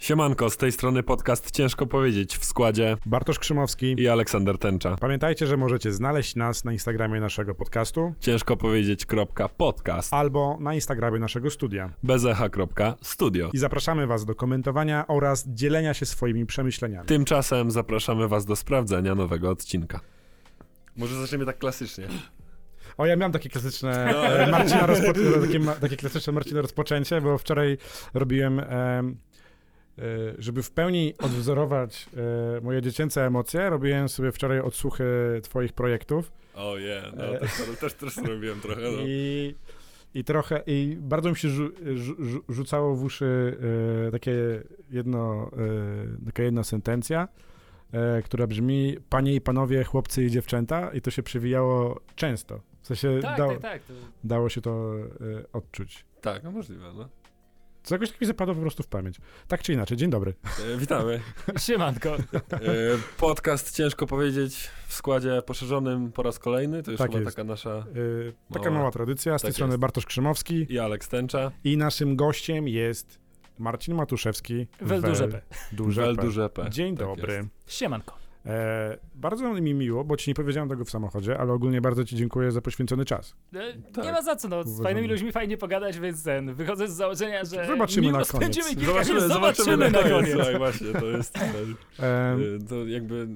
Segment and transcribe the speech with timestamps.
[0.00, 3.94] Siemanko, z tej strony podcast Ciężko Powiedzieć w składzie Bartosz Krzymowski.
[3.98, 4.96] i Aleksander Tęcza.
[5.00, 11.50] Pamiętajcie, że możecie znaleźć nas na Instagramie naszego podcastu Ciężko powiedzieć.podcast albo na Instagramie naszego
[11.50, 11.90] studia.
[12.02, 13.50] bezecha.studio.
[13.52, 17.06] I zapraszamy Was do komentowania oraz dzielenia się swoimi przemyśleniami.
[17.06, 20.00] Tymczasem zapraszamy was do sprawdzenia nowego odcinka.
[20.96, 22.08] Może zaczniemy tak klasycznie.
[22.98, 24.26] O, ja miałem takie klasyczne No.
[24.26, 27.78] e, Marcina rozpo- takie, takie klasyczne Marcina rozpoczęcie, bo wczoraj
[28.14, 29.29] robiłem, em, e,
[30.38, 32.06] żeby w pełni odwzorować
[32.56, 35.04] e, moje dziecięce emocje, robiłem sobie wczoraj odsłuchy
[35.42, 36.32] Twoich projektów.
[36.54, 37.38] O je, no E.
[37.38, 38.80] też, też, też robiłem trochę.
[38.80, 38.88] No.
[39.06, 39.54] I,
[40.14, 43.56] I trochę, i bardzo mi się rzu, rzu, rzu- rzucało w uszy
[44.08, 45.50] e, takie jedno,
[46.22, 47.28] e, taka jedna sentencja,
[47.92, 52.60] e, która brzmi panie i panowie, chłopcy i dziewczęta i to się przewijało często.
[52.82, 53.82] W sensie Tak, da, tak, tak.
[53.82, 53.94] To...
[54.24, 55.04] dało się to e,
[55.52, 56.04] odczuć.
[56.20, 57.08] Tak, no możliwe, no.
[57.82, 59.16] Co jakoś tak mi zapadło po prostu w pamięć.
[59.48, 60.34] Tak czy inaczej, dzień dobry.
[60.74, 61.20] E, witamy.
[61.66, 62.14] Siemanko.
[62.16, 62.18] E,
[63.18, 66.82] podcast Ciężko Powiedzieć w składzie poszerzonym po raz kolejny.
[66.82, 67.36] To już Tak chyba jest.
[67.36, 67.84] taka nasza E,
[68.54, 68.78] taka Mała.
[68.78, 69.80] mała tradycja, z tej Tak strony jest.
[69.80, 71.50] Bartosz Krzymowski i Aleks Tęcza.
[71.64, 73.18] i naszym gościem jest
[73.58, 74.66] Marcin Matuszewski.
[74.80, 75.42] Wel duże P.
[76.48, 76.70] P.
[76.70, 77.32] Dzień Tak dobry.
[77.34, 77.48] jest.
[77.66, 78.14] Siemanko.
[78.46, 82.16] E, bardzo mi miło, bo ci nie powiedziałem tego w samochodzie, ale ogólnie bardzo ci
[82.16, 83.34] dziękuję za poświęcony czas.
[83.54, 83.58] E,
[83.92, 84.04] Tak.
[84.04, 84.84] Nie ma za co, no, z Uważam.
[84.84, 88.28] fajnymi ludźmi fajnie pogadać, więc ten, wychodzę z założenia, że Zobaczymy na koniec.
[88.32, 88.70] Zobaczymy,
[89.20, 90.12] minut, zobaczymy, na koniec.
[90.32, 90.46] koniec.
[90.46, 91.38] Tak, właśnie, to jest.
[92.00, 93.28] E, y, To jakby.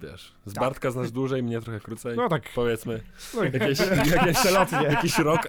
[0.00, 2.16] Wiesz, z Bartka znasz dłużej, mnie trochę krócej.
[2.16, 3.00] no tak, Powiedzmy,
[3.34, 3.78] no, jakieś,
[4.14, 4.82] jakieś przelotnie.
[4.82, 5.48] jakiś rok.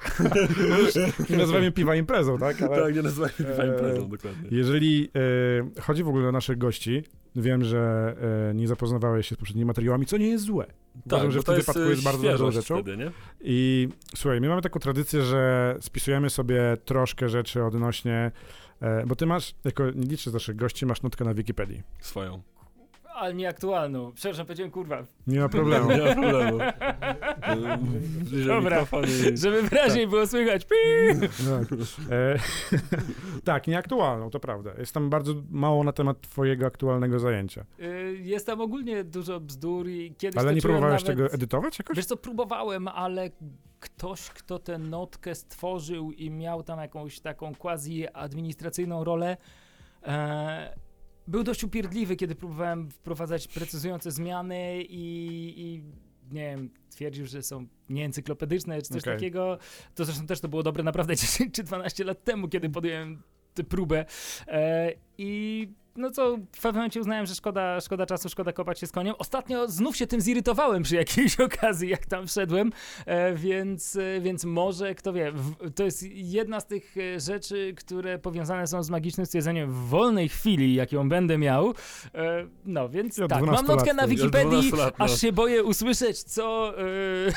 [1.30, 2.62] Nie nazywamy piwa imprezą, tak?
[2.62, 4.47] Ale Tak, nie nazywajmy piwa Eee, imprezą, dokładnie.
[4.52, 5.09] jeżeli
[5.78, 7.03] e, chodzi w ogóle o naszych gości,
[7.36, 8.16] wiem, że
[8.50, 10.66] e, nie zapoznawałeś się z poprzednimi materiałami, co nie jest złe.
[11.06, 12.75] Uważam, że w tym Tak, to wypadku jest bardzo dobrą rzeczą.
[12.75, 13.12] Wtedy, nie?
[13.42, 18.31] I słuchaj, my mamy taką tradycję, że spisujemy sobie troszkę rzeczy odnośnie,
[18.81, 21.84] e, bo ty masz, jako nie liczę z naszych gości, masz notkę na Wikipedii.
[22.00, 22.42] Swoją.
[23.14, 24.11] Ale nieaktualną.
[24.16, 25.06] Przepraszam, powiedziałem kurwa.
[25.28, 25.89] Nie ma problemu.
[25.92, 26.58] Nie ma problemu.
[28.47, 28.85] Dobra.
[29.34, 30.66] i- Żeby wyraźniej było słychać.
[30.66, 31.79] Tak.
[32.12, 32.40] E,
[33.44, 34.72] tak, nieaktualną, to prawda.
[34.78, 37.66] Jest tam bardzo mało na temat twojego aktualnego zajęcia.
[37.79, 41.18] Y, Jest tam ogólnie dużo bzdur i kiedyś Ale to nie próbowałeś nawet...
[41.18, 41.97] tego edytować jakoś?
[41.97, 43.30] Wiesz co, próbowałem, ale
[43.80, 49.38] ktoś, kto tę notkę stworzył i miał tam jakąś taką quasi-administracyjną rolę,
[50.03, 50.75] e,
[51.28, 55.84] był dość upierdliwy, kiedy próbowałem wprowadzać precyzujące zmiany i, i
[56.31, 59.16] nie wiem, twierdził, że są nieencyklopedyczne czy coś Okej.
[59.16, 59.57] takiego.
[59.95, 63.22] To zresztą też to było dobre naprawdę 10 czy 12 lat temu, kiedy podjąłem
[63.53, 64.06] tę próbę.
[64.47, 68.88] E, I no co, w pewnym momencie uznałem, że szkoda, szkoda czasu, szkoda kopać się
[68.88, 69.16] z koniem.
[69.18, 72.72] Ostatnio znów się tym zirytowałem przy jakiejś okazji, jak tam wszedłem,
[73.06, 77.74] e, więc, e, więc może, kto wie, w, to jest jedna z tych e, rzeczy,
[77.78, 81.74] które powiązane są z magicznym stwierdzeniem w wolnej chwili, jaką będę miał.
[82.16, 85.06] E, no, więc Ja tak, 12 mam notkę na Wikipedii, 12 lat, no.
[85.06, 86.84] aż się boję usłyszeć, co e,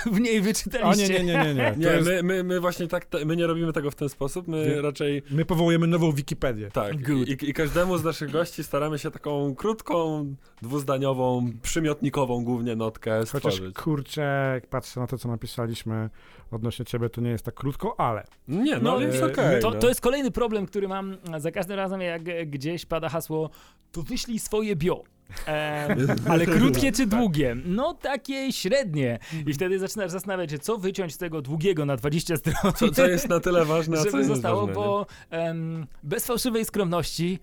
[0.17, 1.09] w niej A wyczytaliście.
[1.09, 1.73] nie, nie, nie, nie, nie.
[1.73, 4.49] To Nie, jest, my, my, my właśnie tak, my nie robimy tego w ten sposób,
[4.49, 4.83] my Nie.
[4.83, 6.71] raczej my powołujemy nową Wikipedię.
[6.71, 6.95] tak.
[7.27, 10.27] I, I każdemu z naszych gości staramy się taką krótką,
[10.63, 13.77] dwuzdaniową, przymiotnikową głównie notkę Chociaż stworzyć.
[13.77, 16.11] kurczę, jak patrzę na to, co napisaliśmy
[16.51, 19.61] odnośnie ciebie, to nie jest tak krótko, ale Nie, no, No, ale jest e, okej.
[19.63, 19.81] To, no.
[19.81, 23.51] to jest kolejny problem, który mam za każdym razem, jak e, gdzieś pada hasło,
[23.93, 25.03] to wyślij swoje bio.
[25.47, 27.57] Em, ale krótkie czy długie?
[27.65, 29.19] No takie średnie.
[29.47, 32.73] I wtedy zaczynasz zastanawiać się, co wyciąć z tego długiego na 20 stron.
[32.77, 36.65] co, co jest na tyle ważne, a co jest zostało, ważne, bo em, bez fałszywej
[36.65, 37.39] skromności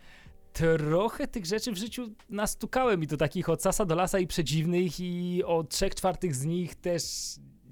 [0.53, 4.99] trochę tych rzeczy w życiu nastukałem i to takich od sasa do lasa i przedziwnych
[4.99, 7.03] i o trzech czwartych z nich też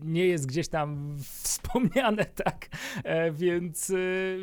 [0.04, 2.70] nie jest gdzieś tam wspomniane, tak?
[3.04, 3.96] E, więc, e,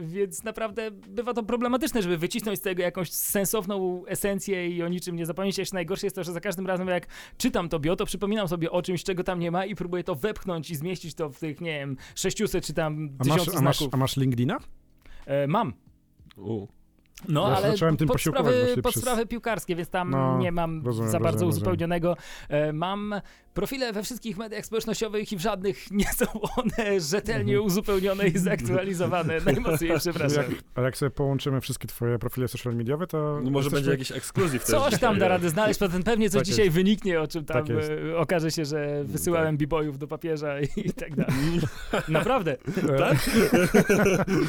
[0.02, 5.16] więc naprawdę bywa to problematyczne, żeby wycisnąć z tego jakąś sensowną esencję i o niczym
[5.16, 5.58] nie zapomnieć.
[5.58, 7.06] Jeszcze najgorsze jest to, że za każdym razem jak
[7.38, 10.14] czytam to bio, to przypominam sobie o czymś, czego tam nie ma i próbuję to
[10.14, 13.60] wepchnąć i zmieścić to w tych, nie wiem, 600 czy tam a masz, 1000 a
[13.60, 13.94] masz, znaków.
[13.94, 14.58] a masz LinkedIna?
[15.26, 15.72] E, mam.
[16.36, 16.77] U.
[17.28, 20.38] No, Ja ale zacząłem tym pod posiłkować sprawy, pod przez- sprawy piłkarskie, więc tam No,
[20.38, 22.16] nie mam rozumiem, za bardzo rozumiem, uzupełnionego.
[22.48, 23.14] E, mam
[23.54, 26.26] profile we wszystkich mediach społecznościowych i w żadnych nie są
[26.56, 27.66] one rzetelnie Mhm.
[27.66, 29.34] uzupełnione i zaktualizowane.
[29.46, 30.44] Najmocniej przepraszam.
[30.44, 33.40] Jak, a jak sobie połączymy wszystkie twoje profile social mediowe, to...
[33.44, 36.46] No może będzie jakiś ekskluzyw też Coś tam da rady znaleźć, potem pewnie coś Tak
[36.46, 36.74] dzisiaj jest.
[36.76, 37.76] wyniknie, o czym tam Tak
[38.10, 41.34] e, okaże się, że wysyłałem b-boyów do papieża i, tak dalej.
[42.08, 42.56] Naprawdę.
[42.98, 43.18] Tak?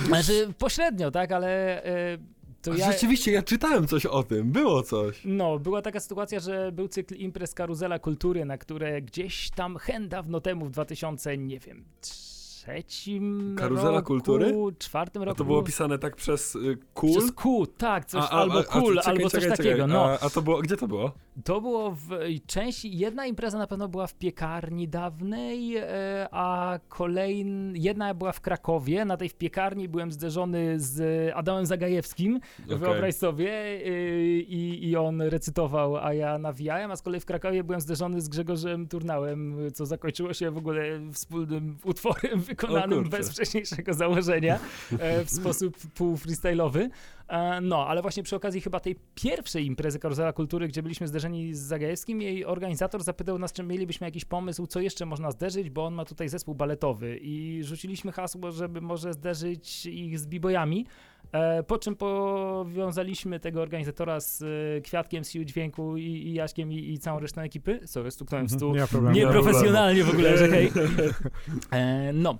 [0.07, 2.17] Znaczy pośrednio, tak, ale e,
[2.61, 2.91] to A ja...
[2.91, 5.21] Rzeczywiście, ja czytałem coś o tym, było coś.
[5.25, 10.09] No, była taka sytuacja, że był cykl imprez Karuzela Kultury, na które gdzieś tam hen
[10.09, 14.53] dawno temu, w 2000, nie wiem, trzecim Karuzela roku, kultury?
[14.79, 15.37] czwartym A roku.
[15.37, 17.09] to było pisane tak przez y, kul?
[17.11, 19.87] Przez Q, tak, coś, A- a- albo a- a kul, czekaj, albo coś czekaj, takiego,
[19.87, 20.05] no.
[20.05, 21.11] A, a to było, gdzie to było?
[21.43, 22.09] To było w
[22.45, 28.41] części, jedna impreza na pewno była w piekarni dawnej, e, a kolejna, jedna była w
[28.41, 32.77] Krakowie, na tej w piekarni byłem zderzony z Adamem Zagajewskim, Okej.
[32.77, 33.51] wyobraź sobie,
[33.85, 38.21] y, i, i on recytował, a ja nawijałem, a z kolei w Krakowie byłem zderzony
[38.21, 40.83] z Grzegorzem Turnałem, co zakończyło się w ogóle
[41.13, 44.59] wspólnym utworem wykonanym bez wcześniejszego założenia,
[44.99, 46.79] e, w sposób pół freestyle'owy.
[46.81, 46.89] E,
[47.61, 51.59] No, ale właśnie przy okazji chyba tej pierwszej imprezy Karuzela Kultury, gdzie byliśmy zderzeni z
[51.59, 55.93] Zagajewskim, jej organizator zapytał nas, czy mielibyśmy jakiś pomysł, co jeszcze można zderzyć, bo on
[55.93, 60.85] ma tutaj zespół baletowy i rzuciliśmy hasło, żeby może zderzyć ich z b-boyami.
[61.31, 66.71] E, Po czym powiązaliśmy tego organizatora z e, Kwiatkiem, z Sił Dźwięku i, i Jaśkiem
[66.71, 67.79] i, i całą resztą ekipy.
[67.85, 68.75] Sorry, stuknąłem w stół.
[68.75, 69.15] Nie problemu.
[69.15, 70.71] Nieprofesjonalnie w ogóle, że hej.
[71.71, 72.39] E, no.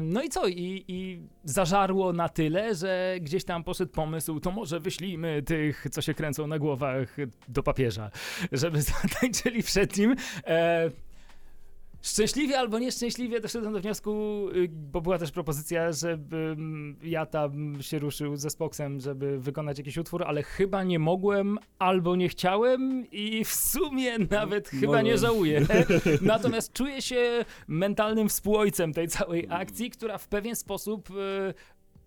[0.00, 0.48] No i co?
[0.48, 6.02] I, I zażarło na tyle, że gdzieś tam poszedł pomysł, to może wyślijmy tych, co
[6.02, 7.16] się kręcą na głowach
[7.48, 8.10] do papieża,
[8.52, 10.16] żeby zatańczyli przed nim.
[12.02, 14.12] Szczęśliwie albo nieszczęśliwie doszedłem do wniosku,
[14.54, 19.98] y, bo była też propozycja, żebym ja tam się ruszył ze Spoksem, żeby wykonać jakiś
[19.98, 25.26] utwór, ale chyba nie mogłem albo nie chciałem i w sumie nawet chyba nie Może.
[25.26, 25.66] żałuję.
[26.22, 31.54] Natomiast czuję się mentalnym współojcem tej całej akcji, która w pewien sposób y,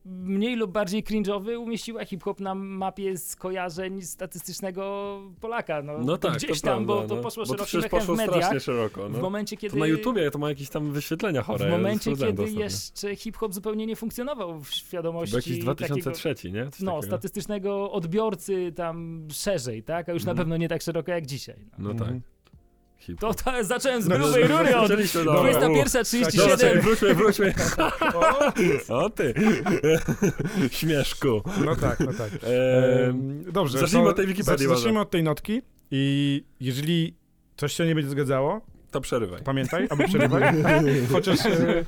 [0.05, 5.81] mniej lub bardziej cringe'owy umieściła hip-hop na mapie skojarzeń statystycznego Polaka.
[5.81, 7.21] No, No to tak, gdzieś to tam, prawda, bo to no.
[7.21, 8.61] poszło to szerokim echem w mediach.
[8.63, 9.19] szeroko, no.
[9.19, 9.73] W momencie, kiedy...
[9.73, 11.67] To na YouTubie to ma jakieś tam wyświetlenia chore.
[11.67, 12.61] W momencie, to kiedy ostatnio.
[12.63, 16.69] jeszcze hip-hop zupełnie nie funkcjonował w To świadomości był jakiś takiego, 2003, nie?
[16.71, 17.07] Coś no, takiego.
[17.07, 20.09] statystycznego odbiorcy tam szerzej, tak?
[20.09, 20.37] A już na Mhm.
[20.45, 21.55] pewno nie tak szeroko jak dzisiaj.
[21.77, 21.93] No.
[21.93, 22.13] No tak.
[23.19, 25.41] To ta, zacząłem z grubej no, rury od Zaczęliśmy, dobra.
[25.51, 26.37] 21.37.
[26.37, 27.53] Dobra, czekaj, wróćmy, wróćmy.
[28.89, 29.33] O ty,
[30.71, 31.41] śmieszku.
[31.65, 32.29] No tak, no tak.
[33.51, 33.79] Dobrze.
[33.79, 34.67] zacznijmy to od tej Wikipedii.
[34.67, 35.61] Zacznijmy od tej notki
[35.91, 37.15] i jeżeli
[37.57, 38.61] coś się nie będzie zgadzało,
[38.91, 39.41] to przerywaj.
[39.43, 40.43] pamiętaj, albo przerywaj.
[41.11, 41.85] Chociaż e,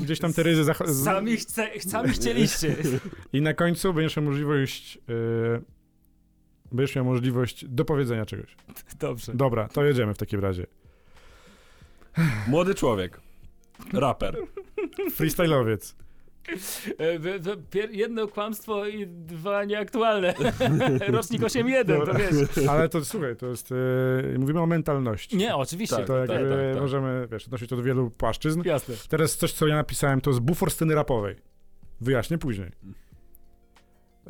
[0.00, 2.76] gdzieś tam te ryzy zach- z- Sami, chce, sami chcieliście.
[3.32, 5.60] I na końcu będziesz miał możliwość e,
[6.72, 8.56] będziesz miał możliwość dopowiedzenia czegoś.
[9.00, 9.32] Dobrze.
[9.34, 10.66] Dobra, to jedziemy w takim razie.
[12.48, 13.20] Młody człowiek.
[13.92, 14.36] Raper.
[15.18, 15.94] Freestyle'owiec.
[16.98, 20.34] E, Jedno kłamstwo i dwa nieaktualne.
[21.08, 22.68] Rocznik 8.1, to wiesz.
[22.68, 23.72] Ale to słuchaj, to jest.
[24.34, 25.36] E, mówimy o mentalności.
[25.36, 25.96] Nie, oczywiście.
[25.96, 26.82] Tak, To jakby tak, tak, tak.
[26.82, 28.62] możemy, wiesz, odnosić to do wielu płaszczyzn.
[28.64, 28.94] Jasne.
[29.08, 31.36] Teraz coś, co ja napisałem, to jest bufor sceny rapowej.
[32.00, 32.70] Wyjaśnię później.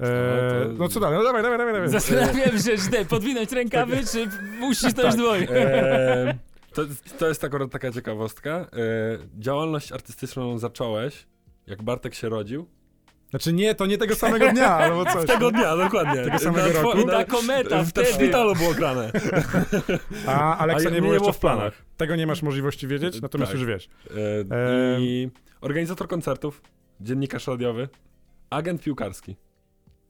[0.01, 1.19] E, No no co dalej?
[1.19, 1.75] No dawaj, dawaj, dawaj.
[1.75, 1.89] dawaj.
[1.89, 4.29] Zastanawiam się, czy te, podwinąć rękawy, czy
[4.67, 5.17] uścisnąć Tak.
[5.17, 5.47] dłoń.
[5.51, 6.35] Eee,
[6.75, 6.83] to,
[7.19, 8.51] to jest akurat taka ciekawostka.
[8.73, 11.27] Eee, działalność artystyczną zacząłeś,
[11.67, 12.67] jak Bartek się rodził.
[13.31, 15.27] Znaczy nie, to nie tego samego dnia, albo coś.
[15.27, 16.23] Tego dnia, dokładnie.
[16.25, 17.07] Tego samego Na roku?
[17.07, 18.13] na- Ta kometa w, te, w wtedy.
[18.13, 19.11] szpitalu było grane.
[20.27, 21.59] A Aleksa A nie nie było jeszcze było w w planach.
[21.73, 21.97] planach.
[21.97, 23.61] Tego nie masz możliwości wiedzieć, natomiast Tak.
[23.61, 23.89] już wiesz.
[24.11, 24.47] Eee,
[24.99, 25.31] I
[25.61, 26.63] organizator koncertów,
[27.01, 27.89] dziennikarz radiowy,
[28.51, 29.37] agent piłkarski.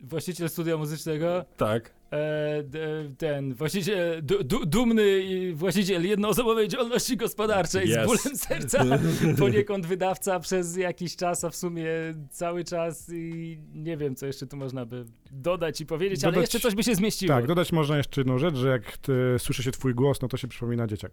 [0.00, 1.94] Właściciel studia muzycznego, Tak.
[2.10, 8.06] e, d- ten właściciel, du, du, dumny i właściciel jednoosobowej działalności gospodarczej z Yes.
[8.06, 8.84] bólem serca,
[9.38, 11.86] poniekąd wydawca przez jakiś czas, a w sumie
[12.30, 16.54] cały czas i nie wiem, co jeszcze tu można by dodać i powiedzieć, ale Dodać-
[16.54, 17.34] jeszcze coś by się zmieściło.
[17.34, 20.36] Tak, dodać można jeszcze jedną rzecz, że jak ty, słyszy się twój głos, no to
[20.36, 21.12] się przypomina dzieciak.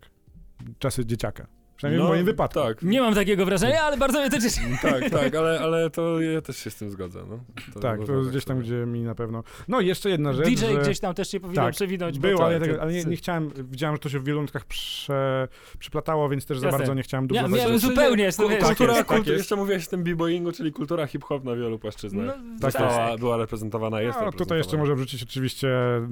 [0.79, 1.48] Czasy dzieciaka.
[1.77, 2.60] Przynajmniej w moim wypadku.
[2.60, 4.60] Tak, Nie mam takiego wrażenia, ale bardzo mnie to cieszy.
[4.82, 7.25] tak, tak, ale, ale to ja też się z tym zgodzę.
[7.29, 7.39] No.
[7.82, 8.77] Tak, można to jest gdzieś tam, powiedzieć.
[8.77, 9.44] gdzie mi na pewno...
[9.67, 10.74] No i jeszcze jedna rzecz, DJ że...
[10.82, 12.20] gdzieś tam też się powinien Tak, przewinąć.
[12.20, 14.24] Był, to- ale, ja to- tego, ale nie, nie chciałem, widziałem, że to się w
[14.24, 15.48] wielu nutkach prze,
[15.79, 16.77] przyplatało, więc też za Jasne.
[16.79, 17.51] bardzo nie chciałem Ja dublować.
[17.62, 17.88] miałem rzeczy.
[17.88, 18.63] zupełnie, to wiesz.
[18.63, 19.38] Kultura, Tak jest, tak kultu- jest.
[19.39, 22.25] jeszcze mówiłeś o tym b-boyingu, czyli kultura hip-hop na wielu płaszczyznach.
[22.25, 23.20] No, Tak Została, jest.
[23.20, 25.67] była reprezentowana, jest No, tutaj jeszcze może wrzucić oczywiście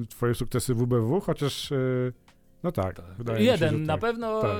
[0.10, 2.13] twoje sukcesy WBW, chociaż y,
[2.63, 3.39] no tak, Tak.
[3.39, 4.01] Jeden na tak.
[4.01, 4.51] pewno Tak.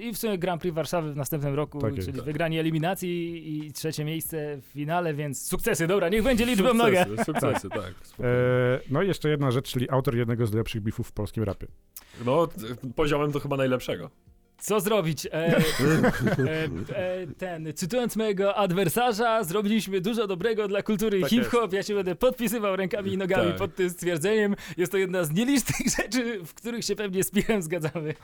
[0.00, 2.24] I w sumie Grand Prix Warszawy w następnym roku, Tak czyli Tak.
[2.24, 7.04] wygranie eliminacji i trzecie miejsce w finale, więc sukcesy, dobra, niech będzie liczba mnoga.
[7.04, 7.94] Sukcesy, sukcesy, tak.
[8.02, 8.32] spokojnie.
[8.32, 11.66] E, no i jeszcze jedna rzecz, czyli autor jednego z lepszych bifów w polskim rapie.
[12.24, 12.48] No,
[12.96, 14.10] poziomem to chyba najlepszego.
[14.60, 15.26] Co zrobić?
[15.26, 15.62] E, e,
[16.96, 21.72] e, ten, cytując mojego adwersarza, zrobiliśmy dużo dobrego dla kultury Tak hip-hop.
[21.72, 23.56] Ja się będę podpisywał rękami i nogami Tak.
[23.56, 24.56] pod tym stwierdzeniem.
[24.76, 28.14] Jest to jedna z nielicznych rzeczy, w których się pewnie z Pirem zgadzamy.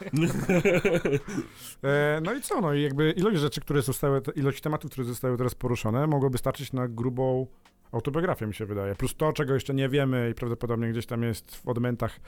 [1.85, 5.37] E, no i co, no i jakby ilość rzeczy, które zostały, ilość tematów, które zostały
[5.37, 7.47] teraz poruszone, mogłoby starczyć na grubą
[7.93, 8.95] autobiografia mi się wydaje.
[8.95, 12.21] Plus to, czego jeszcze nie wiemy i prawdopodobnie gdzieś tam jest w odmętach, e,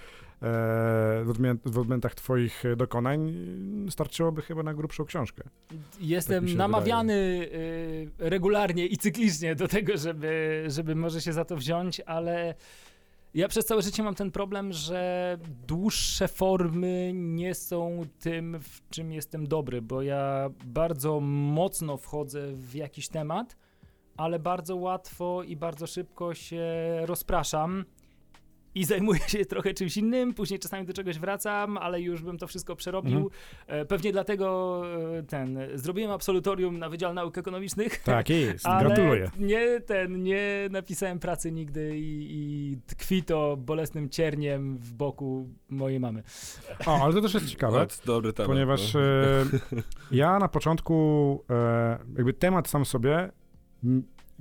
[1.65, 3.35] w, odmętach twoich dokonań,
[3.91, 5.43] starczyłoby chyba na grubszą książkę.
[6.01, 11.57] Jestem Tak namawiany y, regularnie i cyklicznie do tego, żeby, żeby może się za to
[11.57, 12.55] wziąć, ale
[13.35, 19.13] ja przez całe życie mam ten problem, że dłuższe formy nie są tym, w czym
[19.13, 23.57] jestem dobry, bo ja bardzo mocno wchodzę w jakiś temat,
[24.19, 26.67] ale bardzo łatwo i bardzo szybko się
[27.05, 27.85] rozpraszam.
[28.75, 32.47] I zajmuję się trochę czymś innym, później czasami do czegoś wracam, ale już bym to
[32.47, 33.17] wszystko przerobił.
[33.17, 33.31] Mhm.
[33.67, 34.83] E, Pewnie dlatego
[35.19, 38.03] e, ten zrobiłem absolutorium na Wydział Nauk Ekonomicznych.
[38.03, 39.31] Tak jest, Ale gratuluję.
[39.39, 46.01] nie ten, nie napisałem pracy nigdy i, i tkwi to bolesnym cierniem w boku mojej
[46.01, 46.23] mamy.
[46.87, 47.87] O, ale to też jest ciekawe.
[48.05, 48.49] Dobry temat.
[48.49, 49.01] Ponieważ no.
[49.01, 49.45] e,
[50.11, 53.31] ja na początku, e, jakby temat sam sobie,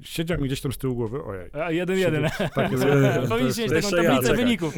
[0.01, 1.49] siedział mi gdzieś tam z tyłu głowy, ojej.
[1.53, 2.29] A jeden, jeden.
[2.55, 2.83] Tak jest.
[3.29, 4.45] Powinniście mieć taką ja, tablicę czekaj.
[4.45, 4.77] wyników.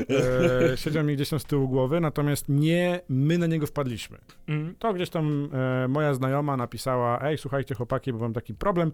[0.74, 4.18] E, siedział mi gdzieś tam z tyłu głowy, natomiast nie my na niego wpadliśmy.
[4.48, 4.75] Mm.
[4.80, 8.92] To gdzieś tam e, moja znajoma napisała, ej, słuchajcie chłopaki, bo mam taki problem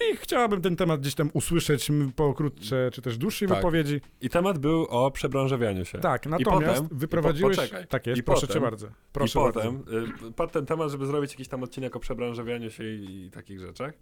[0.00, 3.56] i chciałabym ten temat gdzieś tam usłyszeć po krótsze czy też dłuższej Tak.
[3.56, 4.00] wypowiedzi.
[4.20, 5.98] I temat był o przebranżowianiu się.
[5.98, 7.56] Tak, natomiast potem- wyprowadziłeś...
[7.56, 7.86] i po- poczekaj.
[7.86, 8.86] tak jest, I proszę potem- cię bardzo.
[9.12, 9.60] Proszę I bardzo.
[9.60, 9.82] potem
[10.28, 13.60] y, padł ten temat, żeby zrobić jakiś tam odcinek o przebranżowianiu się i, i takich
[13.60, 13.92] rzeczach.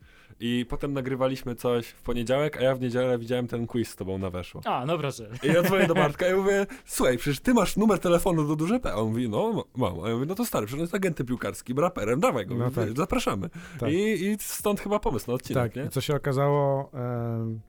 [0.40, 4.18] I potem nagrywaliśmy coś w poniedziałek, a ja w niedzielę widziałem ten quiz z tobą
[4.18, 4.60] na weszło.
[4.64, 5.28] A, no proszę.
[5.42, 8.80] I ja dzwonię do Bartka i mówię, słuchaj, przecież ty masz numer telefonu do Duże
[8.80, 8.92] P.
[8.92, 10.00] A on mówi, no mam.
[10.04, 12.70] A ja mówię, no to stary, przecież on jest agentem piłkarskim, raperem, dawaj go, No
[12.70, 12.96] tak.
[12.96, 13.50] zapraszamy.
[13.80, 13.92] Tak.
[13.92, 15.87] I, I stąd chyba pomysł na odcinek, Tak, nie?
[15.88, 17.60] I co się okazało, em,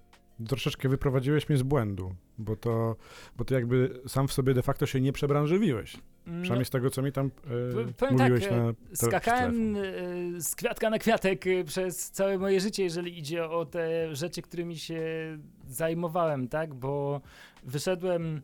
[0.48, 2.96] troszeczkę wyprowadziłeś mnie z błędu, bo to,
[3.38, 5.98] bo ty jakby sam w sobie de facto się nie przebranżywiłeś.
[6.26, 7.32] No, Przynajmniej z tego, co mi tam
[7.88, 9.82] e, tak, mówiłeś e, na Skakałem e,
[10.42, 14.78] z kwiatka na kwiatek e, przez całe moje życie, jeżeli idzie o te rzeczy, którymi
[14.78, 15.02] się
[15.68, 16.74] zajmowałem, tak?
[16.74, 17.22] Bo
[17.64, 18.42] wyszedłem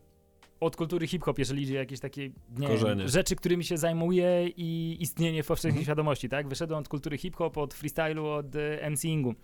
[0.60, 3.08] od kultury hip-hop, jeżeli idzie jakieś takie nie Korzenie.
[3.08, 5.84] rzeczy, którymi się zajmuję i istnienie w powszechnej Mhm.
[5.84, 6.48] świadomości, tak?
[6.48, 9.34] Wyszedłem od kultury hip-hop, od freestylu, od e, MCingu,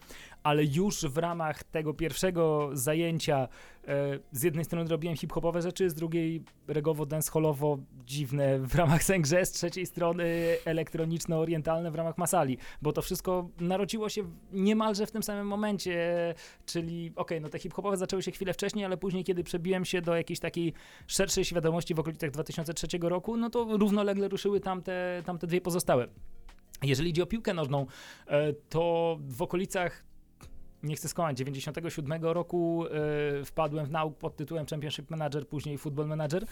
[0.42, 3.48] ale już w ramach tego pierwszego zajęcia
[3.88, 9.46] e, z jednej strony robiłem hip-hopowe rzeczy, z drugiej regowo dancehallowo dziwne w ramach Sengże,
[9.46, 14.22] z trzeciej strony elektroniczno-orientalne w ramach Masali, bo to wszystko narodziło się
[14.52, 16.34] niemalże w tym samym momencie,
[16.66, 20.16] czyli okej, no te hip-hopowe zaczęły się chwilę wcześniej, ale później, kiedy przebiłem się do
[20.16, 20.72] jakiejś takiej
[21.06, 26.08] szerszej świadomości w okolicach 2003 roku, no to równolegle ruszyły tamte, tamte dwie pozostałe.
[26.82, 27.86] Jeżeli idzie o piłkę nożną,
[28.26, 30.04] e, to w okolicach
[30.82, 32.84] nie chcę skłamać, 97 roku
[33.40, 36.44] e, wpadłem w nauk pod tytułem Championship Manager, później Football Manager.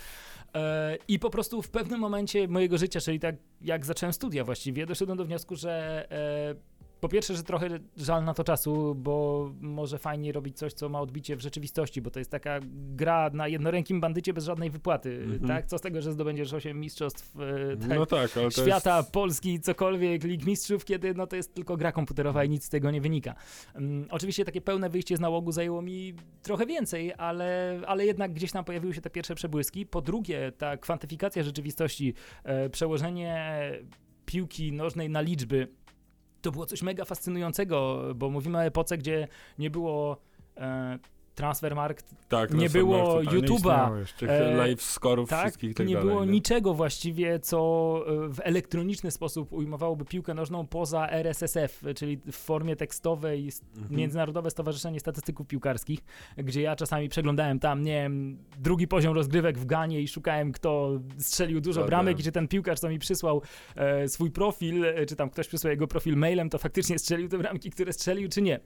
[0.54, 4.87] E, i po prostu w pewnym momencie mojego życia, czyli tak jak zacząłem studia właściwie,
[4.87, 9.99] doszedłem do wniosku, że e, po pierwsze, że trochę żal na to czasu, bo może
[9.99, 14.00] fajnie robić coś, co ma odbicie w rzeczywistości, bo to jest taka gra na jednorękim
[14.00, 15.47] bandycie bez żadnej wypłaty, Mhm.
[15.49, 15.66] tak?
[15.66, 17.37] Co z tego, że zdobędziesz 8 mistrzostw
[17.88, 19.12] tak, No tak, to świata, jest...
[19.12, 22.90] Polski, cokolwiek, Lig Mistrzów, kiedy no to jest tylko gra komputerowa i nic z tego
[22.90, 23.35] nie wynika.
[23.75, 28.52] Um, oczywiście takie pełne wyjście z nałogu zajęło mi trochę więcej, ale, ale jednak gdzieś
[28.52, 29.87] tam pojawiły się te pierwsze przebłyski.
[29.87, 32.14] Po drugie, ta kwantyfikacja rzeczywistości,
[32.45, 33.40] e, przełożenie
[34.26, 35.69] piłki nożnej na liczby,
[36.42, 39.28] to było coś mega fascynującego, bo mówimy o epoce, gdzie
[39.59, 40.16] nie było
[40.56, 40.99] e,
[41.34, 44.04] Transfermarkt, tak, nie było nie YouTube'a.
[44.18, 46.08] Tych E, live scorów tak, wszystkich tak nie dalej.
[46.08, 46.30] było nie?
[46.30, 47.58] niczego właściwie, co
[48.06, 53.96] e, w elektroniczny sposób ujmowałoby piłkę nożną poza RSSF, czyli w formie tekstowej Mhm.
[53.96, 56.00] Międzynarodowe Stowarzyszenie Statystyków Piłkarskich,
[56.37, 61.00] gdzie ja czasami przeglądałem tam, nie wiem, drugi poziom rozgrywek w Ganie i szukałem, kto
[61.18, 62.20] strzelił dużo Tak, bramek tak.
[62.20, 63.42] i czy ten piłkarz, co mi przysłał
[63.76, 67.38] e, swój profil, e, czy tam ktoś przysłał jego profil mailem, to faktycznie strzelił te
[67.38, 68.60] bramki, które strzelił, czy nie.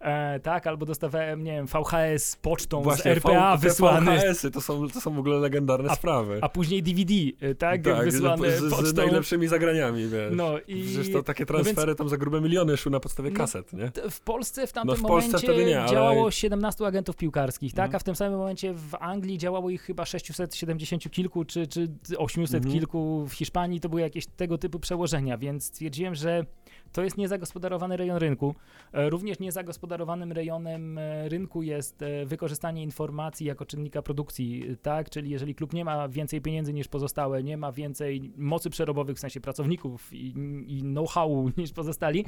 [0.00, 2.09] E, tak, albo dostawałem, nie wiem, VHS
[2.42, 4.10] pocztą z RPA V- wysłany.
[4.18, 6.38] VHS-y to są, to są w ogóle legendarne A- sprawy.
[6.42, 7.82] A później DVD, y, tak?
[7.82, 10.32] tak, wysłane z, z najlepszymi zagraniami, wiesz.
[10.36, 13.30] No i Przecież to takie no więc- transfery tam za grube miliony szły na podstawie
[13.30, 13.90] No, kaset, nie?
[14.10, 17.74] w Polsce w tamtym No, w Polsce momencie wtedy nie, ale- działało 17 agentów piłkarskich,
[17.74, 17.84] tak?
[17.86, 17.96] Mhm.
[17.96, 21.88] A w tym samym momencie w Anglii działało ich chyba 670 kilku, czy, czy
[22.18, 22.74] 800 Mhm.
[22.74, 23.26] kilku.
[23.28, 26.44] W Hiszpanii to były jakieś tego typu przełożenia, więc stwierdziłem, że
[26.92, 28.54] to jest niezagospodarowany rejon rynku.
[28.92, 35.10] E, Również niezagospodarowanym rejonem e, rynku jest e, wykorzystanie informacji jako czynnika produkcji, tak?
[35.10, 39.20] Czyli jeżeli klub nie ma więcej pieniędzy niż pozostałe, nie ma więcej mocy przerobowych, w
[39.20, 40.34] sensie pracowników i,
[40.66, 42.24] i know-howu niż pozostali,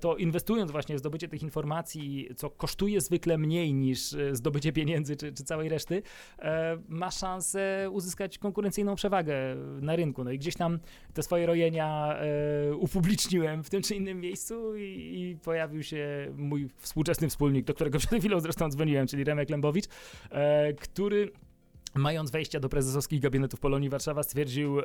[0.00, 5.32] to inwestując właśnie w zdobycie tych informacji, co kosztuje zwykle mniej niż zdobycie pieniędzy czy,
[5.32, 6.02] czy całej reszty,
[6.88, 9.36] ma szansę uzyskać konkurencyjną przewagę
[9.80, 10.24] na rynku.
[10.24, 10.78] No i gdzieś tam
[11.14, 12.16] te swoje rojenia
[12.78, 17.98] upubliczniłem w tym czy innym miejscu i, i pojawił się mój współczesny wspólnik, do którego
[17.98, 19.84] przed chwilą zresztą dzwoniłem, czyli Remek Lębowicz,
[20.30, 21.32] e, który
[21.94, 24.84] mając wejścia do prezesowskich gabinetów Polonii Warszawa, stwierdził, e,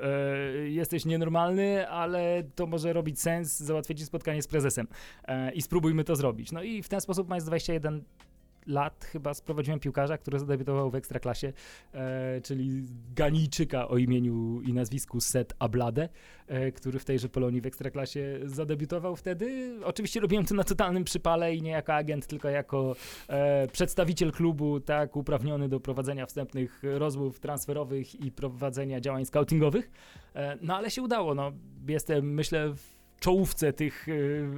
[0.70, 4.88] jesteś nienormalny, ale to może robić sens, załatwić spotkanie z prezesem
[5.26, 6.52] e, i spróbujmy to zrobić.
[6.52, 8.04] No i w ten sposób, mając 21
[8.68, 11.54] lat, chyba sprowadziłem piłkarza, który zadebiutował w Ekstraklasie,
[11.94, 12.84] e, czyli
[13.16, 16.10] Ganijczyka o imieniu i nazwisku Set Ablade,
[16.48, 19.76] e, który w tejże Polonii w Ekstraklasie zadebiutował wtedy.
[19.84, 22.96] Oczywiście robiłem to na totalnym przypale i nie jako agent, tylko jako
[23.28, 29.92] e, przedstawiciel klubu, tak, uprawniony do prowadzenia wstępnych rozmów transferowych i prowadzenia działań scoutingowych.
[30.36, 31.52] E, no ale się udało, no.
[31.88, 34.08] Jestem, myślę, w czołówce tych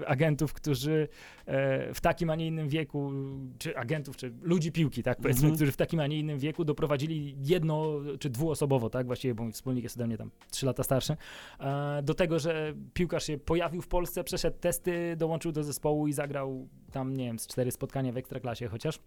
[0.02, 1.08] e, agentów, którzy
[1.46, 3.12] e, w takim, a nie innym wieku,
[3.58, 5.56] czy agentów, czy ludzi piłki, tak, powiedzmy, Mhm.
[5.56, 9.52] którzy w takim, a nie innym wieku doprowadzili jedno, czy dwuosobowo, tak, właściwie, bo mój
[9.52, 11.18] wspólnik jest ode mnie tam 3 lata starszy,
[11.60, 16.14] e, do tego, że piłkarz się pojawił w Polsce, przeszedł testy, dołączył do zespołu i
[16.14, 19.00] zagrał tam, nie wiem, z cztery spotkania w Ekstraklasie chociaż.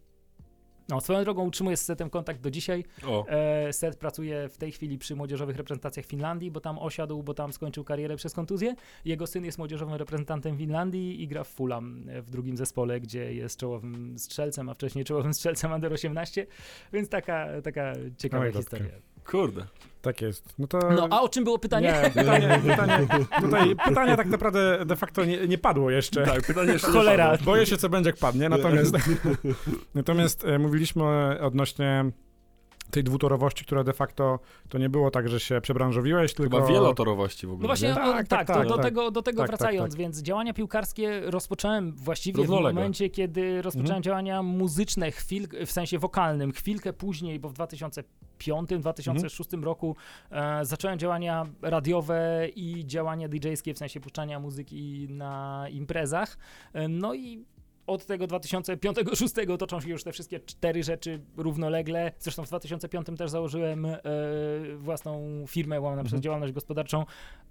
[0.89, 2.85] No, swoją drogą utrzymuję z Setem kontakt do dzisiaj.
[3.29, 7.53] E, Set pracuje w tej chwili przy młodzieżowych reprezentacjach Finlandii, bo tam osiadł, bo tam
[7.53, 8.75] skończył karierę przez kontuzję.
[9.05, 13.35] Jego syn jest młodzieżowym reprezentantem Finlandii i gra w Fulham e, w drugim zespole, gdzie
[13.35, 16.47] jest czołowym strzelcem, a wcześniej czołowym strzelcem Under 18,
[16.93, 19.16] więc taka, taka ciekawa historia.
[19.27, 19.67] Kurde.
[20.03, 20.55] Tak jest.
[20.59, 20.79] No to...
[20.79, 21.95] No, a o czym było pytanie?
[22.03, 23.07] Nie, pytanie, pytanie,
[23.41, 26.25] tutaj pytanie tak naprawdę de facto nie, nie padło jeszcze.
[26.25, 27.39] Tak, pytanie jeszcze Cholera.
[27.45, 28.49] Boję się, co będzie, jak padnie.
[28.49, 28.95] Natomiast,
[29.95, 31.05] natomiast e, mówiliśmy
[31.41, 32.05] odnośnie
[32.91, 34.39] tej dwutorowości, która de facto
[34.69, 36.57] to nie było tak, że się przebranżowiłeś, tylko...
[36.57, 37.63] Chyba wielotorowości w ogóle.
[37.63, 38.85] No właśnie, Tak, tak, tak, to, tak, do, tak.
[38.85, 39.99] Tego, do tego Tak, tak, wracając, tak.
[40.01, 44.03] więc działania piłkarskie rozpocząłem właściwie w momencie, kiedy rozpocząłem Mhm.
[44.03, 49.65] działania muzyczne, chwil, w sensie wokalnym, chwilkę później, bo w 2005-2006 Mhm.
[49.65, 49.97] roku
[50.31, 56.39] e, zacząłem działania radiowe i działania DJ-skie, w sensie puszczania muzyki na imprezach.
[56.73, 57.45] E, no i
[57.87, 62.13] od tego 2005-2006 toczą się już te wszystkie cztery rzeczy równolegle.
[62.19, 64.01] Zresztą w 2005 też założyłem e,
[64.77, 66.23] własną firmę, łamana przez Mhm.
[66.23, 67.05] działalność gospodarczą,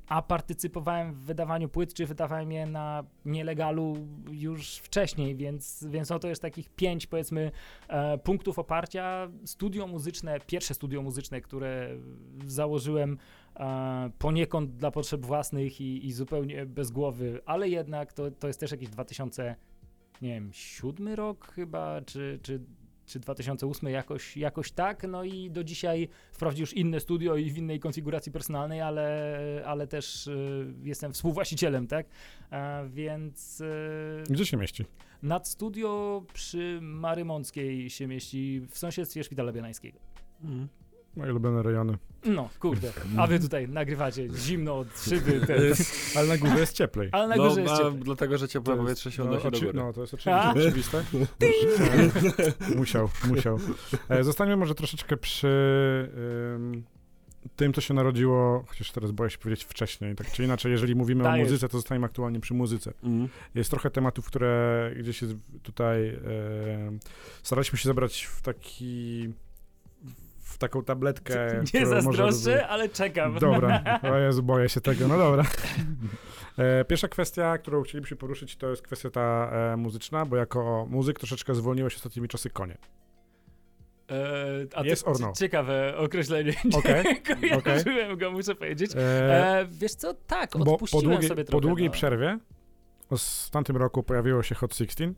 [0.08, 6.20] a partycypowałem w wydawaniu płyt, czy wydawałem je na nielegalu już wcześniej, więc, więc no
[6.20, 7.52] to jest takich pięć, powiedzmy,
[7.88, 9.28] e, punktów oparcia.
[9.46, 11.90] Studio muzyczne, pierwsze studio muzyczne, które
[12.46, 13.18] założyłem
[13.56, 18.60] e, poniekąd dla potrzeb własnych i, i zupełnie bez głowy, ale jednak to, to jest
[18.60, 19.56] też jakiś 2000
[20.22, 22.60] nie wiem, siódmy rok chyba, czy, czy,
[23.06, 27.58] czy 2008 jakoś, jakoś tak, no i do dzisiaj wprawdzie już inne studio i w
[27.58, 32.08] innej konfiguracji personalnej, ale, ale też y, jestem współwłaścicielem, tak,
[32.52, 34.86] e, więc y, Gdzie się mieści?
[35.24, 40.00] nad studio przy Marymąckiej się mieści w sąsiedztwie Szpitala Bielańskiego.
[40.44, 40.68] Mhm.
[41.16, 41.98] Moje ulubione rejony.
[42.26, 45.56] No, kurde, a wy tutaj nagrywacie zimno od szyby, te,
[46.20, 47.10] Ale na górze jest cieplej.
[47.12, 48.02] ale na No, górze jest a cieplej.
[48.04, 49.74] dlatego, że ciepłe powietrze się no, unosi do oczy- góry.
[49.78, 50.52] No, to jest A?
[50.54, 51.04] oczywiste.
[52.76, 53.60] musiał, musiał.
[54.10, 55.48] E, Zostańmy może troszeczkę przy
[56.56, 56.84] ym,
[57.56, 61.28] tym, co się narodziło, chociaż teraz boję się powiedzieć wcześniej, tak czy inaczej, jeżeli mówimy
[61.30, 62.94] o muzyce, to zostańmy aktualnie przy muzyce.
[63.04, 63.30] Mhm.
[63.56, 66.08] Jest trochę tematów, które gdzieś jest tutaj.
[66.10, 66.18] E,
[67.44, 69.34] staraliśmy się zebrać w taki.
[70.56, 71.62] W taką tabletkę.
[71.62, 73.40] Nie którą może- zazdroszczę, ale czekam.
[73.40, 75.44] Dobra, o Jezu, boję się tego, no dobra.
[76.58, 81.20] E, Pierwsza kwestia, którą chcielibyśmy poruszyć, to jest kwestia ta e, muzyczna, bo jako muzyk
[81.20, 82.78] troszeczkę zwolniłeś ostatnimi czasy konie.
[84.12, 84.16] E,
[84.76, 85.34] a to Yes or no?
[85.34, 86.54] Ciekawe określenie.
[86.78, 87.04] Okej,
[87.44, 88.92] Nie kojarzyłem go, muszę powiedzieć.
[88.96, 89.00] E,
[89.60, 91.62] E, wiesz co, tak, bo po odpuściłem długiej, sobie po trochę.
[91.68, 91.94] długiej no.
[91.94, 92.40] przerwie
[93.12, 95.14] w tamtym roku pojawiło się Hot 16,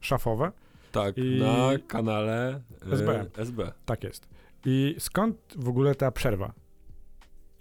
[0.00, 0.52] szafowe,
[0.92, 2.60] Tak, I- na kanale
[2.92, 3.26] SB.
[3.36, 3.72] SB.
[3.86, 4.28] tak jest.
[4.64, 6.52] I skąd w ogóle ta przerwa?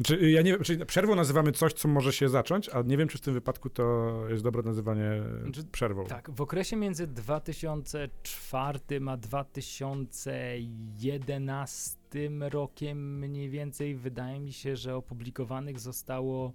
[0.04, 3.08] Czy ja nie wiem, czyli przerwą nazywamy coś, co może się zacząć, a nie wiem,
[3.08, 6.06] czy w tym wypadku to jest dobre nazywanie Znaczy, przerwą.
[6.06, 11.98] Tak, w okresie między 2004 a 2011
[12.40, 16.54] rokiem mniej więcej wydaje mi się, że opublikowanych zostało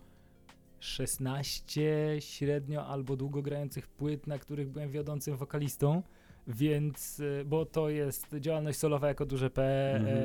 [0.80, 6.02] 16 średnio albo długo grających płyt, na których byłem wiodącym wokalistą,
[6.46, 10.18] więc, e, bo to jest działalność solowa jako duże P, Mhm.
[10.18, 10.22] e,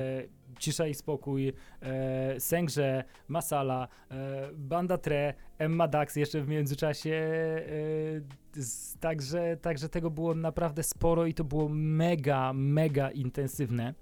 [0.59, 7.11] Cisza i Spokój, e, Sęgrze, Masala, e, Banda Tre, Emma Dax jeszcze w międzyczasie,
[8.55, 13.93] e, z, także, także tego było naprawdę sporo i to było mega, mega intensywne,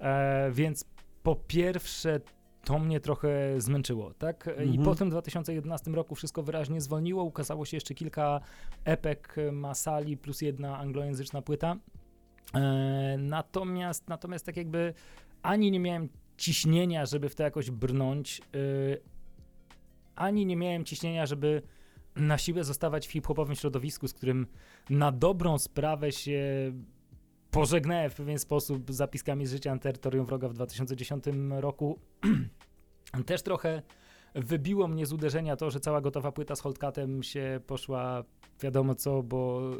[0.00, 0.84] e, więc
[1.22, 2.20] po pierwsze
[2.72, 4.46] to mnie trochę zmęczyło, tak?
[4.58, 4.84] I Mhm.
[4.84, 8.40] po tym 2011 roku wszystko wyraźnie zwolniło, ukazało się jeszcze kilka
[8.84, 11.76] epek Masali plus jedna anglojęzyczna płyta.
[12.54, 14.94] E, natomiast, natomiast tak jakby
[15.42, 19.00] ani nie miałem ciśnienia, żeby w to jakoś brnąć, y,
[20.16, 21.62] ani nie miałem ciśnienia, żeby
[22.16, 24.46] na siłę zostawać w hip-hopowym środowisku, z którym
[24.90, 26.72] na dobrą sprawę się
[27.52, 31.98] pożegnałem w pewien sposób z zapiskami z życia na terytorium wroga w 2010 roku.
[33.26, 33.82] Też trochę
[34.34, 38.24] wybiło mnie z uderzenia to, że cała gotowa płyta z Holdcatem się poszła
[38.60, 39.70] wiadomo co, bo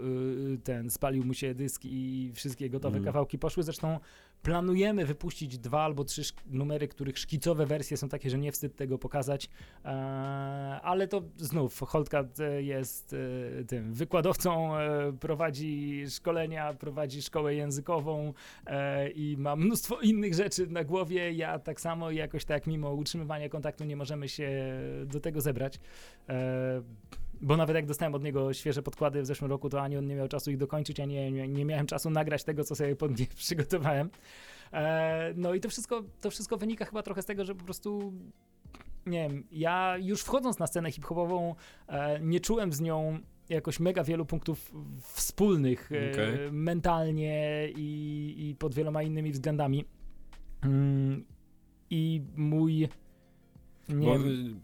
[0.54, 3.04] y, ten spalił mu się dysk i wszystkie gotowe Mhm.
[3.04, 3.62] kawałki poszły.
[3.62, 3.98] Zresztą
[4.42, 8.98] planujemy wypuścić dwa albo trzy numery, których szkicowe wersje są takie, że nie wstyd tego
[8.98, 9.48] pokazać.
[9.84, 9.88] E,
[10.82, 13.16] ale to znów Holdcat e, jest
[13.60, 18.32] e, tym wykładowcą, e, prowadzi szkolenia, prowadzi szkołę językową
[18.66, 21.32] e, i ma mnóstwo innych rzeczy na głowie.
[21.32, 24.50] Ja tak samo jakoś tak mimo utrzymywania kontaktu nie możemy się
[25.06, 25.80] do tego zebrać.
[27.42, 30.06] E, bo nawet jak dostałem od niego świeże podkłady w zeszłym roku, to ani on
[30.06, 32.96] nie miał czasu ich dokończyć, ani ja nie, nie miałem czasu nagrać tego, co sobie
[32.96, 34.10] pod nie przygotowałem.
[34.72, 38.12] E, no i to wszystko, to wszystko wynika chyba trochę z tego, że po prostu
[39.06, 41.54] nie wiem, ja już wchodząc na scenę hip-hopową
[41.88, 46.52] e, nie czułem z nią jakoś mega wielu punktów wspólnych e, Okej.
[46.52, 49.84] mentalnie i, i pod wieloma innymi względami.
[50.62, 51.24] Mm,
[51.90, 52.88] I mój
[53.88, 54.18] nie Bo,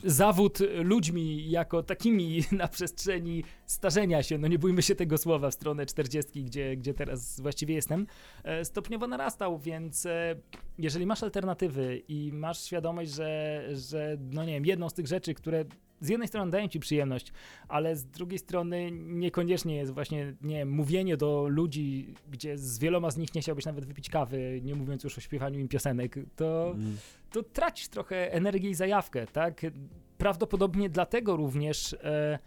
[0.04, 5.54] zawód ludźmi jako takimi na przestrzeni starzenia się, no nie bójmy się tego słowa w
[5.54, 8.06] stronę 40, gdzie, gdzie teraz właściwie jestem,
[8.44, 10.36] e, stopniowo narastał, więc e,
[10.78, 15.34] jeżeli masz alternatywy i masz świadomość, że, że no nie wiem, jedną z tych rzeczy,
[15.34, 15.64] które
[16.00, 17.32] z jednej strony dają ci przyjemność,
[17.68, 23.16] ale z drugiej strony niekoniecznie jest właśnie, nie mówienie do ludzi, gdzie z wieloma z
[23.16, 26.96] nich nie chciałbyś nawet wypić kawy, nie mówiąc już o śpiewaniu im piosenek, to mm,
[27.30, 29.60] to tracisz trochę energii i zajawkę, tak?
[30.18, 32.38] Prawdopodobnie dlatego również e,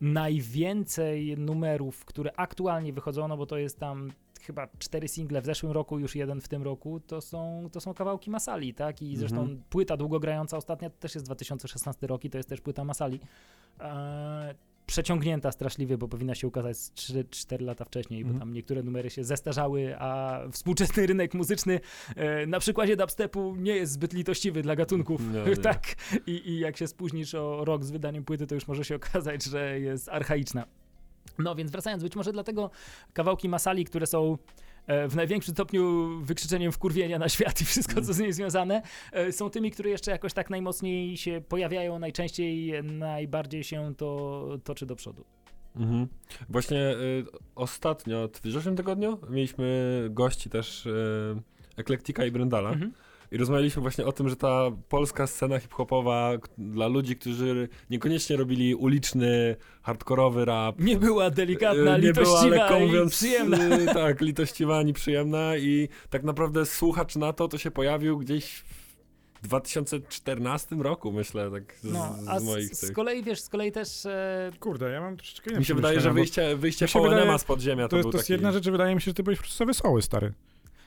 [0.00, 4.12] najwięcej numerów, które aktualnie wychodzą, no bo to jest tam
[4.46, 7.94] chyba cztery single w zeszłym roku, już jeden w tym roku, to są, to są
[7.94, 9.02] kawałki Masali, tak?
[9.02, 9.62] I zresztą Mhm.
[9.70, 13.20] płyta długogrająca ostatnia to też jest 2016 rok i to jest też płyta Masali.
[13.80, 14.54] E,
[14.86, 18.40] przeciągnięta straszliwie, bo powinna się ukazać z 3-4 lata wcześniej, bo Mhm.
[18.40, 21.80] tam niektóre numery się zestarzały, a współczesny rynek muzyczny
[22.16, 25.56] e, na przykładzie dubstepu nie jest zbyt litościwy dla gatunków, Nie, nie.
[25.56, 25.82] tak?
[26.26, 29.44] I, I jak się spóźnisz o rok z wydaniem płyty, to już może się okazać,
[29.44, 30.66] że jest archaiczna.
[31.38, 32.70] No więc wracając, być może dlatego
[33.12, 34.38] kawałki Masali, które są
[34.86, 39.32] e, w największym stopniu wykrzyczeniem wkurwienia na świat i wszystko, co z nim związane, e,
[39.32, 44.96] są tymi, które jeszcze jakoś tak najmocniej się pojawiają, najczęściej, najbardziej się to toczy do
[44.96, 45.24] przodu.
[45.76, 46.08] Mhm.
[46.48, 51.42] Właśnie y, ostatnio, w zeszłym tygodniu, mieliśmy gości też y,
[51.76, 52.70] Eklektika i Brendala.
[52.70, 52.92] Mhm.
[53.32, 58.74] I rozmawialiśmy właśnie o tym, że ta polska scena hip-hopowa dla ludzi, którzy niekoniecznie robili
[58.74, 60.80] uliczny, hardkorowy rap.
[60.80, 63.76] Nie była delikatna, y, nie była, litościwa lekko i mówiąc, przyjemna.
[63.78, 68.64] y, tak, litościwa, ani przyjemna i tak naprawdę słuchacz na to, to się pojawił gdzieś
[69.42, 72.88] w 2014 roku, myślę, tak z, No, z a moich z, tych.
[72.88, 76.00] z kolei, wiesz, z kolei też e, Kurde, ja mam troszeczkę inne Mi się wydaje,
[76.00, 78.32] że wyjście, wyjście mi się wydaje- z podziemia to, To, jest, był to jest taki...
[78.32, 80.32] jedna rzecz, wydaje mi się, że ty byłeś po prostu za wesoły, stary.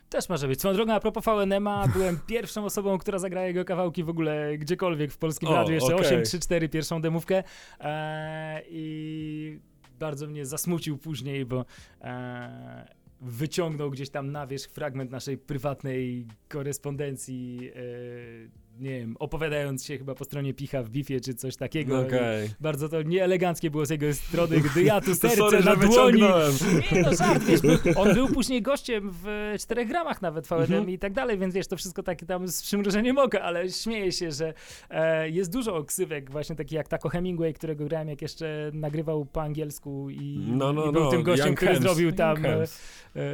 [0.10, 0.60] Też może być.
[0.60, 5.12] Swoją drogą, a propos VNM-a, byłem pierwszą osobą, która zagrała jego kawałki w ogóle gdziekolwiek
[5.12, 5.74] w polskim O, radiu.
[5.74, 6.08] Jeszcze okej.
[6.08, 7.44] 8, 3, 4, pierwszą demówkę.
[7.80, 9.60] Eee, I
[10.00, 11.66] bardzo mnie zasmucił później, bo
[12.02, 12.86] eee,
[13.22, 20.16] wyciągnął gdzieś tam na wierzch fragment naszej prywatnej korespondencji, eee, nie wiem, opowiadając się chyba
[20.16, 22.00] po stronie Picha w bifie czy coś takiego.
[22.00, 22.50] Okej.
[22.60, 26.22] Bardzo to nieeleganckie było z jego strony, gdy ja tu serce sorry, na dłoni
[26.92, 27.60] nie, no żart, wiesz,
[27.96, 30.90] on był później gościem w czterech gramach nawet VNM Mhm.
[30.90, 34.32] i tak dalej, więc wiesz, to wszystko takie tam z przymrużeniem oka, ale śmieję się,
[34.32, 34.54] że
[34.90, 39.42] e, jest dużo ksywek właśnie takich jak Taco Hemingway, którego grałem jak jeszcze nagrywał po
[39.42, 42.50] angielsku i, No, no, i był no, tym gościem, Young który Hems, zrobił tam e,
[42.60, 42.68] e,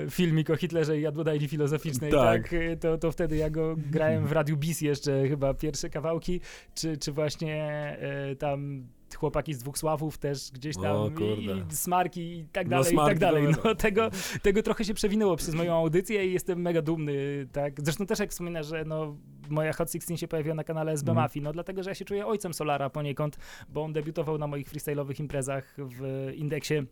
[0.09, 2.43] filmik o Hitlerze i jadłodajni filozoficznej, Tak.
[2.43, 6.41] tak, e, to, to wtedy ja go grałem w Radiu Bis jeszcze chyba pierwsze kawałki,
[6.75, 7.63] czy, czy właśnie
[7.99, 12.67] e, tam chłopaki z dwóch sławów też gdzieś tam O, i, i smarki i tak
[12.67, 13.47] No, dalej, i Smarki tak dalej.
[13.63, 14.09] No, tego,
[14.41, 17.73] tego trochę się przewinęło przez moją audycję i jestem mega dumny, tak.
[17.81, 19.15] Zresztą też jak wspominasz, że no,
[19.49, 21.25] moja Hot 16 się pojawiła na kanale SB Mhm.
[21.25, 23.37] Mafii, no dlatego, że ja się czuję ojcem Solara poniekąd,
[23.69, 26.83] bo on debiutował na moich freestyle'owych imprezach w Indeksie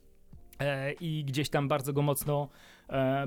[0.60, 2.49] e, i gdzieś tam bardzo go mocno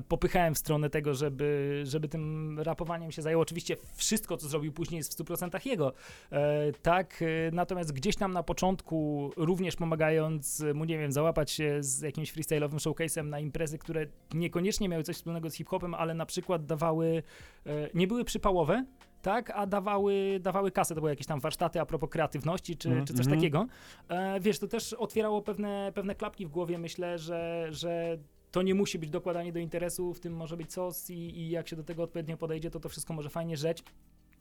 [0.09, 3.41] popychałem w stronę tego, żeby, żeby tym rapowaniem się zajął.
[3.41, 5.93] Oczywiście wszystko, co zrobił później jest w 100% jego,
[6.33, 11.77] e, tak, e, natomiast gdzieś tam na początku, również pomagając mu, nie wiem, załapać się
[11.81, 16.27] z jakimś freestyle'owym showcase'em na imprezy, które niekoniecznie miały coś wspólnego z hip-hopem, ale na
[16.27, 17.23] przykład dawały,
[17.67, 18.85] e, nie były przypałowe,
[19.23, 23.07] tak, a dawały, dawały kasę, to były jakieś tam warsztaty a propos kreatywności, czy, Mhm,
[23.07, 23.41] czy coś mhm.
[23.41, 23.67] takiego.
[24.09, 28.19] E, wiesz, to też otwierało pewne, pewne klapki w głowie, myślę, że, że
[28.57, 31.69] to nie musi być dokładanie do interesu, w tym może być sos i, i jak
[31.69, 33.83] się do tego odpowiednio podejdzie, to to wszystko może fajnie rzeć.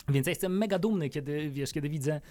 [0.09, 2.21] Więc ja jestem mega dumny, kiedy, wiesz, kiedy widzę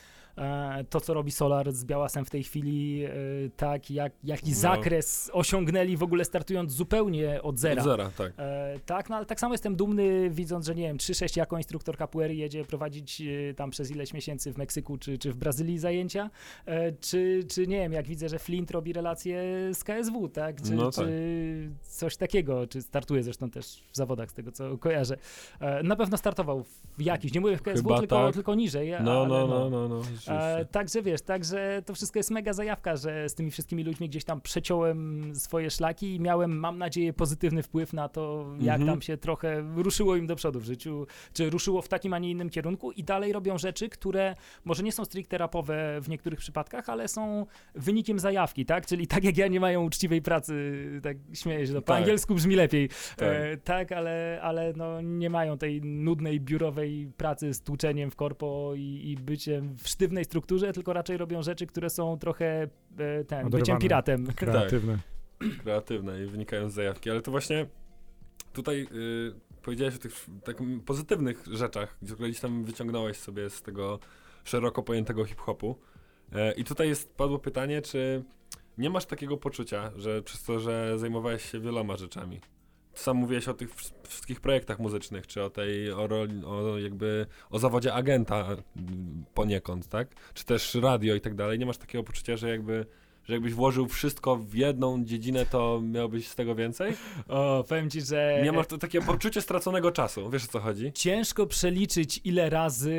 [0.91, 3.11] to, co robi Solar z Białasem w tej chwili, e,
[3.57, 4.57] tak, jak, jaki No.
[4.57, 7.83] zakres osiągnęli w ogóle startując zupełnie od zera.
[7.83, 8.33] Od zera, tak.
[8.39, 11.97] E, tak, no ale tak samo jestem dumny, widząc, że nie wiem, 3-6 jako instruktor
[11.99, 13.21] capoeiry jedzie prowadzić
[13.51, 16.31] e, tam przez ileś miesięcy w Meksyku czy, czy w Brazylii zajęcia,
[16.67, 19.43] e, czy, czy nie wiem, jak widzę, że Flint robi relacje
[19.75, 21.05] z KSW, tak, czy, No tak.
[21.05, 25.17] czy coś takiego, czy startuje zresztą też w zawodach z tego, co kojarzę.
[25.61, 26.63] E, na pewno startował
[26.99, 28.35] w jakiś, nie mówię w KSW, Chyba tylko, tak.
[28.35, 30.03] tylko niżej, No, ale no, no, no, no.
[30.29, 34.25] E, także wiesz, także to wszystko jest mega zajawka, że z tymi wszystkimi ludźmi gdzieś
[34.25, 38.87] tam przeciąłem swoje szlaki i miałem, mam nadzieję, pozytywny wpływ na to, jak Mhm.
[38.91, 42.31] tam się trochę ruszyło im do przodu w życiu, czy ruszyło w takim, a nie
[42.31, 44.35] innym kierunku i dalej robią rzeczy, które
[44.65, 48.87] może nie są stricte rapowe w niektórych przypadkach, ale są wynikiem zajawki, tak?
[48.87, 50.55] Czyli tak jak ja nie mają uczciwej pracy,
[51.03, 51.99] tak śmieję się, no, po Tak.
[51.99, 53.29] angielsku brzmi lepiej, Tak.
[53.29, 58.73] E, tak, ale, ale no, nie mają tej nudnej, biurowej pracy z tłuczeniem w korpo
[58.77, 63.51] i, i byciem w sztywnej strukturze, tylko raczej robią rzeczy, które są trochę e, ten,
[63.51, 64.27] byciem piratem.
[64.37, 64.99] Kreatywny.
[65.63, 67.67] kreatywne i wynikają z zajawki, ale to właśnie
[68.53, 73.99] tutaj y, powiedziałeś o tych tak pozytywnych rzeczach, które gdzieś tam wyciągnąłeś sobie z tego
[74.45, 75.79] szeroko pojętego hip-hopu.
[76.33, 78.25] E, I tutaj jest, padło pytanie, czy
[78.79, 82.41] nie masz takiego poczucia, że przez to, że zajmowałeś się wieloma rzeczami,
[82.95, 87.27] sam mówiłeś o tych wsz- wszystkich projektach muzycznych, czy o tej, o, roli, o jakby,
[87.51, 88.47] o zawodzie agenta
[89.35, 90.09] poniekąd, tak?
[90.35, 91.59] Czy też radio i tak dalej.
[91.59, 92.87] Nie masz takiego poczucia, że jakby,
[93.25, 96.93] że jakbyś włożył wszystko w jedną dziedzinę, to miałbyś z tego więcej?
[97.29, 100.31] O, powiem ci, że Nie masz to takie poczucie straconego czasu.
[100.31, 100.93] Wiesz o co chodzi?
[100.93, 102.95] ciężko przeliczyć, ile razy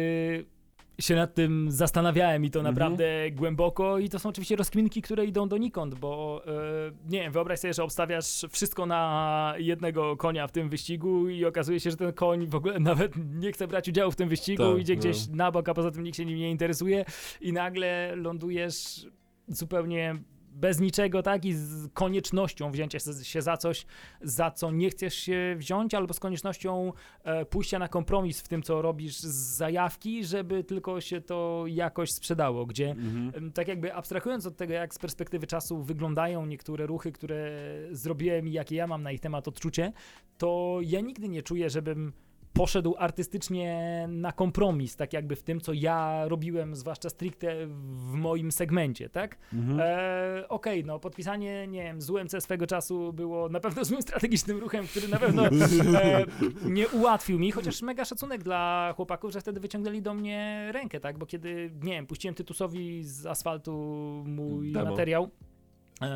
[0.99, 2.75] się nad tym zastanawiałem i to Mhm.
[2.75, 6.51] naprawdę głęboko i to są oczywiście rozkminki, które idą donikąd, bo e,
[7.09, 11.79] nie wiem, wyobraź sobie, że obstawiasz wszystko na jednego konia w tym wyścigu i okazuje
[11.79, 14.81] się, że ten koń w ogóle nawet nie chce brać udziału w tym wyścigu, Tak,
[14.81, 14.99] idzie no.
[14.99, 17.05] gdzieś na bok, a poza tym nikt się nim nie interesuje
[17.41, 19.07] i nagle lądujesz
[19.47, 20.15] zupełnie
[20.55, 21.45] bez niczego, tak?
[21.45, 23.85] I z koniecznością wzięcia się- za coś,
[24.21, 28.63] za co nie chcesz się wziąć, albo z koniecznością e, pójścia na kompromis w tym,
[28.63, 29.25] co robisz z
[29.57, 33.51] zajawki, żeby tylko się to jakoś sprzedało, gdzie Mhm.
[33.51, 37.51] tak jakby abstrahując od tego, jak z perspektywy czasu wyglądają niektóre ruchy, które
[37.91, 39.91] zrobiłem i jakie ja mam na ich temat odczucie,
[40.37, 42.13] to ja nigdy nie czuję, żebym
[42.55, 48.51] poszedł artystycznie na kompromis, tak jakby w tym, co ja robiłem, zwłaszcza stricte w moim
[48.51, 49.37] segmencie, tak?
[49.53, 49.79] Mhm.
[49.79, 54.59] E, Okej, no podpisanie, nie wiem, z UMC swego czasu było na pewno złym strategicznym
[54.59, 56.25] ruchem, który na pewno e,
[56.65, 61.17] nie ułatwił mi, chociaż mega szacunek dla chłopaków, że wtedy wyciągnęli do mnie rękę, tak?
[61.17, 63.73] Bo kiedy, nie wiem, puściłem Tytusowi z asfaltu
[64.27, 64.89] mój Demo.
[64.91, 65.29] materiał,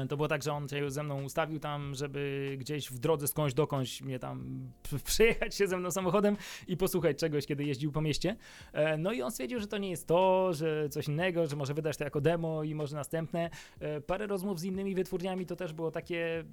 [0.09, 3.53] to było tak, że on się ze mną ustawił tam, żeby gdzieś w drodze skądś
[3.53, 4.59] dokądś mnie tam
[4.91, 6.37] p- przyjechać się ze mną samochodem
[6.67, 8.35] i posłuchać czegoś, kiedy jeździł po mieście.
[8.73, 11.73] E, No i on stwierdził, że to nie jest to, że coś innego, że może
[11.73, 13.49] wydać to jako demo i może następne.
[13.79, 16.43] E, Parę rozmów z innymi wytwórniami to też było takie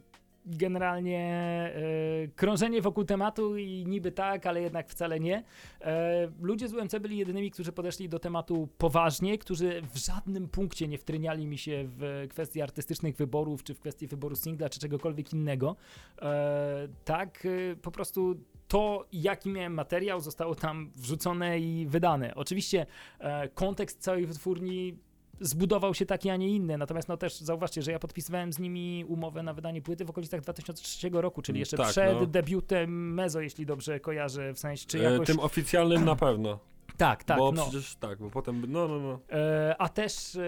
[0.47, 5.45] generalnie e, krążenie wokół tematu i niby tak, ale jednak wcale nie.
[5.81, 10.89] E, ludzie z UMC byli jedynymi, którzy podeszli do tematu poważnie, którzy w żadnym punkcie
[10.89, 15.33] nie wtryniali mi się w kwestii artystycznych wyborów, czy w kwestii wyboru singla, czy czegokolwiek
[15.33, 15.77] innego.
[16.23, 17.47] E, tak,
[17.83, 18.37] po prostu
[18.69, 22.35] to, jaki miałem materiał, zostało tam wrzucone i wydane.
[22.35, 22.87] Oczywiście
[23.19, 24.99] e, kontekst całej wytwórni
[25.41, 26.79] zbudował się taki, a nie inny.
[26.79, 30.41] Natomiast no też zauważcie, że ja podpisywałem z nimi umowę na wydanie płyty w okolicach
[30.41, 32.27] 2003 roku, czyli Mm, jeszcze tak, przed no.
[32.27, 35.27] debiutem Mezo, jeśli dobrze kojarzę, w sensie, czy E, jakoś...
[35.27, 36.59] Tym oficjalnym na pewno.
[36.97, 37.63] Tak, tak, bo no.
[37.63, 39.21] przecież tak, bo potem, no, no, no.
[39.39, 40.41] E, a też e,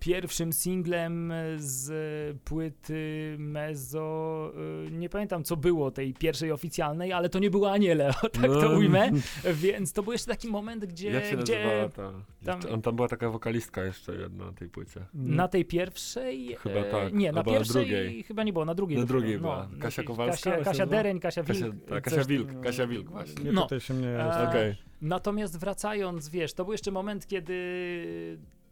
[0.00, 1.90] pierwszym singlem z
[2.44, 4.52] płyty Mezo,
[4.86, 8.42] e, nie pamiętam co było tej pierwszej oficjalnej, ale to nie było Aniele, o tak
[8.42, 8.78] to No.
[8.78, 9.10] ujmę,
[9.62, 12.12] więc to był jeszcze taki moment, gdzie, Jak się gdzie ta?
[12.68, 15.06] tam- tam była taka wokalistka jeszcze jedna na tej płycie.
[15.14, 18.22] na tej pierwszej, Chyba e, tak, nie, na pierwszej drugiej.
[18.22, 19.68] chyba nie było, na drugiej Na drugiej była.
[19.72, 20.86] na Kasia Kowalska, Kasia, się Kasia?
[20.86, 23.44] Dereń, Kasia Kasia, Wilk, tak, coś- Kasia Wilk, Kasia Wilk właśnie.
[23.44, 23.62] Nie, No.
[23.62, 24.08] tutaj się mnie...
[24.08, 24.87] E, Okej.
[25.00, 27.54] Natomiast wracając, wiesz, to był jeszcze moment, kiedy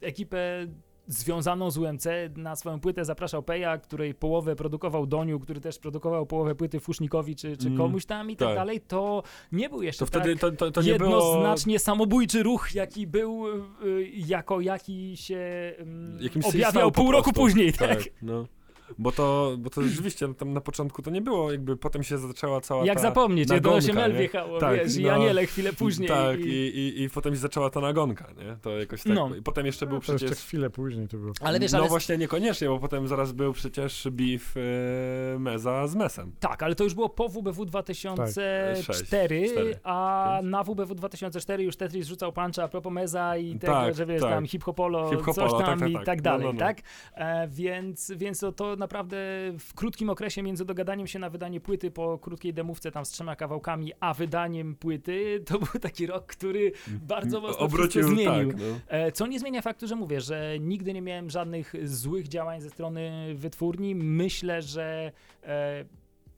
[0.00, 0.66] ekipę
[1.08, 6.26] związaną z UMC na swoją płytę zapraszał Peja, której połowę produkował Doniu, który też produkował
[6.26, 8.56] połowę płyty Fusznikowi czy, czy Mm, komuś tam i tak, tak.
[8.56, 11.10] dalej, to nie był jeszcze To wtedy tak to, to, to nie było...
[11.10, 13.46] jednoznacznie samobójczy ruch, jaki był,
[13.84, 17.88] y, jako jaki się ym, Jakimś objawiał po pół roku później, tak?
[17.88, 18.46] Tak, no.
[18.98, 22.60] Bo to, bo to rzeczywiście tam na początku to nie było, jakby potem się zaczęła
[22.60, 24.18] cała Jak ta zapomnieć, jak do nagonka, 8L nie?
[24.18, 25.12] wjechało, Tak, wiesz, i no.
[25.12, 26.08] Aniele chwilę później.
[26.08, 26.48] Tak, i...
[26.48, 28.56] i, i, i potem się zaczęła ta nagonka, nie?
[28.62, 29.12] To jakoś tak.
[29.14, 29.30] No.
[29.36, 30.38] I potem jeszcze był No, jeszcze przecież...
[30.44, 31.32] chwilę później to było.
[31.40, 31.88] Ale wiesz, no ale...
[31.88, 36.32] właśnie niekoniecznie, bo potem zaraz był przecież beef e, Meza z Mesem.
[36.40, 39.46] Tak, ale to już było po WBW 2004, Sześć, cztery,
[39.82, 40.50] a pięć.
[40.52, 44.20] na WBW 2004 już Tetris rzucał puncha a propos Meza i tego, Tak, że wiesz,
[44.20, 44.30] tak.
[44.30, 46.04] tam hip-hopolo, Hip-hopolo, coś tam tak, tak, i tak.
[46.04, 46.58] tak No, dalej, no, no.
[46.58, 46.78] tak?
[47.14, 49.16] E, więc więc to, to naprawdę
[49.58, 53.36] w krótkim okresie między dogadaniem się na wydanie płyty po krótkiej demówce tam z trzema
[53.36, 58.48] kawałkami, a wydaniem płyty, to był taki rok, który bardzo mocno Obrócił, wszystko zmienił.
[58.50, 58.60] tak.
[58.60, 58.64] No.
[58.88, 62.70] E, Co nie zmienia faktu, że mówię, że nigdy nie miałem żadnych złych działań ze
[62.70, 63.94] strony wytwórni.
[63.94, 65.12] Myślę, że
[65.42, 65.84] e,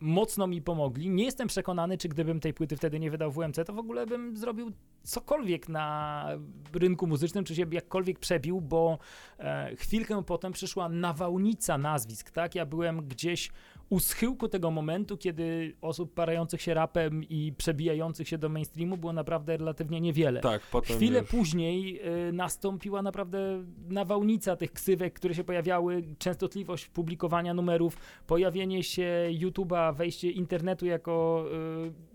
[0.00, 1.10] mocno mi pomogli.
[1.10, 4.06] Nie jestem przekonany, czy gdybym tej płyty wtedy nie wydał w WMC, to w ogóle
[4.06, 6.26] bym zrobił cokolwiek na
[6.72, 8.98] rynku muzycznym, czy się jakkolwiek przebił, bo
[9.38, 12.54] e, chwilkę potem przyszła nawałnica nazwisk, tak?
[12.54, 13.50] Ja byłem gdzieś
[13.90, 19.12] u schyłku tego momentu, kiedy osób parających się rapem i przebijających się do mainstreamu było
[19.12, 20.40] naprawdę relatywnie niewiele.
[20.40, 27.54] Tak, potem Chwilę później y, nastąpiła naprawdę nawałnica tych ksywek, które się pojawiały, częstotliwość publikowania
[27.54, 27.96] numerów,
[28.26, 31.44] pojawienie się YouTube'a, wejście internetu jako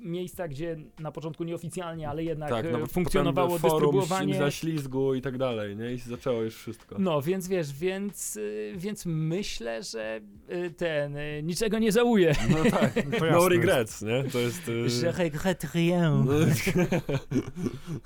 [0.01, 4.35] y, miejsca, gdzie na początku nieoficjalnie, ale jednak tak, y, no, funkcjonowało potem forum, dystrybuowanie.
[4.35, 5.93] za ślizgu i tak dalej, nie?
[5.93, 6.95] I zaczęło już wszystko.
[6.99, 12.35] No, więc wiesz, więc, y, więc myślę, że y, ten, y, niczego nie żałuję.
[12.49, 14.23] No tak, To no regrets, nie?
[14.23, 14.71] To jest...
[15.03, 16.27] Je regrette rien.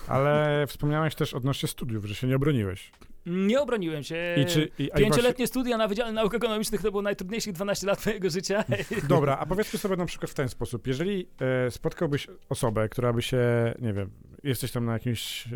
[0.08, 2.92] Ale wspomniałeś też odnośnie studiów, że się nie obroniłeś.
[3.26, 4.36] Nie obroniłem się.
[4.38, 7.88] I czy, i, i właśnie- Pięcioletnie studia na Wydziale Nauk Ekonomicznych to było najtrudniejszych 12
[7.88, 8.64] lat mojego życia.
[9.10, 10.88] Dobra, a powiedzmy sobie na przykład w ten sposób.
[10.88, 11.28] Jeżeli
[11.68, 13.38] e, spotkałbyś osobę, która by się,
[13.82, 14.10] nie wiem,
[14.44, 15.50] jesteś tam na jakimś e,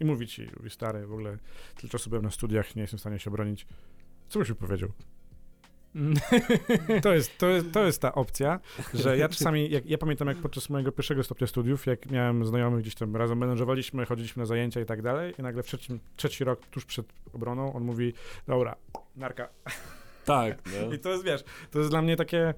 [0.00, 1.38] i mówi ci, mówi stary, w ogóle
[1.76, 3.66] tyle czasu byłem na studiach, nie jestem w stanie się obronić,
[4.28, 4.88] co byś mi powiedział?
[7.02, 8.60] To jest, to, jest, to jest ta opcja,
[8.94, 12.80] że ja czasami, jak, ja pamiętam jak podczas mojego pierwszego stopnia studiów, jak miałem znajomych
[12.80, 16.44] gdzieś tam, razem menażowaliśmy, chodziliśmy na zajęcia i tak dalej i nagle w trzecim, trzeci
[16.44, 18.12] rok, tuż przed obroną, on mówi,
[18.46, 18.76] dobra,
[19.16, 19.48] narka.
[20.24, 20.94] tak, no.
[20.94, 22.54] I to jest, wiesz, to jest dla mnie takie,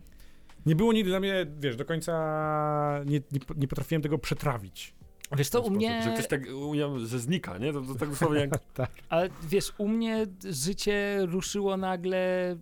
[0.66, 2.12] nie było nigdy dla mnie, wiesz, do końca
[3.06, 4.94] nie, nie, nie potrafiłem tego przetrawić.
[5.36, 6.02] Wiesz co, u mnie...
[6.04, 7.72] Że ktoś tak umiał, że znika, nie?
[7.72, 8.50] To, to tak dosłownie jak...
[9.08, 12.56] Ale wiesz, u mnie życie ruszyło nagle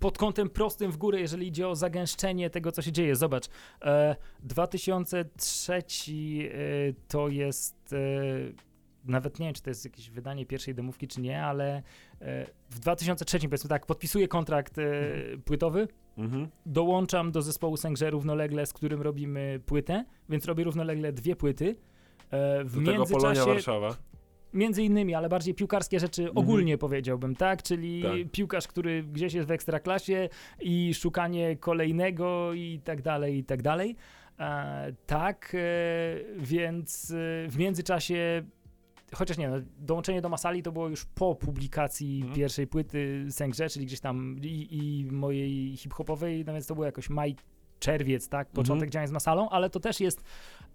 [0.00, 3.16] pod kątem prostym w górę, jeżeli idzie o zagęszczenie tego, co się dzieje.
[3.16, 3.44] Zobacz,
[3.82, 5.80] e, 2003 e,
[7.08, 7.92] to jest...
[7.92, 7.96] E,
[9.04, 11.82] nawet nie wiem, czy to jest jakieś wydanie pierwszej demówki, czy nie, ale
[12.20, 14.82] e, w 2003, powiedzmy tak, podpisuję kontrakt e,
[15.44, 16.48] płytowy, Mhm.
[16.66, 21.76] dołączam do zespołu Sęgrze równolegle, z którym robimy płytę, więc robię równolegle dwie płyty.
[22.30, 23.96] E, w Do tego Polonia międzyczasie Warszawa.
[24.54, 27.62] Między innymi, ale bardziej piłkarskie rzeczy ogólnie powiedziałbym, tak?
[27.62, 28.12] Czyli Tak.
[28.32, 30.28] piłkarz, który gdzieś jest w ekstraklasie
[30.60, 33.96] i szukanie kolejnego i tak dalej, i tak dalej.
[34.38, 35.58] E, tak, e,
[36.38, 37.14] więc e,
[37.48, 38.42] w międzyczasie,
[39.14, 42.34] chociaż nie, no, dołączenie do Masali to było już po publikacji Mhm.
[42.36, 47.10] pierwszej płyty Sęgrze, czyli gdzieś tam i, i mojej hip-hopowej, no więc to było jakoś
[47.10, 47.36] maj,
[47.80, 48.48] czerwiec, tak?
[48.48, 48.90] Początek Mhm.
[48.90, 50.24] działań z Masalą, ale to też jest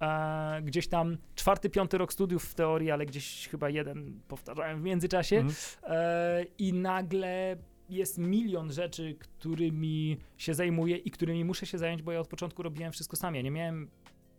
[0.02, 4.84] e, gdzieś tam czwarty, piąty rok studiów w teorii, ale gdzieś chyba jeden powtarzałem w
[4.84, 5.36] międzyczasie.
[5.38, 5.56] Mhm.
[5.84, 7.58] E, I nagle
[7.90, 12.64] jest milion rzeczy, którymi się zajmuję i którymi muszę się zająć, bo ja od początku
[12.64, 13.36] robiłem wszystko sam.
[13.36, 13.90] Ja nie miałem.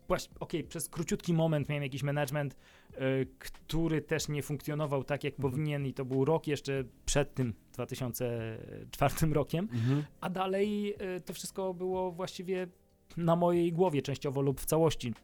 [0.08, 2.54] Właśnie, okej, przez króciutki moment miałem jakiś management,
[2.94, 2.98] e,
[3.38, 5.50] który też nie funkcjonował tak, jak Mhm.
[5.52, 9.68] powinien, i to był rok jeszcze przed tym 2004 rokiem.
[9.72, 10.04] Mhm.
[10.20, 12.66] A dalej y, to wszystko było właściwie
[13.16, 15.14] na mojej głowie częściowo lub w całości.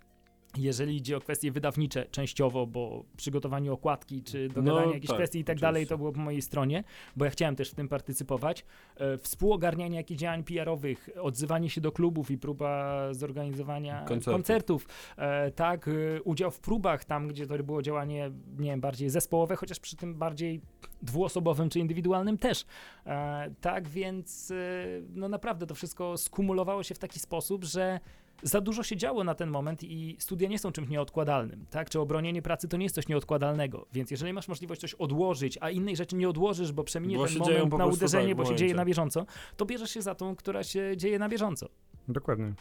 [0.59, 5.38] Jeżeli idzie o kwestie wydawnicze, częściowo, bo przygotowanie okładki czy dogadanie No, jakichś tak, kwestii
[5.38, 6.85] i tak dalej, to było po mojej stronie,
[7.17, 8.65] bo ja chciałem też w tym partycypować.
[8.97, 14.35] E, współogarnianie jakichś działań PR-owych, odzywanie się do klubów i próba zorganizowania Koncertów.
[14.35, 14.87] koncertów.
[15.17, 19.57] E, tak, e, udział w próbach tam, gdzie to było działanie, nie wiem, bardziej zespołowe,
[19.57, 20.61] chociaż przy tym bardziej
[21.03, 22.65] dwuosobowym czy indywidualnym też.
[23.07, 24.55] E, tak więc e,
[25.15, 28.01] no naprawdę to wszystko skumulowało się w taki sposób, że
[28.42, 31.90] za dużo się działo na ten moment i studia nie są czymś nieodkładalnym, tak?
[31.90, 35.70] Czy obronienie pracy to nie jest coś nieodkładalnego, więc jeżeli masz możliwość coś odłożyć, a
[35.70, 38.57] innej rzeczy nie odłożysz, bo przeminie Bo ten moment na prostu uderzenie, tak, bo się
[38.57, 39.26] dzieje na bieżąco,
[39.57, 41.68] to bierzesz się za tą, która się dzieje na bieżąco.
[42.09, 42.55] Dokładnie.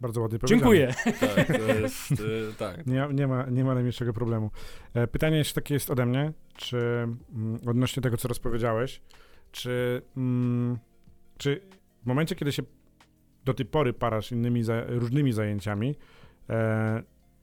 [0.00, 0.38] Bardzo ładnie.
[0.44, 0.94] Dziękuję.
[1.20, 2.10] Tak, to jest...
[2.10, 2.86] y, tak.
[2.86, 4.50] Nie, nie, ma, nie ma najmniejszego problemu.
[4.94, 6.76] E, pytanie jeszcze takie jest ode mnie, czy
[7.34, 9.00] mm, odnośnie tego, co rozpowiedziałeś,
[9.52, 10.78] czy, mm,
[11.38, 11.60] czy
[12.02, 12.62] w momencie, kiedy się
[13.44, 15.94] do tej pory parasz innymi za, różnymi zajęciami,
[16.50, 17.02] e,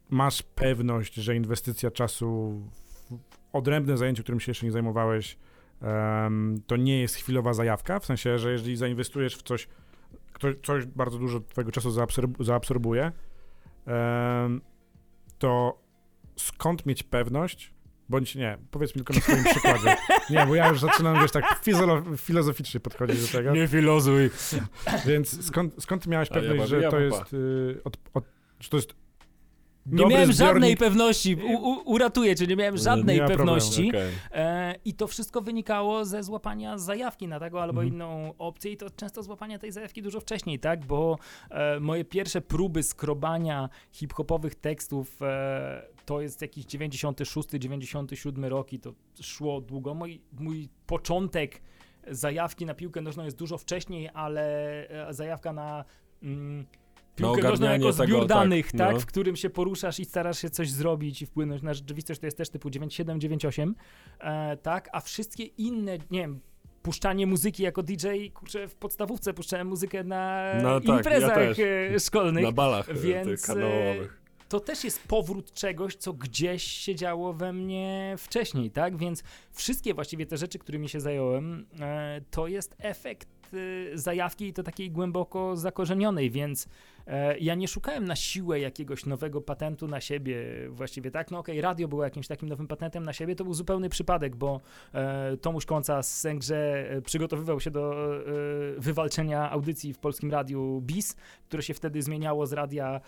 [0.10, 2.62] masz pewność, że inwestycja czasu
[3.10, 3.14] w
[3.54, 5.38] odrębne zajęcie, którym się jeszcze nie zajmowałeś,
[6.68, 9.68] to nie jest chwilowa zajawka, w sensie, że jeżeli zainwestujesz w coś,
[10.34, 13.12] kto, coś bardzo dużo twojego czasu zaabsorb, zaabsorbuje,
[15.40, 15.82] to
[16.36, 17.74] skąd mieć pewność,
[18.10, 19.96] bądź nie, powiedz mi tylko na swoim przykładzie.
[20.30, 21.62] Nie, bo ja już zaczynam, wiesz, tak
[22.18, 23.52] filozoficznie podchodzić do tego.
[23.52, 24.30] Nie filozuj.
[25.06, 28.24] Więc skąd, skąd miałeś ja pewność, mam- że ja to jest, y, od, od,
[28.60, 28.94] że to jest
[29.86, 30.80] Nie dobry miałem żadnej zbiornik?
[30.80, 31.36] pewności.
[31.36, 33.90] U, u, uratuję cię, nie miałem żadnej Nie pewności.
[33.90, 34.12] Okej.
[34.32, 37.88] E, I to wszystko wynikało ze złapania zajawki na taką albo Mhm.
[37.94, 40.86] inną opcję i to często złapania tej zajawki dużo wcześniej, tak?
[40.86, 41.18] Bo
[41.50, 48.80] e, moje pierwsze próby skrobania hip-hopowych tekstów e, to jest jakiś 96, 97 rok i
[48.80, 49.94] to szło długo.
[49.94, 51.62] Mój, mój początek
[52.08, 54.42] zajawki na piłkę nożną jest dużo wcześniej, ale
[55.08, 55.86] e, zajawka na...
[56.24, 56.66] Mm,
[57.16, 59.00] Piłkę nożną jako tego, zbiór tak, danych, tak, no.
[59.00, 62.38] w którym się poruszasz i starasz się coś zrobić i wpłynąć na rzeczywistość, to jest
[62.38, 63.76] też typu 97, 98,
[64.20, 66.40] e, tak, a wszystkie inne, nie wiem,
[66.82, 71.60] puszczanie muzyki jako DJ, kurczę, w podstawówce puszczałem muzykę na No tak, ja imprezach też.
[71.60, 74.25] e, szkolnych, Na balach Więc, Więc, e, tych kanałowych.
[74.50, 78.98] To też jest powrót czegoś, co gdzieś się działo we mnie wcześniej, tak?
[78.98, 84.54] Więc wszystkie właściwie te rzeczy, którymi się zająłem, e, to jest efekt e, zajawki i
[84.54, 86.68] to takiej głęboko zakorzenionej, więc
[87.08, 91.32] e, ja nie szukałem na siłę jakiegoś nowego patentu na siebie właściwie, tak?
[91.32, 94.62] No okej, radio było jakimś takim nowym patentem na siebie, to był zupełny przypadek, bo
[94.94, 98.22] e, Tomuś Kąca z Sęgrze e, przygotowywał się do e,
[98.78, 101.16] wywalczenia audycji w Polskim Radiu BIS,
[101.48, 103.02] które się wtedy zmieniało z radia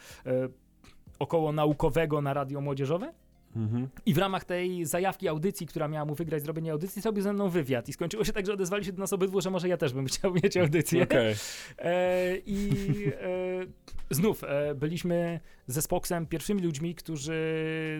[1.19, 3.13] około naukowego na radio młodzieżowe.
[3.55, 3.87] Mhm.
[4.05, 7.49] I w ramach tej zajawki audycji, która miała mu wygrać zrobienie audycji, zrobił ze mną
[7.49, 7.89] wywiad.
[7.89, 10.05] I skończyło się tak, że odezwali się do nas obydwu, że może ja też bym
[10.11, 11.03] chciał mieć audycję.
[11.03, 11.35] Okej.
[11.77, 12.69] E, I
[13.07, 13.65] e,
[14.09, 17.37] znów e, byliśmy ze Spoksem pierwszymi ludźmi, którzy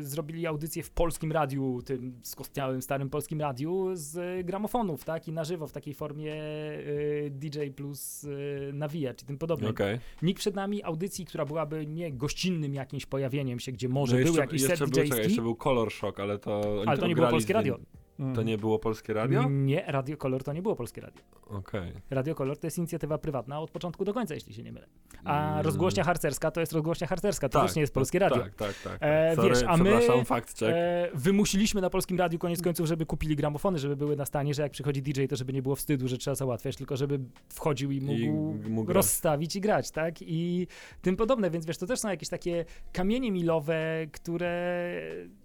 [0.01, 5.28] zrobili audycję w polskim radiu, tym skostniałym, starym polskim radiu z gramofonów, tak?
[5.28, 8.26] I na żywo w takiej formie e, DJ plus
[8.70, 9.70] e, nawijacz i tym podobne.
[9.70, 9.99] Okej.
[10.22, 14.28] Nikt przed nami audycji, która byłaby nie gościnnym jakimś pojawieniem się, gdzie może No był
[14.28, 17.07] jeszcze, jakiś jeszcze set był, czekaj, DJ-ski, jeszcze był Color Shock, ale to ale to
[17.07, 17.80] nie było polskie radio.
[18.36, 19.49] To nie było polskie radio?
[19.49, 21.22] Nie, Radio Kolor to nie było polskie radio.
[21.47, 21.91] Okej.
[22.09, 24.88] Radio Kolor to jest inicjatywa prywatna od początku do końca, jeśli się nie mylę.
[25.24, 25.65] A Mm.
[25.65, 28.38] rozgłośnia harcerska to jest rozgłośnia harcerska, to też nie jest polskie radio.
[28.43, 28.97] Tak, tak, tak.
[29.01, 30.61] E, Sorry, wiesz, a my- check.
[30.63, 34.61] E, wymusiliśmy na polskim radiu koniec końców, żeby kupili gramofony, żeby były na stanie, że
[34.61, 37.20] jak przychodzi DJ, to żeby nie było wstydu, że trzeba załatwiać, tylko żeby
[37.53, 38.20] wchodził i mógł,
[38.68, 40.15] I mógł rozstawić i grać, tak?
[40.22, 40.68] I
[41.01, 43.78] tym podobne, więc wiesz, to też są jakieś takie kamienie milowe,
[44.11, 44.57] które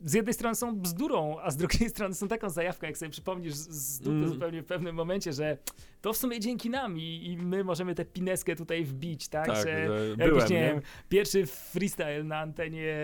[0.04, 3.54] z jednej strony są bzdurą, a z drugiej strony są taką zajawką, jak sobie przypomnisz
[3.54, 4.28] z, dupy Mm.
[4.28, 5.58] zupełnie w pewnym momencie, że
[6.00, 9.46] to w sumie dzięki nam i, i my możemy tę pineskę tutaj wbić, tak?
[9.46, 10.62] tak, że Jakiś, byłem, nie nie?
[10.62, 12.96] wiem, pierwszy freestyle na antenie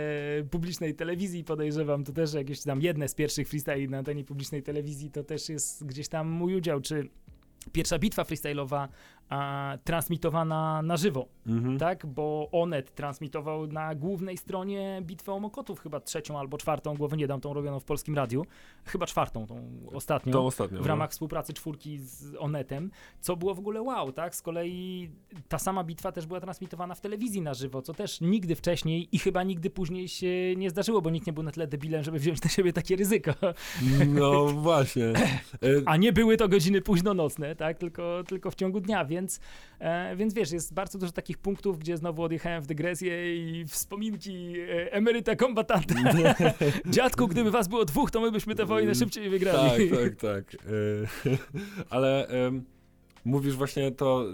[0.50, 5.10] publicznej telewizji podejrzewam, to też jakieś tam jedne z pierwszych freestyle na antenie publicznej telewizji,
[5.10, 7.08] to też jest gdzieś tam mój udział, czy
[7.72, 8.88] pierwsza bitwa freestyle'owa
[9.28, 11.78] a, transmitowana na żywo, Mhm.
[11.78, 12.06] tak?
[12.06, 17.26] Bo Onet transmitował na głównej stronie bitwę o Mokotów, chyba trzecią albo czwartą, głowy nie
[17.26, 18.44] dam, tą robioną w Polskim Radiu,
[18.84, 19.62] chyba czwartą, tą
[19.92, 20.82] ostatnią Tą ostatnią.
[20.82, 24.34] w ramach współpracy czwórki z Onetem, co było w ogóle wow, tak?
[24.34, 25.10] Z kolei
[25.48, 29.18] ta sama bitwa też była transmitowana w telewizji na żywo, co też nigdy wcześniej i
[29.18, 30.26] chyba nigdy później się
[30.56, 33.32] nie zdarzyło, bo nikt nie był na tyle debilem, żeby wziąć na siebie takie ryzyko.
[33.42, 34.04] no.
[34.20, 35.12] no właśnie.
[35.86, 37.78] A nie były to godziny późno nocne, tak?
[37.78, 39.40] Tylko, tylko w ciągu dnia, więc,
[39.78, 44.60] e, więc wiesz, jest bardzo dużo takich punktów, gdzie znowu odjechałem w dygresję i wspominki
[44.60, 45.94] e, emeryta kombatanta.
[46.86, 49.90] Dziadku, gdyby was było dwóch, to my byśmy tę wojnę szybciej tak, wygrali.
[50.02, 50.54] tak, tak.
[50.54, 51.38] E,
[51.94, 52.28] ale
[53.24, 54.26] mówisz właśnie to,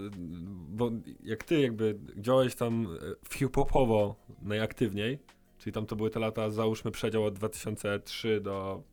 [0.69, 0.91] bo
[1.23, 2.87] jak ty jakby działałeś tam
[3.31, 5.19] e, hip-hopowo najaktywniej,
[5.57, 8.83] czyli tam to były te lata, załóżmy przedział od 2003 do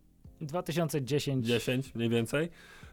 [0.40, 1.46] 2010.
[1.46, 2.48] 10 mniej więcej,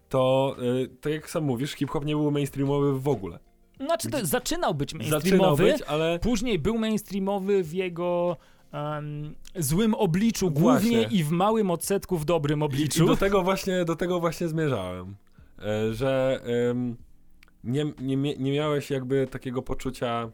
[0.10, 3.40] to, y, tak jak sam mówisz, hip-hop nie był mainstreamowy w ogóle.
[3.80, 8.38] Znaczy, to zaczynał być Zaczynał mainstreamowy, być, ale później był mainstreamowy w jego
[8.72, 10.90] em, złym obliczu, Właśnie.
[10.90, 13.04] głównie i w małym odsetku w dobrym I, obliczu.
[13.04, 15.16] I do tego właśnie, do tego właśnie zmierzałem,
[15.60, 16.42] e, że
[17.64, 20.30] nie, nie, nie miałeś jakby takiego poczucia,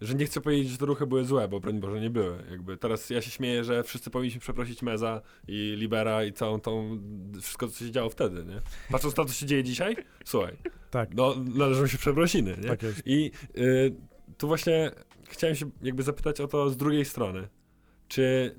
[0.00, 2.44] że nie chcę powiedzieć, że te ruchy były złe, bo broń Boże nie były.
[2.50, 6.98] Jakby teraz ja się śmieję, że wszyscy powinniśmy przeprosić Meza i Libera i całą tą,
[7.42, 8.60] wszystko co się działo wtedy, nie?
[8.90, 10.56] Patrząc na to, co się dzieje dzisiaj, słuchaj,
[10.90, 12.68] Tak, no należą się przeprosiny, nie?
[12.68, 13.02] tak jest.
[13.06, 13.94] I y,
[14.38, 14.90] tu właśnie
[15.28, 17.48] chciałem się jakby zapytać o to z drugiej strony.
[18.08, 18.54] Czy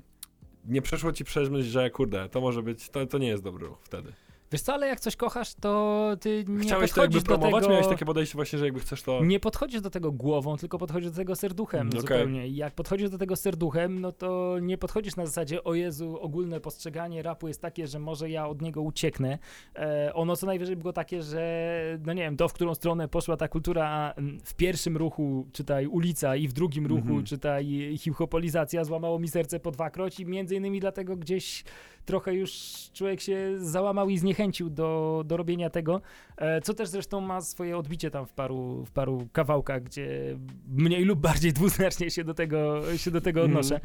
[0.64, 3.66] nie przeszło ci przez myśl, że kurde, to może być, to, to nie jest dobry
[3.66, 4.12] ruch wtedy?
[4.52, 7.62] Wiesz co, ale jak coś kochasz, to ty nie Chciałeś to jakby promować?
[7.62, 7.72] tego...
[7.72, 9.24] Miałeś takie podejście właśnie, że jakby chcesz to...
[9.24, 12.00] Nie podchodzisz do tego głową, tylko podchodzisz do tego serduchem Mm, okej.
[12.00, 12.48] zupełnie.
[12.48, 16.60] I jak podchodzisz do tego serduchem, no to nie podchodzisz na zasadzie, o Jezu, ogólne
[16.60, 19.38] postrzeganie rapu jest takie, że może ja od niego ucieknę.
[19.76, 21.68] E, ono co najwyżej było takie, że
[22.06, 25.86] no nie wiem, to w którą stronę poszła ta kultura mm, w pierwszym ruchu, czytaj
[25.86, 27.24] ulica i w drugim ruchu, Mhm.
[27.24, 31.64] czytaj hip-hopolizacja, złamało mi serce po dwakroć i między innymi dlatego gdzieś
[32.08, 32.52] trochę już
[32.92, 36.00] człowiek się załamał i zniechęcił do, do robienia tego,
[36.36, 40.38] e, co też zresztą ma swoje odbicie tam w paru, w paru kawałkach, gdzie
[40.68, 43.56] mniej lub bardziej dwuznacznie się do tego, się do tego Mhm.
[43.56, 43.80] odnoszę.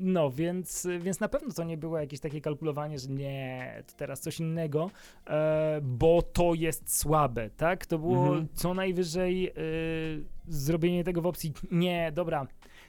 [0.00, 4.20] No, więc, więc na pewno to nie było jakieś takie kalkulowanie, że nie, to teraz
[4.20, 4.90] coś innego,
[5.26, 7.86] e, bo to jest słabe, tak?
[7.86, 8.48] To było Mhm.
[8.54, 9.52] co najwyżej e,
[10.48, 12.46] zrobienie tego w opcji, nie, dobra,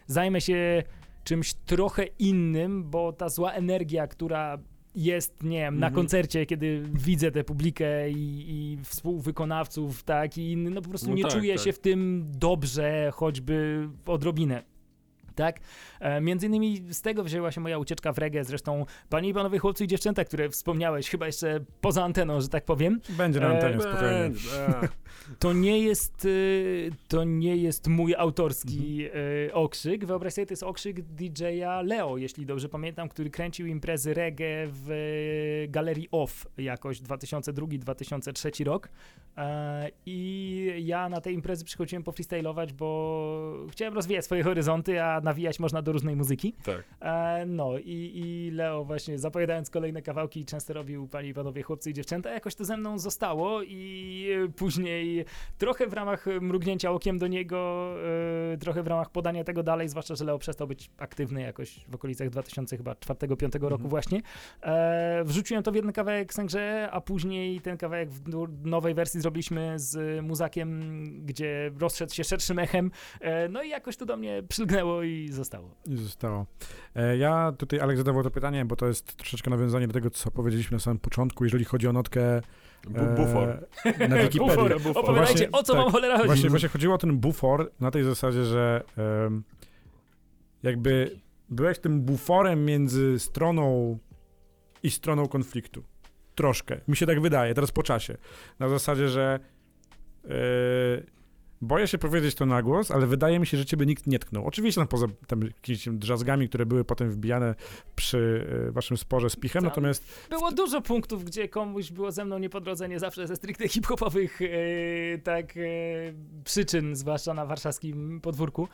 [0.07, 0.83] zajmę się
[1.30, 4.57] czymś trochę innym, bo ta zła energia, która
[4.95, 5.93] jest, nie wiem, na Mhm.
[5.93, 11.15] koncercie, kiedy widzę tę publikę i, i współwykonawców, tak, i inny, no po prostu No
[11.15, 11.63] nie tak, czuję tak.
[11.65, 14.63] się w tym dobrze, choćby odrobinę.
[15.39, 15.59] Tak?
[15.99, 18.43] E, między innymi z tego wzięła się moja ucieczka w reggae.
[18.43, 22.65] Zresztą, panie i panowie chłopcy i dziewczęta, które wspomniałeś, chyba jeszcze poza anteną, że tak
[22.65, 24.19] powiem, Będzie na E, antenie, spokojnie.
[24.19, 24.87] Będzie, a.
[25.39, 29.49] to nie jest, y, to nie jest mój autorski Mhm.
[29.53, 30.05] okrzyk.
[30.05, 35.65] Wyobraź sobie, to jest okrzyk DJ-a Leo, jeśli dobrze pamiętam, który kręcił imprezy reggae w
[35.69, 38.89] galerii OFF jakoś 2002-2003 rok.
[39.37, 45.59] E, I ja na tej imprezy przychodziłem pofreestylować, bo chciałem rozwijać swoje horyzonty, a nawijać
[45.59, 46.53] można do różnej muzyki.
[46.63, 46.84] Tak.
[47.01, 51.89] E, no i, i Leo właśnie zapowiadając kolejne kawałki często robił panie i panowie chłopcy
[51.89, 55.25] i dziewczęta, jakoś to ze mną zostało i później
[55.57, 57.93] trochę w ramach mrugnięcia okiem do niego,
[58.53, 61.95] e, trochę w ramach podania tego dalej, zwłaszcza, że Leo przestał być aktywny jakoś w
[61.95, 63.89] okolicach 2004-2005 roku Mhm.
[63.89, 64.21] właśnie.
[64.63, 69.80] E, wrzuciłem to w jeden kawałek Sęgrze, a później ten kawałek w nowej wersji zrobiliśmy
[69.80, 70.69] z Muzakiem,
[71.25, 75.76] gdzie rozszedł się szerszym echem, e, no i jakoś to do mnie przylgnęło i zostało.
[75.88, 76.45] I zostało.
[76.95, 80.32] E, ja tutaj, Alek zadawał to pytanie, bo to jest troszeczkę nawiązanie do tego, co
[80.32, 82.41] powiedzieliśmy na samym początku, jeżeli chodzi o notkę
[82.84, 83.49] Bu- Bufor.
[83.86, 84.39] e, na Wikipedii.
[84.39, 85.03] Bufor, Bufor.
[85.03, 85.82] opowiadajcie, Właśnie, o co tak.
[85.84, 86.28] wam cholera chodzi.
[86.28, 89.43] Właśnie, właśnie chodziło o ten bufor na tej zasadzie, że em,
[90.63, 93.97] jakby byłeś tym buforem między stroną
[94.84, 95.84] i stroną konfliktu.
[96.36, 96.78] Troszkę.
[96.88, 98.17] Mi się tak wydaje, teraz po czasie.
[98.59, 99.39] Na zasadzie, że
[100.26, 100.30] e,
[101.62, 104.45] boję się powiedzieć to na głos, ale wydaje mi się, że ciebie nikt nie tknął.
[104.45, 107.55] Oczywiście tam poza tam jakimiś drzazgami, które były potem wbijane
[107.95, 112.26] przy e, waszym sporze z pichem, Tam natomiast Było dużo punktów, gdzie komuś było ze
[112.26, 114.47] mną nie po drodze, nie zawsze ze stricte hip-hopowych e,
[115.18, 115.62] tak e,
[116.43, 118.68] przyczyn, zwłaszcza na warszawskim podwórku.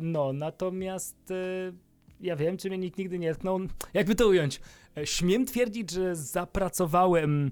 [0.00, 1.32] No, natomiast
[2.20, 3.60] ja wiem, czy mnie nikt nigdy nie tknął.
[3.94, 4.60] Jakby to ująć?
[5.04, 7.50] Śmiem twierdzić, że zapracowałem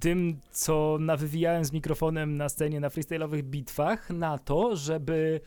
[0.00, 5.40] tym, co nawywijałem z mikrofonem na scenie na freestyle'owych bitwach, na to, żeby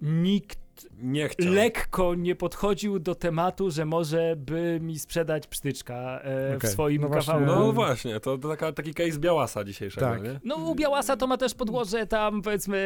[0.00, 0.65] nikt
[0.98, 1.52] Nie chciał.
[1.52, 6.70] lekko nie podchodził do tematu, że może by mi sprzedać pstyczka e, w Okej.
[6.70, 7.60] swoim No właśnie- kawałku.
[7.60, 10.22] No właśnie, to, to taka, taki case Białasa dzisiejszego, Tak.
[10.22, 10.40] nie?
[10.44, 12.76] No u Białasa to ma też podłoże tam powiedzmy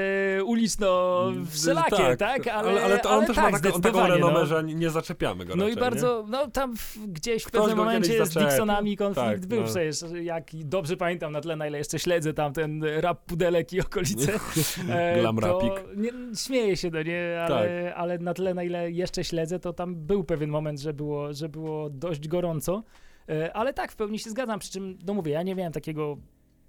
[0.44, 2.46] uliczno wszelakie, tak?
[2.48, 4.46] Ale, ale, to on też tak, ma taką, taką renomę, no.
[4.46, 7.60] że nie, nie zaczepiamy go No raczej, i bardzo, no tam w, gdzieś w Ktoś
[7.60, 8.34] pewnym momencie z.
[8.34, 9.66] Dixonami konflikt Tak, był no.
[9.66, 13.80] przecież, jak dobrze pamiętam na tle, na ile jeszcze śledzę tam ten rap pudelek i
[13.80, 14.32] okolice.
[14.90, 15.96] E, Glam to rapik.
[15.96, 17.79] Nie, śmieję się do nie, ale, Tak.
[17.94, 21.48] Ale na tle, na ile jeszcze śledzę, to tam był pewien moment, że było, że
[21.48, 22.82] było dość gorąco.
[23.28, 26.16] E, ale tak, w pełni się zgadzam, przy czym, no mówię, ja nie miałem takiego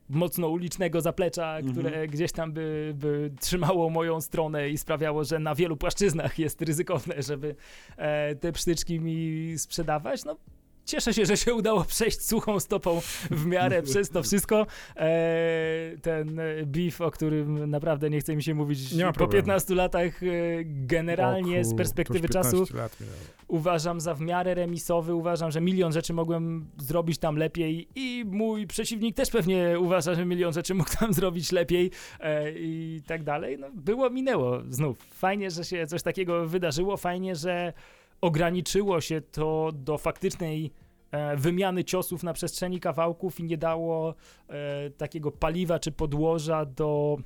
[0.09, 1.73] mocno ulicznego zaplecza, Mhm.
[1.73, 6.61] które gdzieś tam by, by trzymało moją stronę i sprawiało, że na wielu płaszczyznach jest
[6.61, 7.55] ryzykowne, żeby
[7.97, 10.25] e, te psztyczki mi sprzedawać.
[10.25, 10.37] No,
[10.85, 13.01] cieszę się, że się udało przejść suchą stopą
[13.31, 14.67] w miarę przez to wszystko.
[14.95, 19.43] E, ten beef, o którym naprawdę nie chce mi się mówić Nie ma po problemu.
[19.43, 20.27] 15 latach, e,
[20.65, 23.17] generalnie z perspektywy czasu 15 lat minęło.
[23.47, 28.67] uważam za w miarę remisowy, uważam, że milion rzeczy mogłem zrobić tam lepiej i mój
[28.67, 33.57] przeciwnik też pewnie uważa, że milion rzeczy mógł tam zrobić lepiej e, i tak dalej.
[33.59, 34.97] No, było, minęło znów.
[35.13, 37.73] Fajnie, że się coś takiego wydarzyło, fajnie, że
[38.21, 40.71] ograniczyło się to do faktycznej
[41.11, 44.15] e, wymiany ciosów na przestrzeni kawałków i nie dało
[44.49, 47.17] e, takiego paliwa czy podłoża do,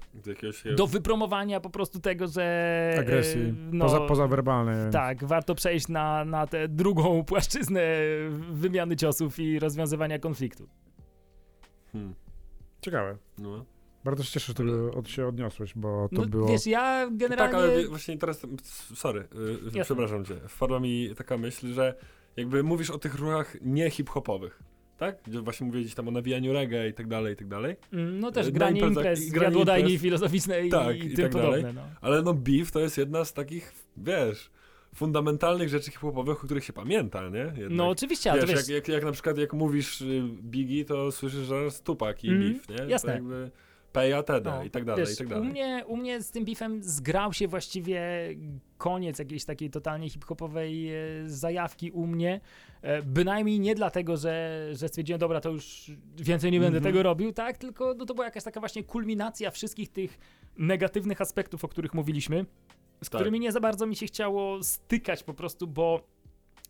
[0.76, 2.44] Do wypromowania po prostu tego, że
[2.96, 4.92] e, Agresji, no, poza, pozawerbalnej.
[4.92, 7.82] tak, warto przejść na, na tę drugą płaszczyznę
[8.52, 10.68] wymiany ciosów i rozwiązywania konfliktu.
[11.92, 12.16] Hmm.
[12.82, 13.18] Ciekawe.
[13.38, 13.66] No.
[14.06, 16.48] Bardzo się cieszę, że tego od, się odniosłeś, bo to No, było...
[16.48, 17.54] Wiesz, ja generalnie...
[17.54, 18.42] Tak, ale właśnie teraz,
[18.96, 19.26] sorry, y,
[19.66, 19.84] Jasne.
[19.84, 21.96] przepraszam cię, wpadła mi taka myśl, że
[22.38, 24.64] jakby mówisz o tych ruchach nie hip-hopowych,
[24.98, 25.18] tak?
[25.28, 27.76] Gdzie właśnie mówię gdzieś tam o nawijaniu reggae i tak dalej, i tak dalej.
[27.94, 30.02] Mm, No też Na granie imprez, i granie jadłodajni imprez.
[30.02, 31.58] filozoficzne i, Tak, i i tym tak podobne.
[31.62, 31.76] dalej.
[31.76, 31.82] No.
[32.02, 34.50] Ale no beef to jest jedna z takich, wiesz,
[34.96, 37.38] fundamentalnych rzeczy hip-hopowych, o których się pamięta, nie?
[37.40, 37.70] Jednak.
[37.72, 41.46] no oczywiście, ale Wiesz, jak, jak, jak na przykład jak mówisz y, Biggie, to słyszysz
[41.48, 42.86] zaraz Tupac i Mm, beef, nie?
[42.92, 43.10] jasne.
[43.10, 43.52] To jakby
[43.96, 45.50] Peja, Teda No, i tak dalej, i tak U dalej.
[45.50, 48.02] mnie, u mnie z tym beefem zgrał się właściwie
[48.78, 52.42] koniec jakiejś takiej totalnie hip-hopowej e, zajawki u mnie.
[52.82, 56.94] E, bynajmniej nie dlatego, że, że stwierdziłem, dobra, to już więcej nie będę Mhm.
[56.94, 57.58] tego robił, tak?
[57.58, 60.18] Tylko no, to była jakaś taka właśnie kulminacja wszystkich tych
[60.58, 62.46] negatywnych aspektów, o których mówiliśmy,
[63.02, 63.20] z Tak.
[63.22, 66.08] którymi nie za bardzo mi się chciało stykać po prostu, bo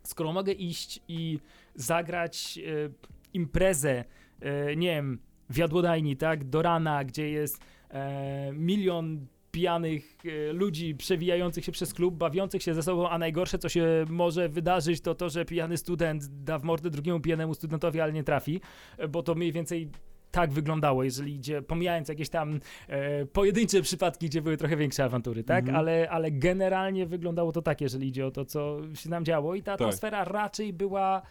[0.03, 1.39] skoro mogę iść i
[1.75, 2.89] zagrać e,
[3.33, 4.03] imprezę,
[4.41, 5.19] e, nie wiem,
[5.49, 10.17] w jadłodajni, tak, do rana, gdzie jest e, milion pijanych
[10.49, 14.49] e, ludzi przewijających się przez klub, bawiących się ze sobą, a najgorsze, co się może
[14.49, 18.61] wydarzyć, to to, że pijany student da w mordę drugiemu pijanemu studentowi, ale nie trafi,
[18.97, 19.89] e, bo to mniej więcej
[20.31, 25.43] tak wyglądało, jeżeli idzie, pomijając jakieś tam e, pojedyncze przypadki, gdzie były trochę większe awantury,
[25.43, 25.59] tak?
[25.59, 25.77] Mhm.
[25.77, 29.63] Ale, ale generalnie wyglądało to tak, jeżeli idzie o to, co się tam działo i
[29.63, 29.81] ta Tak.
[29.81, 31.21] atmosfera raczej była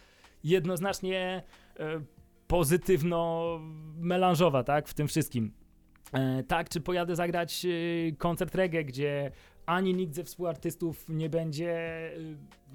[0.44, 1.42] jednoznacznie
[1.78, 2.00] e,
[2.54, 5.52] pozytywno-melanżowa, tak, w tym wszystkim.
[6.12, 7.68] E, tak, czy pojadę zagrać e,
[8.16, 9.30] koncert reggae, gdzie
[9.66, 11.70] ani nikt ze współartystów nie będzie,
[12.16, 12.18] e,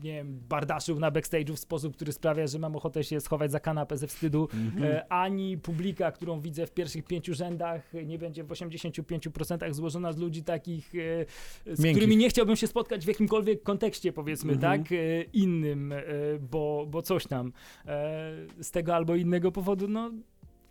[0.03, 3.59] nie wiem, bardaszył na backstage'u w sposób, który sprawia, że mam ochotę się schować za
[3.59, 4.83] kanapę ze wstydu, Mhm.
[4.83, 10.17] e, ani publika, którą widzę w pierwszych pięciu rzędach, nie będzie w 85% złożona z
[10.17, 11.25] ludzi takich, e,
[11.75, 11.91] z Miękkich.
[11.91, 14.83] którymi nie chciałbym się spotkać w jakimkolwiek kontekście, powiedzmy, Mhm.
[14.83, 15.93] tak, e, innym,
[16.51, 17.53] bo, bo coś tam
[18.61, 20.11] z tego albo innego powodu, no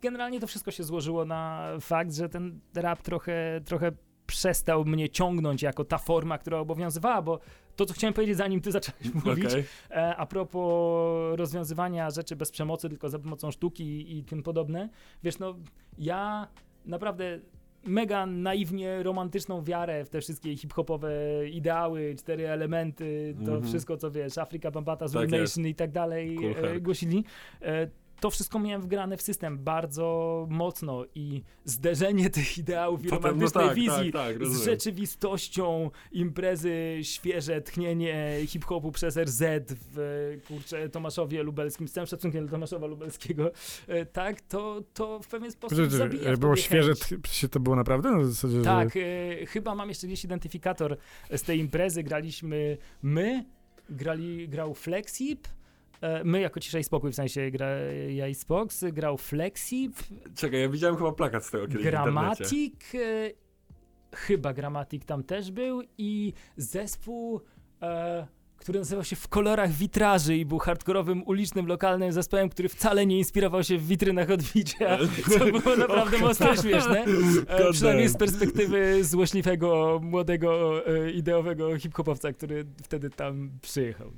[0.01, 3.91] generalnie to wszystko się złożyło na fakt, że ten rap trochę, trochę
[4.39, 7.39] przestał mnie ciągnąć jako ta forma, która obowiązywała, bo
[7.75, 9.63] to, co chciałem powiedzieć, zanim ty zacząłeś mówić, Okej.
[9.91, 14.89] E, a propos rozwiązywania rzeczy bez przemocy, tylko za pomocą sztuki i tym podobne,
[15.23, 15.55] wiesz, no
[15.97, 16.47] ja
[16.85, 17.39] naprawdę
[17.85, 21.11] mega naiwnie romantyczną wiarę w te wszystkie hip-hopowe
[21.51, 23.63] ideały, cztery elementy, to Mhm.
[23.63, 25.39] wszystko, co wiesz, Afrika, Bambata, Zulu Tak.
[25.41, 27.23] Nation i tak dalej Cool e, głosili.
[27.61, 27.87] E,
[28.19, 33.67] to wszystko miałem wgrane w system bardzo mocno i zderzenie tych ideałów i no romantycznej
[33.67, 39.43] tak, wizji tak, tak, z rzeczywistością imprezy, świeże tchnienie hip-hopu przez RZ
[39.93, 43.51] w kurczę, Tomaszowie Lubelskim, z całym szacunkiem dla Tomaszowa Lubelskiego,
[43.87, 46.93] e, tak, to, to w pewien sposób zabija w Było świeże,
[47.27, 48.11] się to było naprawdę?
[48.11, 50.97] Na zasadzie, że- Tak, e, chyba mam jeszcze gdzieś identyfikator
[51.31, 52.03] z tej imprezy.
[52.03, 53.45] Graliśmy my,
[53.89, 55.47] grali, grał Flexip,
[56.23, 57.67] my jako Cisza i Spokój, w sensie gra,
[58.09, 59.93] ja i Spox, grał Flexip,
[60.35, 61.83] Czekaj, ja widziałem chyba plakat z tego kiedyś.
[61.83, 63.31] Gramatik, e,
[64.15, 67.41] chyba Gramatik tam też był i zespół,
[67.81, 68.27] e,
[68.57, 73.17] który nazywał się W kolorach witraży i był hardkorowym, ulicznym, lokalnym zespołem, który wcale nie
[73.17, 74.97] inspirował się w witrynach odbicia,
[75.29, 77.05] co było naprawdę mocno śmieszne.
[77.47, 84.11] E, przynajmniej z perspektywy złośliwego, młodego, e, ideowego hip-hopowca, który wtedy tam przyjechał.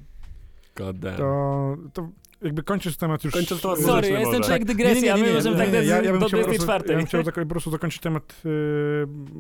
[0.76, 1.18] God damn.
[1.18, 2.10] To, to
[2.42, 3.34] jakby kończysz temat już...
[3.34, 6.40] Kończąc temat Sorry, ja jestem człowiek dygresja, my możemy tak ja, ja bym do chciał
[6.40, 6.94] po prostu, 24.
[6.94, 8.42] ja bym chciał po prostu zakończyć temat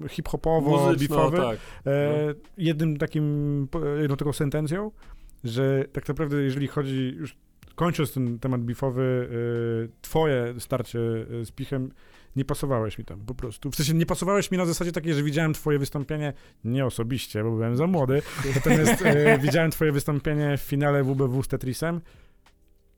[0.06, 1.38] y, hip-hopowo, Muzyczno, beefowy.
[1.38, 1.58] tak.
[1.86, 3.68] E, jednym takim,
[4.02, 4.92] jedną taką sentencją,
[5.44, 7.36] że tak naprawdę jeżeli chodzi, już
[7.76, 9.30] kończąc ten temat beefowy,
[9.84, 11.92] y, twoje starcie y, z Pichem,
[12.36, 13.72] nie pasowałeś mi tam po prostu.
[13.72, 17.52] W sensie nie pasowałeś mi na zasadzie takiej, że widziałem twoje wystąpienie, nie osobiście, bo
[17.52, 18.22] byłem za młody,
[18.56, 22.02] natomiast y, widziałem twoje wystąpienie w finale WBW z Tetrisem.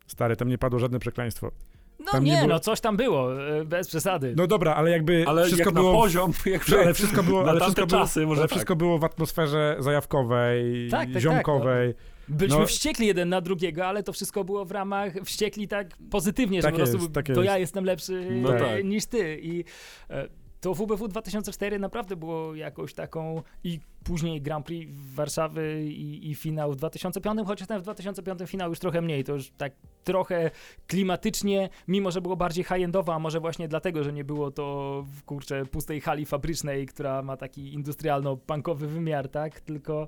[0.08, 1.52] Stary, tam nie padło żadne przekleństwo.
[2.00, 4.34] No Tam nie nie, było- no coś tam było, e, bez przesady.
[4.38, 5.94] No dobra, ale jakby Ale wszystko jak było...
[5.94, 8.52] na poziom, jak ale wszystko było, na ale wszystko było, czasy, może ale tak.
[8.56, 11.94] wszystko było w atmosferze zajawkowej, Tak, tak, tak, ziomkowej.
[12.28, 16.58] Byliśmy No- wściekli jeden na drugiego, ale to wszystko było w ramach wściekli tak pozytywnie,
[16.62, 17.46] że Tak po prostu jest, tak to jest.
[17.46, 18.86] ja jestem lepszy No e, tak.
[18.86, 19.40] niż ty.
[19.42, 19.64] I
[20.10, 20.28] e,
[20.62, 26.72] to WBW 2004 naprawdę było jakąś taką i później Grand Prix Warszawy i, i finał
[26.72, 29.74] w 2005, chociaż ten w 2005 finał już trochę mniej, to już tak
[30.04, 30.51] trochę
[30.88, 35.24] klimatycznie, mimo że było bardziej high-endowo, a może właśnie dlatego, że nie było to w
[35.24, 39.62] kurczę pustej hali fabrycznej, która ma taki industrialno-punkowy wymiar, tak?
[39.62, 40.08] Tylko,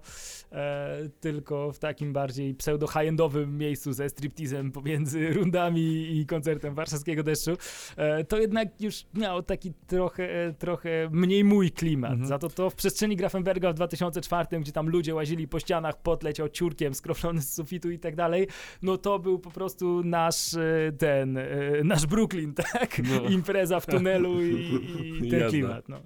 [0.52, 7.52] e, tylko w takim bardziej pseudo-high-endowym miejscu ze striptizem pomiędzy rundami i koncertem warszawskiego deszczu,
[7.98, 12.12] e, to jednak już miało taki trochę, trochę mniej mój klimat.
[12.12, 12.28] Mhm.
[12.28, 16.24] Za to to w przestrzeni Grafenberga w 2004, gdzie tam ludzie łazili po ścianach, pot
[16.24, 18.48] leciał ciurkiem skroplony z sufitu i tak dalej,
[18.82, 21.48] no to był po prostu nasz e, ten, e,
[21.84, 23.02] nasz Brooklyn, tak?
[23.04, 23.30] No.
[23.30, 24.80] Impreza w tunelu i,
[25.26, 25.50] i ten Jazda.
[25.50, 26.00] klimat, no.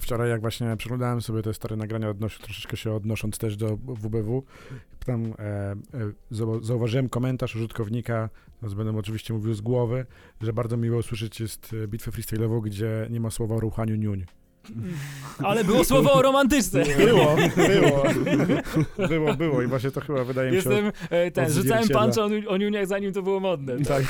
[0.00, 4.44] wczoraj jak właśnie przeglądałem sobie te stare nagrania, odnosi, troszeczkę się odnosząc też do WBW,
[5.06, 5.76] tam e, e,
[6.32, 8.30] zau- zauważyłem komentarz użytkownika,
[8.60, 10.06] teraz będę oczywiście mówił z głowy,
[10.40, 14.24] że bardzo miło usłyszeć jest e, bitwę freestyle'ową, gdzie nie ma słowa o ruchaniu niuń.
[15.38, 16.84] Ale było słowo o romantyczne.
[16.84, 18.04] Było, było,
[19.08, 20.70] było, było i właśnie to chyba wydaje mi się...
[20.70, 23.78] Jestem e, ten, rzucałem punch o, o niuniach zanim to było modne.
[23.84, 24.02] Tak,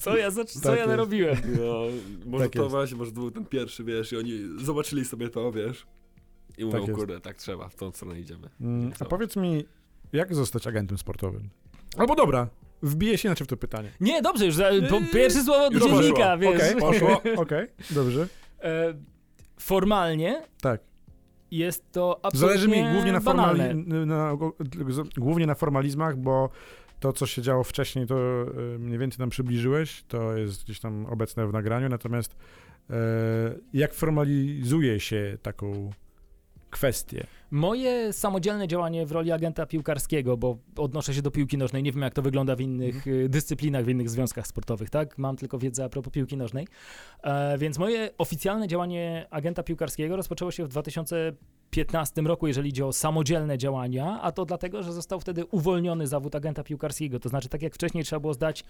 [0.00, 1.36] Co ja, co Tak ja narobiłem?
[1.58, 1.82] No,
[2.26, 2.70] może Tak to jest.
[2.70, 5.86] właśnie, może to był ten pierwszy, wiesz, i oni zobaczyli sobie to, wiesz,
[6.58, 6.92] i mówią, jest.
[6.92, 8.48] kurde, tak trzeba, w tą stronę idziemy.
[8.60, 9.64] Mm, a powiedz mi,
[10.12, 11.48] jak zostać agentem sportowym?
[11.96, 12.48] Albo dobra,
[12.82, 13.92] wbiję się inaczej w to pytanie.
[14.00, 16.02] Nie, dobrze, już za, po, Yy, pierwsze słowo poszło.
[16.02, 16.56] dziennika, wiesz.
[16.56, 17.16] Okej, Poszło.
[17.16, 18.26] okej, okej, dobrze.
[18.62, 18.94] E,
[19.62, 20.80] formalnie Tak.
[21.50, 23.74] jest to absolutnie Zależy mi głównie na, banalne.
[23.74, 24.36] formali- na,
[25.16, 26.50] głównie na formalizmach, bo
[27.00, 28.16] to, co się działo wcześniej, to
[28.74, 32.36] e, mniej więcej nam przybliżyłeś, to jest gdzieś tam obecne w nagraniu, natomiast
[32.90, 32.94] e,
[33.72, 35.90] jak formalizuje się taką
[36.70, 37.26] kwestię?
[37.52, 42.02] Moje samodzielne działanie w roli agenta piłkarskiego, bo odnoszę się do piłki nożnej, nie wiem
[42.02, 43.16] jak to wygląda w innych Mhm.
[43.16, 45.18] y, dyscyplinach, w innych związkach sportowych, tak?
[45.18, 46.66] Mam tylko wiedzę a propos piłki nożnej.
[47.22, 52.92] E, więc moje oficjalne działanie agenta piłkarskiego rozpoczęło się w 2015 roku, jeżeli idzie o
[52.92, 57.20] samodzielne działania, a to dlatego, że został wtedy uwolniony zawód agenta piłkarskiego.
[57.20, 58.64] To znaczy, tak jak wcześniej trzeba było zdać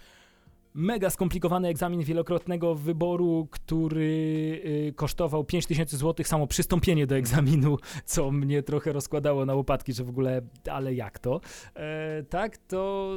[0.73, 8.31] mega skomplikowany egzamin wielokrotnego wyboru, który y, kosztował 5000 zł samo przystąpienie do egzaminu, co
[8.31, 11.41] mnie trochę rozkładało na łopatki, że w ogóle, ale jak to?
[11.75, 13.11] E, tak, to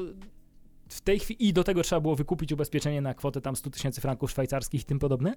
[0.89, 4.01] w tej chwili i do tego trzeba było wykupić ubezpieczenie na kwotę tam 100 tysięcy
[4.01, 5.35] franków szwajcarskich i tym podobne.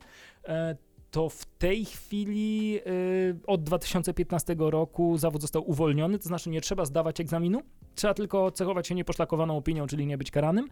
[0.47, 0.75] E,
[1.11, 6.85] to w tej chwili y, od 2015 roku zawód został uwolniony, to znaczy nie trzeba
[6.85, 7.61] zdawać egzaminu,
[7.95, 10.67] trzeba tylko cechować się nieposzlakowaną opinią, czyli nie być karanym.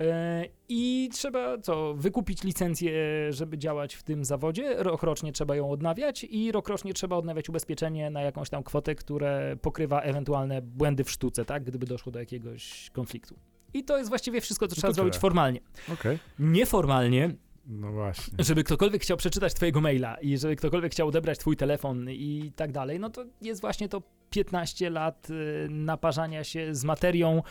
[0.00, 2.92] E, I trzeba co, wykupić licencję,
[3.30, 4.74] żeby działać w tym zawodzie.
[4.78, 10.00] Rokrocznie trzeba ją odnawiać i rokrocznie trzeba odnawiać ubezpieczenie na jakąś tam kwotę, które pokrywa
[10.00, 13.34] ewentualne błędy w sztuce, tak, gdyby doszło do jakiegoś konfliktu.
[13.74, 15.60] I to jest właściwie wszystko, co trzeba zrobić formalnie.
[15.92, 16.18] Okej.
[16.38, 17.34] Nieformalnie
[17.66, 18.44] No właśnie.
[18.44, 22.72] żeby ktokolwiek chciał przeczytać twojego maila i żeby ktokolwiek chciał odebrać twój telefon i tak
[22.72, 27.42] dalej, no to jest właśnie to 15 lat y, naparzania się z materią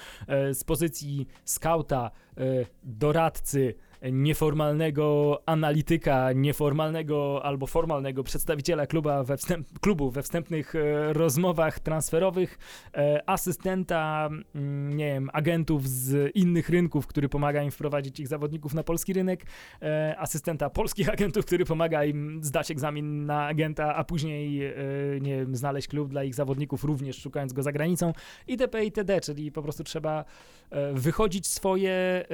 [0.50, 3.74] y, z pozycji skauta, y, doradcy,
[4.12, 12.58] nieformalnego analityka, nieformalnego albo formalnego przedstawiciela kluba we wstęp, klubu we wstępnych e, rozmowach transferowych,
[12.94, 18.74] e, asystenta, mm, nie wiem, agentów z innych rynków, który pomaga im wprowadzić ich zawodników
[18.74, 19.46] na polski rynek,
[19.82, 24.74] e, asystenta polskich agentów, który pomaga im zdać egzamin na agenta, a później,
[25.22, 28.14] nie wiem, znaleźć klub dla ich zawodników, również szukając go za granicą,
[28.48, 28.84] itp.
[28.84, 30.26] itd., czyli po prostu trzeba
[30.94, 32.26] wychodzić swoje,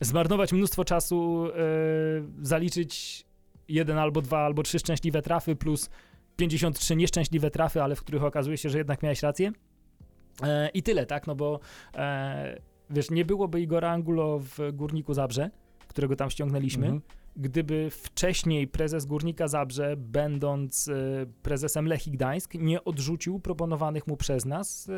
[0.00, 1.52] zmarnować mnóstwo czasu, e,
[2.42, 3.24] zaliczyć
[3.68, 5.90] jeden albo dwa albo trzy szczęśliwe trafy plus
[6.36, 9.52] 53 nieszczęśliwe trafy, ale w których okazuje się, że jednak miałeś rację.
[10.42, 11.60] E, I tyle, tak, no bo
[11.94, 15.50] e, wiesz, nie byłoby Igora Angulo w Górniku Zabrze,
[15.88, 17.02] którego tam ściągnęliśmy, Mhm.
[17.36, 20.90] gdyby wcześniej prezes Górnika Zabrze, będąc
[21.42, 24.90] prezesem Lechii Gdańsk, nie odrzucił proponowanych mu przez nas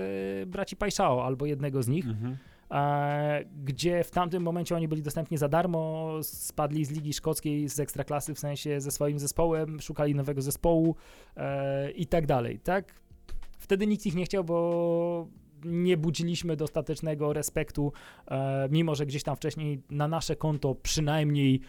[0.46, 2.36] braci Pajszao, albo jednego z nich, Mhm.
[2.70, 7.80] E, gdzie w tamtym momencie oni byli dostępni za darmo, spadli z Ligi Szkockiej, z
[7.80, 10.96] Ekstraklasy, w sensie ze swoim zespołem, szukali nowego zespołu
[11.36, 13.00] e, i tak dalej, tak?
[13.58, 15.26] Wtedy nikt ich nie chciał, bo
[15.64, 17.92] nie budziliśmy dostatecznego respektu,
[18.26, 21.60] e, mimo że gdzieś tam wcześniej na nasze konto przynajmniej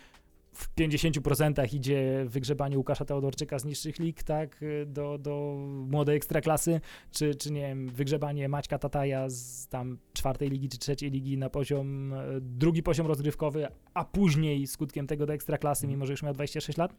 [0.54, 5.56] w 50% idzie wygrzebanie Łukasza Teodorczyka z niższych lig, tak, do, do
[5.88, 6.82] młodej ekstraklasy,
[7.12, 11.50] czy, czy nie wiem, wygrzebanie Maćka Tataja z tam czwartej ligi czy trzeciej ligi na
[11.50, 16.34] poziom, e, drugi poziom rozgrywkowy, a później skutkiem tego do ekstraklasy, mimo że już miał
[16.34, 16.94] 26 lat.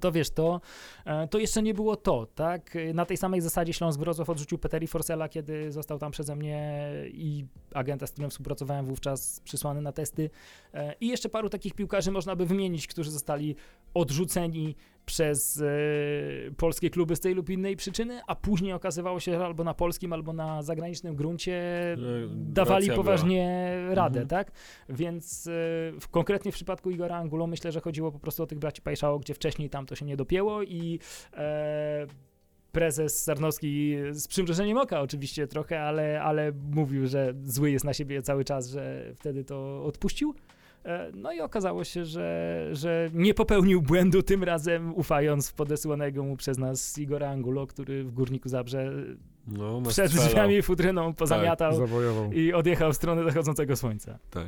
[0.00, 0.60] To wiesz, to,
[1.04, 2.74] e, to jeszcze nie było to, tak?
[2.94, 7.44] Na tej samej zasadzie Śląsk Wrocław odrzucił Peteri Forsela, kiedy został tam przeze mnie i
[7.74, 10.30] agenta, z którym współpracowałem wówczas, przysłany na testy.
[10.74, 13.56] E, I jeszcze paru takich piłkarzy można by wymienić, którzy zostali
[13.94, 14.76] odrzuceni
[15.06, 15.64] przez e,
[16.56, 20.12] polskie kluby z tej lub innej przyczyny, a później okazywało się, że albo na polskim,
[20.12, 21.62] albo na zagranicznym gruncie
[22.34, 24.28] dawali racja poważnie radę, Mhm.
[24.28, 24.52] tak?
[24.88, 25.50] Więc e,
[26.00, 29.18] w, konkretnie w przypadku Igora Angulo myślę, że chodziło po prostu o tych braci Pajszało,
[29.18, 30.98] gdzie wcześniej tam to się nie dopięło i
[31.36, 32.06] e,
[32.72, 38.22] prezes Sarnowski z przymrużeniem oka oczywiście trochę, ale, ale mówił, że zły jest na siebie
[38.22, 40.34] cały czas, że wtedy to odpuścił.
[40.84, 46.24] E, No i okazało się, że, że nie popełnił błędu tym razem, ufając w podesłanego
[46.24, 48.92] mu przez nas Igora Angulo, który w Górniku Zabrze
[49.46, 50.28] No, przed nastrzelał.
[50.28, 52.32] drzwiami futryną pozamiatał Zawojował.
[52.32, 54.18] i odjechał w stronę zachodzącego słońca.
[54.30, 54.46] Tak.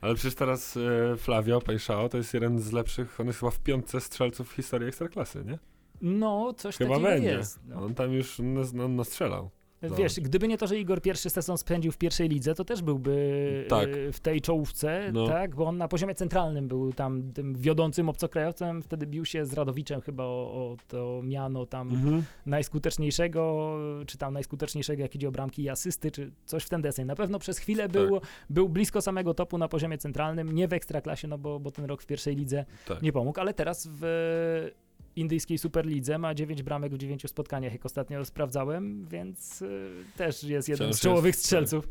[0.00, 0.76] Ale przecież teraz
[1.12, 4.52] e, Flavio Pejszao to jest jeden z lepszych, on jest chyba w piątce strzelców w
[4.52, 5.58] historii Ekstraklasy, nie?
[6.02, 7.28] No, coś Chyba takiego będzie.
[7.30, 7.60] jest.
[7.68, 7.82] No.
[7.84, 9.50] On tam już nas, nam nastrzelał.
[9.82, 13.66] Wiesz, gdyby nie to, że Igor pierwszy sezon spędził w pierwszej lidze, to też byłby
[13.68, 13.88] Tak.
[13.88, 15.26] e, w tej czołówce, No.
[15.28, 15.54] tak?
[15.56, 20.00] Bo on na poziomie centralnym był tam tym wiodącym obcokrajowcem, wtedy bił się z Radowiczem
[20.00, 22.22] chyba o, o to miano tam Mhm.
[22.46, 23.76] najskuteczniejszego,
[24.06, 27.06] czy tam najskuteczniejszego, jak idzie o bramki i asysty, czy coś w ten deseń.
[27.06, 28.20] Na pewno przez chwilę był,
[28.50, 32.02] był blisko samego topu na poziomie centralnym, nie w ekstraklasie, no bo, bo ten rok
[32.02, 33.02] w pierwszej lidze Tak.
[33.02, 34.70] nie pomógł, ale teraz w
[35.18, 40.68] indyjskiej Superlidze ma 9 bramek w 9 spotkaniach, jak ostatnio sprawdzałem, więc y, też jest
[40.68, 41.88] jeden Wciąż z czołowych jest, strzelców.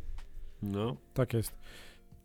[0.64, 0.96] No.
[1.14, 1.52] Tak jest.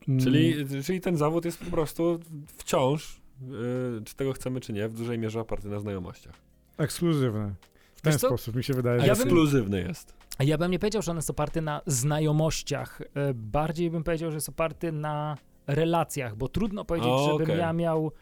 [0.09, 2.21] Mm, Czyli, czyli ten zawód jest po prostu
[2.57, 6.35] wciąż, yy, czy tego chcemy, czy nie, w dużej mierze oparty na znajomościach.
[6.79, 7.55] Ekskluzywny.
[7.95, 8.27] W ten Wiesz co?
[8.29, 10.15] sposób mi się wydaje, ja bym- Ekskluzywny jest.
[10.41, 14.37] Ja bym nie powiedział, że on jest oparty na znajomościach, y, bardziej bym powiedział, że
[14.37, 15.37] jest oparty na
[15.67, 17.59] relacjach, bo trudno powiedzieć, O, żebym okej.
[17.59, 18.13] ja miał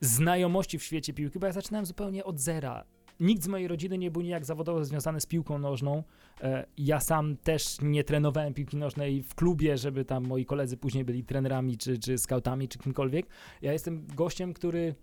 [0.00, 2.84] znajomości w świecie piłki, bo ja zaczynałem zupełnie od zera.
[3.20, 6.02] Nikt z mojej rodziny nie był nijak zawodowo związany z piłką nożną.
[6.40, 11.04] E, Ja sam też nie trenowałem piłki nożnej w klubie, żeby tam moi koledzy później
[11.04, 13.26] byli trenerami, czy, czy scoutami, czy kimkolwiek.
[13.62, 14.94] Ja jestem gościem, który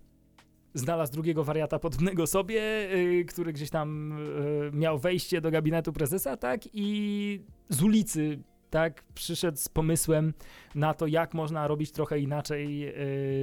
[0.74, 2.62] znalazł drugiego wariata podobnego sobie,
[2.94, 8.38] y, który gdzieś tam y, miał wejście do gabinetu prezesa, tak, i z ulicy,
[8.70, 10.34] tak, przyszedł z pomysłem
[10.74, 12.88] na to, jak można robić trochę inaczej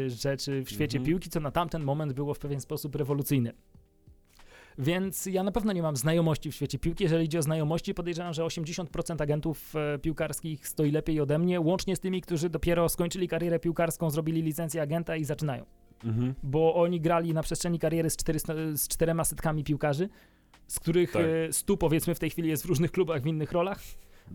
[0.06, 1.06] y, rzeczy w świecie Mhm.
[1.06, 3.54] piłki, co na tamten moment było w pewien sposób rewolucyjne.
[4.78, 7.04] Więc ja na pewno nie mam znajomości w świecie piłki.
[7.04, 11.96] Jeżeli idzie o znajomości, podejrzewam, że 80% agentów e, piłkarskich stoi lepiej ode mnie, łącznie
[11.96, 15.66] z tymi, którzy dopiero skończyli karierę piłkarską, zrobili licencję agenta i zaczynają
[16.06, 16.34] Mhm.
[16.44, 20.10] bo oni grali na przestrzeni kariery z, 400, z czterema setkami piłkarzy,
[20.68, 21.22] z których Tak.
[21.50, 23.80] e, stu powiedzmy w tej chwili jest w różnych klubach, w innych rolach,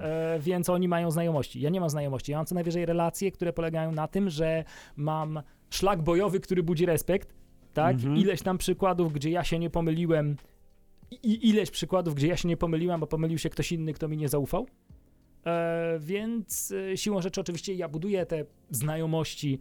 [0.01, 1.61] e, więc oni mają znajomości.
[1.61, 4.65] Ja nie mam znajomości, ja mam co najwyżej relacje, które polegają na tym, że
[4.97, 7.35] mam szlak bojowy, który budzi respekt,
[7.75, 7.95] tak?
[7.95, 8.17] Mhm.
[8.17, 10.37] Ileś tam przykładów, gdzie ja się nie pomyliłem
[11.23, 14.17] i ileś przykładów, gdzie ja się nie pomyliłem, a pomylił się ktoś inny, kto mi
[14.17, 14.67] nie zaufał.
[15.47, 19.61] E, więc e, siłą rzeczy oczywiście ja buduję te znajomości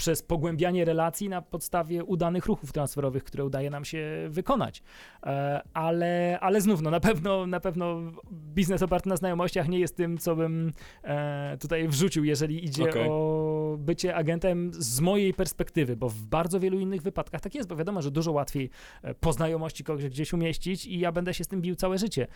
[0.00, 4.82] przez pogłębianie relacji na podstawie udanych ruchów transferowych, które udaje nam się wykonać.
[5.26, 8.00] E, ale, ale znów, no na pewno, na pewno
[8.32, 10.72] biznes oparty na znajomościach nie jest tym, co bym
[11.04, 13.08] e, tutaj wrzucił, jeżeli idzie Okej.
[13.08, 17.76] o bycie agentem z mojej perspektywy, bo w bardzo wielu innych wypadkach tak jest, bo
[17.76, 18.70] wiadomo, że dużo łatwiej
[19.02, 22.26] e, po znajomości kogoś gdzieś umieścić i ja będę się z tym bił całe życie,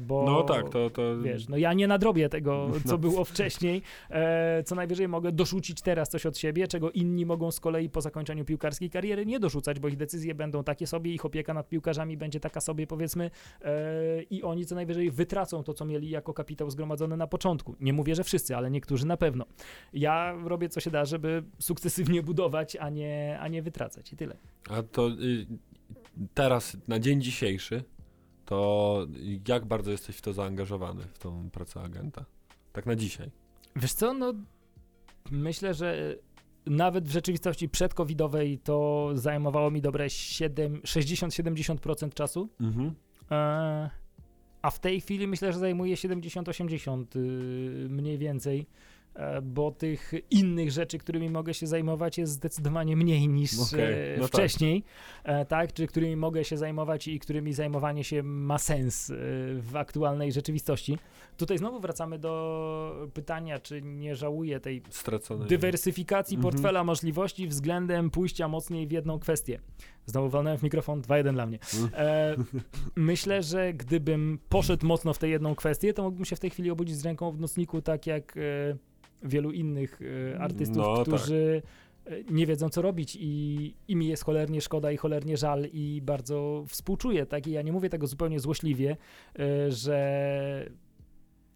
[0.00, 0.24] bo...
[0.26, 2.98] No tak, to, to Wiesz, no ja nie nadrobię tego, co No.
[2.98, 3.82] było wcześniej.
[4.64, 8.44] Co najwyżej mogę dorzucić teraz coś od siebie, czego inni mogą z kolei po zakończeniu
[8.44, 12.40] piłkarskiej kariery nie dorzucać, bo ich decyzje będą takie sobie, ich opieka nad piłkarzami będzie
[12.40, 13.30] taka sobie, powiedzmy,
[13.62, 17.76] e, i oni co najwyżej wytracą to, co mieli jako kapitał zgromadzony na początku.
[17.80, 19.44] Nie mówię, że wszyscy, ale niektórzy na pewno.
[19.92, 24.36] Ja robię co się da, żeby sukcesywnie budować, a nie, a nie wytracać i tyle.
[24.70, 25.46] A to y,
[26.34, 27.84] teraz, na dzień dzisiejszy,
[28.44, 29.06] to
[29.48, 32.24] jak bardzo jesteś w to zaangażowany, w tą pracę agenta?
[32.72, 33.30] Tak na dzisiaj.
[33.76, 34.34] Wiesz co, no
[35.30, 36.16] myślę, że
[36.66, 42.94] nawet w rzeczywistości przedcovidowej to zajmowało mi dobre siedem- 60-70% czasu, Mhm.
[43.30, 43.90] e,
[44.62, 48.66] a w tej chwili myślę, że zajmuje 70-80 y, mniej więcej,
[49.42, 54.22] bo tych innych rzeczy, którymi mogę się zajmować jest zdecydowanie mniej niż Okej, e, no
[54.22, 54.32] tak.
[54.32, 54.84] wcześniej,
[55.24, 59.14] e, tak, czy którymi mogę się zajmować i którymi zajmowanie się ma sens e,
[59.60, 60.98] w aktualnej rzeczywistości.
[61.36, 65.46] Tutaj znowu wracamy do pytania, czy nie żałuję tej Stracony.
[65.46, 66.52] dywersyfikacji Mhm.
[66.52, 69.60] portfela możliwości względem pójścia mocniej w jedną kwestię.
[70.06, 71.58] Znowu walnąłem w mikrofon, 2-1 dla mnie.
[71.78, 71.90] Mm.
[71.94, 72.36] E,
[72.96, 76.70] myślę, że gdybym poszedł mocno w tę jedną kwestię, to mógłbym się w tej chwili
[76.70, 78.40] obudzić z ręką w nocniku, tak jak e,
[79.24, 80.00] wielu innych
[80.34, 81.04] e, artystów, No, tak.
[81.06, 81.62] którzy
[82.06, 86.00] e, nie wiedzą, co robić i, i mi jest cholernie szkoda i cholernie żal i
[86.04, 87.46] bardzo współczuję, tak?
[87.46, 88.96] I ja nie mówię tego zupełnie złośliwie,
[89.38, 90.70] e, że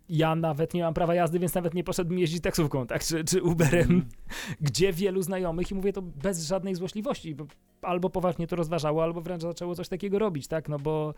[0.09, 3.05] ja nawet nie mam prawa jazdy, więc nawet nie poszedłbym jeździć taksówką, tak?
[3.05, 4.05] Czy, czy Uberem, Mhm.
[4.61, 7.47] gdzie wielu znajomych, i mówię to bez żadnej złośliwości, bo
[7.83, 10.69] albo poważnie to rozważało, albo wręcz zaczęło coś takiego robić, tak?
[10.69, 11.14] No bo,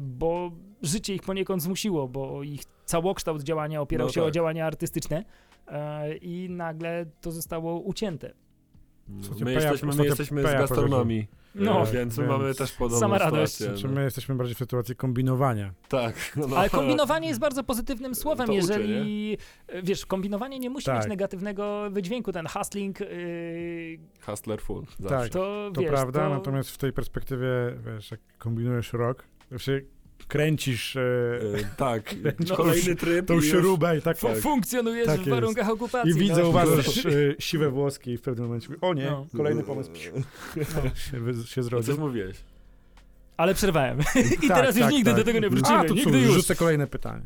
[0.00, 0.50] bo
[0.82, 4.34] życie ich poniekąd zmusiło, bo ich całokształt działania opierał No się o tak.
[4.34, 5.24] działania artystyczne
[6.20, 8.32] i nagle to zostało ucięte.
[9.08, 12.72] No, Słuchajcie, My Peja- jesteśmy, my jesteśmy z gastronomii, No, e, więc, więc mamy też
[12.72, 13.52] podobną sama radość.
[13.52, 13.82] sytuację.
[13.82, 13.94] Czy no.
[13.94, 15.72] my jesteśmy bardziej w sytuacji kombinowania?
[15.88, 16.14] Tak.
[16.36, 19.38] No, Ale kombinowanie jest bardzo pozytywnym słowem, To jeżeli,
[19.68, 20.96] e, wiesz, kombinowanie nie musi Tak.
[20.98, 24.84] mieć negatywnego wydźwięku, ten hustling, yy, Hustler full.
[25.08, 25.28] Tak.
[25.28, 26.28] To To wiesz, prawda, to...
[26.28, 27.48] natomiast w tej perspektywie,
[27.86, 29.24] wiesz, jak kombinujesz rok,
[29.56, 29.80] się
[30.28, 32.14] kręcisz e, E, tak.
[32.48, 33.26] No, Kolejny tryb.
[33.26, 36.10] tą i już- śrubę i tak, Fu- funkcjonujesz Tak w warunkach okupacji.
[36.10, 36.48] i widzę, no.
[36.48, 39.26] uważasz e, siwe włoski i w pewnym momencie mówię, o nie, No.
[39.36, 41.94] kolejny pomysł się, wy- się O, zrodził.
[41.94, 42.36] Coś mówiłeś.
[43.36, 43.98] Ale przerwałem.
[44.44, 45.18] I Tak, teraz już tak, nigdy tak.
[45.20, 45.84] do tego nie A, wrócimy.
[45.88, 46.34] to Nigdy cóż, już.
[46.34, 47.22] rzucę kolejne pytanie.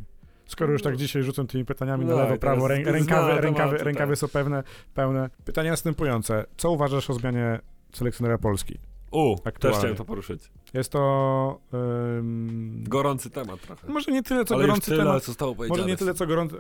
[0.47, 2.99] Skoro już tak dzisiaj rzucam tymi pytaniami na No, lewo, i prawo, rę, rękawy,
[3.33, 4.19] rękawy, tematy, rękawy tak.
[4.19, 4.63] są pewne,
[4.95, 5.31] pełne.
[5.45, 6.45] Pytanie następujące.
[6.57, 7.61] Co uważasz o zmianie
[7.93, 8.79] selekcjonera Polski?
[9.11, 9.79] U, też Aktualnie.
[9.79, 10.51] chciałem to poruszyć.
[10.75, 11.61] Jest to...
[12.19, 13.89] ym, Gorący temat trochę.
[13.89, 15.25] może nie tyle, co Ale gorący tyle temat.
[15.25, 15.55] zostało.
[15.69, 16.57] Może nie tyle, co gorący...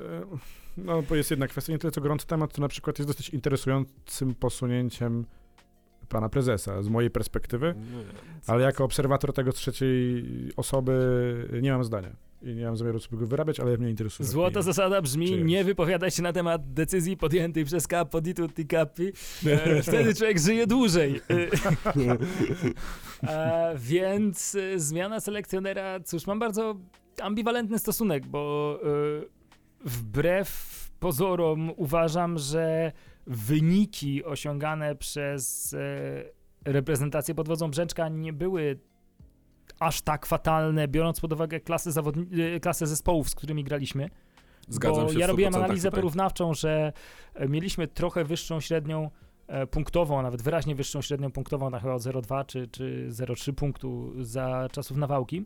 [0.76, 1.72] No, bo jest jedna kwestia.
[1.72, 5.24] Nie tyle, co gorący temat, to na przykład jest dosyć interesującym posunięciem
[6.10, 7.74] pana prezesa, z mojej perspektywy.
[7.74, 8.04] Wiem.
[8.46, 10.24] Ale jako obserwator tego trzeciej
[10.56, 12.16] osoby nie mam zdania.
[12.42, 14.28] I nie mam zamiaru sobie go wyrabiać, ale mnie interesuje.
[14.28, 14.62] Złota opinia.
[14.62, 19.12] zasada brzmi, nie wypowiadać się na temat decyzji podjętej przez Capo di tutti capi.
[19.46, 21.20] E, Wtedy człowiek żyje dłużej.
[23.28, 26.76] E, więc e, zmiana selekcjonera, cóż, mam bardzo
[27.22, 28.88] ambiwalentny stosunek, bo e,
[29.84, 32.92] wbrew pozorom uważam, że
[33.30, 38.78] wyniki osiągane przez e, reprezentację pod wodzą Brzęczka nie były
[39.80, 44.10] aż tak fatalne, biorąc pod uwagę klasę, zawodni- e, klasę zespołów, z którymi graliśmy.
[44.68, 46.00] Zgadzam bo się ja robiłem 100% analizę tutaj.
[46.00, 46.92] porównawczą, że
[47.34, 49.10] e, mieliśmy trochę wyższą średnią
[49.70, 54.12] punktową, a nawet wyraźnie wyższą średnią punktową, na chyba od 0,2 czy, czy 0,3 punktu
[54.24, 55.44] za czasów nawałki,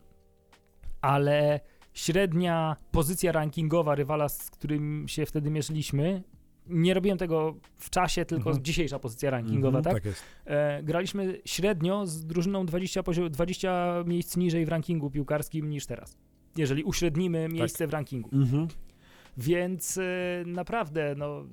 [1.01, 1.61] ale
[1.95, 6.22] średnia pozycja rankingowa rywala, z którym się wtedy mierzyliśmy,
[6.67, 8.65] nie robiłem tego w czasie, tylko Mhm.
[8.65, 9.95] dzisiejsza pozycja rankingowa, Mhm, tak?
[9.95, 10.23] Tak jest.
[10.45, 16.17] E, graliśmy średnio z drużyną 20, pozio- 20 miejsc niżej w rankingu piłkarskim niż teraz.
[16.57, 18.31] Jeżeli uśrednimy miejsce w rankingu.
[18.33, 18.69] Mhm.
[19.37, 20.03] Więc e,
[20.47, 21.45] naprawdę, no,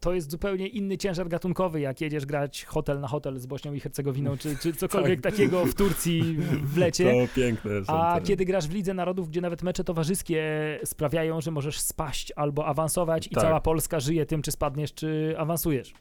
[0.00, 3.80] to jest zupełnie inny ciężar gatunkowy, jak jedziesz grać hotel na hotel z Bośnią i
[3.80, 7.04] Hercegowiną, czy, czy cokolwiek takiego w Turcji w lecie.
[7.04, 7.70] To piękne.
[7.86, 10.44] A kiedy grasz w Lidze Narodów, gdzie nawet mecze towarzyskie
[10.84, 13.44] sprawiają, że możesz spaść albo awansować i Tak.
[13.44, 15.94] cała Polska żyje tym, czy spadniesz, czy awansujesz.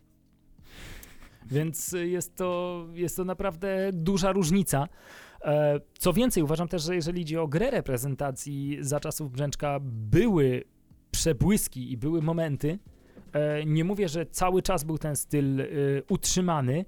[1.46, 4.88] Więc jest to, jest to naprawdę duża różnica.
[5.42, 10.64] E, Co więcej, uważam też, że jeżeli idzie o grę reprezentacji za czasów Brzęczka, były
[11.12, 12.80] przebłyski i były momenty.
[13.36, 16.86] E, Nie mówię, że cały czas był ten styl y, utrzymany,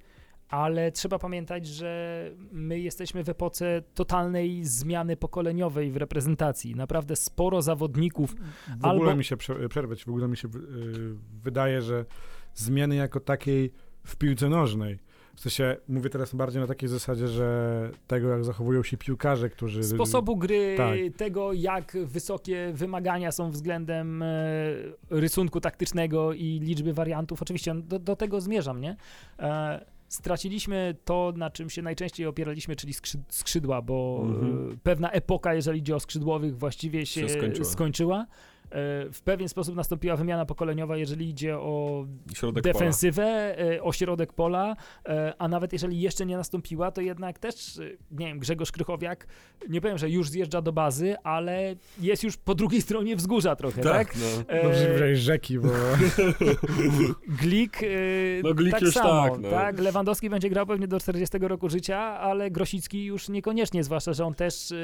[0.49, 2.21] ale trzeba pamiętać, że
[2.51, 6.75] my jesteśmy w epoce totalnej zmiany pokoleniowej w reprezentacji.
[6.75, 8.35] Naprawdę sporo zawodników.
[8.79, 10.51] W ogóle Albo- mi się prze- przerwać, w ogóle mi się y,
[11.43, 12.05] wydaje, że
[12.53, 13.71] zmiany jako takiej
[14.03, 14.99] w piłce nożnej.
[15.37, 19.83] W sensie mówię teraz bardziej na takiej zasadzie, że tego, jak zachowują się piłkarze, którzy.
[19.83, 20.97] Sposobu gry, tak.
[21.17, 24.27] tego jak wysokie wymagania są względem e,
[25.09, 27.41] rysunku taktycznego i liczby wariantów.
[27.41, 28.95] Oczywiście do, do tego zmierzam, nie?
[29.39, 34.71] E, straciliśmy to, na czym się najczęściej opieraliśmy, czyli skrzy- skrzydła, bo Mhm.
[34.73, 37.65] e, pewna epoka, jeżeli idzie o skrzydłowych, właściwie się, Się skończyła.
[37.65, 38.25] skończyła.
[38.71, 42.05] E, W pewien sposób nastąpiła wymiana pokoleniowa, jeżeli idzie o
[42.35, 42.73] Środek pola.
[42.73, 47.79] defensywę, e, o środek pola, e, a nawet jeżeli jeszcze nie nastąpiła, to jednak też,
[48.11, 49.27] nie wiem, Grzegorz Krychowiak,
[49.69, 53.81] nie powiem, że już zjeżdża do bazy, ale jest już po drugiej stronie wzgórza trochę,
[53.81, 54.07] tak?
[54.13, 54.53] Tak, no.
[54.55, 55.67] E, Dobrze, że powiedziałeś rzeki, bo.
[57.41, 57.87] Glik, e,
[58.43, 59.49] No, Glik tak już samo, tak, no.
[59.49, 59.79] tak?
[59.79, 64.33] Lewandowski będzie grał pewnie do 40 roku życia, ale Grosicki już niekoniecznie, zwłaszcza, że on
[64.33, 64.75] też e,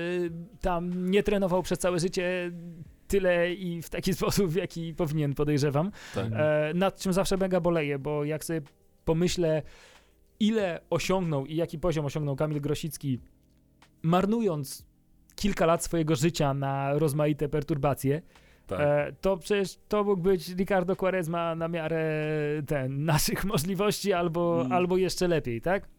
[0.61, 2.51] tam nie trenował przez całe życie
[3.13, 5.91] tyle i w taki sposób, w jaki powinien, podejrzewam.
[6.15, 6.25] tak.
[6.35, 8.61] E, nad czym zawsze mega boleję, bo jak sobie
[9.05, 9.61] pomyślę,
[10.39, 13.19] ile osiągnął i jaki poziom osiągnął Kamil Grosicki,
[14.03, 14.85] marnując
[15.35, 18.21] kilka lat swojego życia na rozmaite perturbacje,
[18.67, 18.79] tak.
[18.79, 22.05] e, to przecież to mógł być Ricardo Quaresma na miarę
[22.67, 24.71] ten, naszych możliwości albo, Mm.
[24.71, 25.89] albo jeszcze lepiej, tak?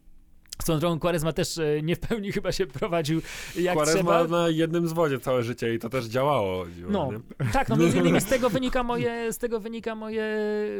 [0.63, 3.21] Swoją drogą Quaresma też e, nie w pełni chyba się prowadził
[3.55, 4.37] jak Quaresma trzeba.
[4.37, 6.65] na jednym zwodzie całe życie i to też działało.
[6.89, 7.51] No, nie?
[7.51, 10.25] tak, no między innymi z tego wynika moje, z tego wynika moje,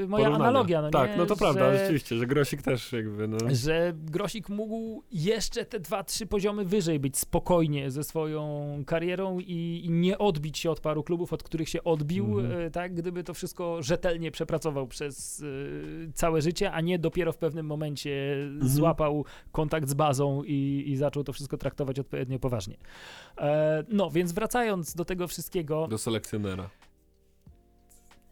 [0.08, 0.50] moja Porównania.
[0.50, 1.18] analogia, no Tak, nie?
[1.18, 3.38] no to prawda, że, rzeczywiście, że Grosik też jakby, no.
[3.52, 9.82] że Grosik mógł jeszcze te dwa, trzy poziomy wyżej być spokojnie ze swoją karierą i,
[9.86, 12.62] i nie odbić się od paru klubów, od których się odbił, Mhm.
[12.62, 17.38] e, tak, gdyby to wszystko rzetelnie przepracował przez e, całe życie, a nie dopiero w
[17.38, 19.26] pewnym momencie złapał
[19.66, 22.76] kontakt z bazą i, i zaczął to wszystko traktować odpowiednio poważnie.
[23.38, 26.70] E, no, więc wracając do tego wszystkiego, Do selekcjonera.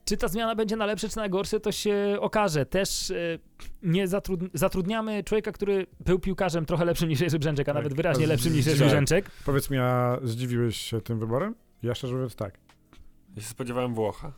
[0.05, 2.65] czy ta zmiana będzie na lepsze, czy na gorsze, to się okaże.
[2.65, 3.15] Też e,
[3.83, 7.83] nie zatrud- zatrudniamy człowieka, który był piłkarzem trochę lepszym niż Jerzy Brzęczek, a Tak.
[7.83, 8.87] nawet wyraźnie lepszym niż Jerzy tak.
[8.87, 9.31] Brzęczek.
[9.45, 11.55] Powiedz mi, a zdziwiłeś się tym wyborem?
[11.83, 12.57] Ja szczerze mówiąc tak.
[13.35, 14.31] Ja się spodziewałem Włocha.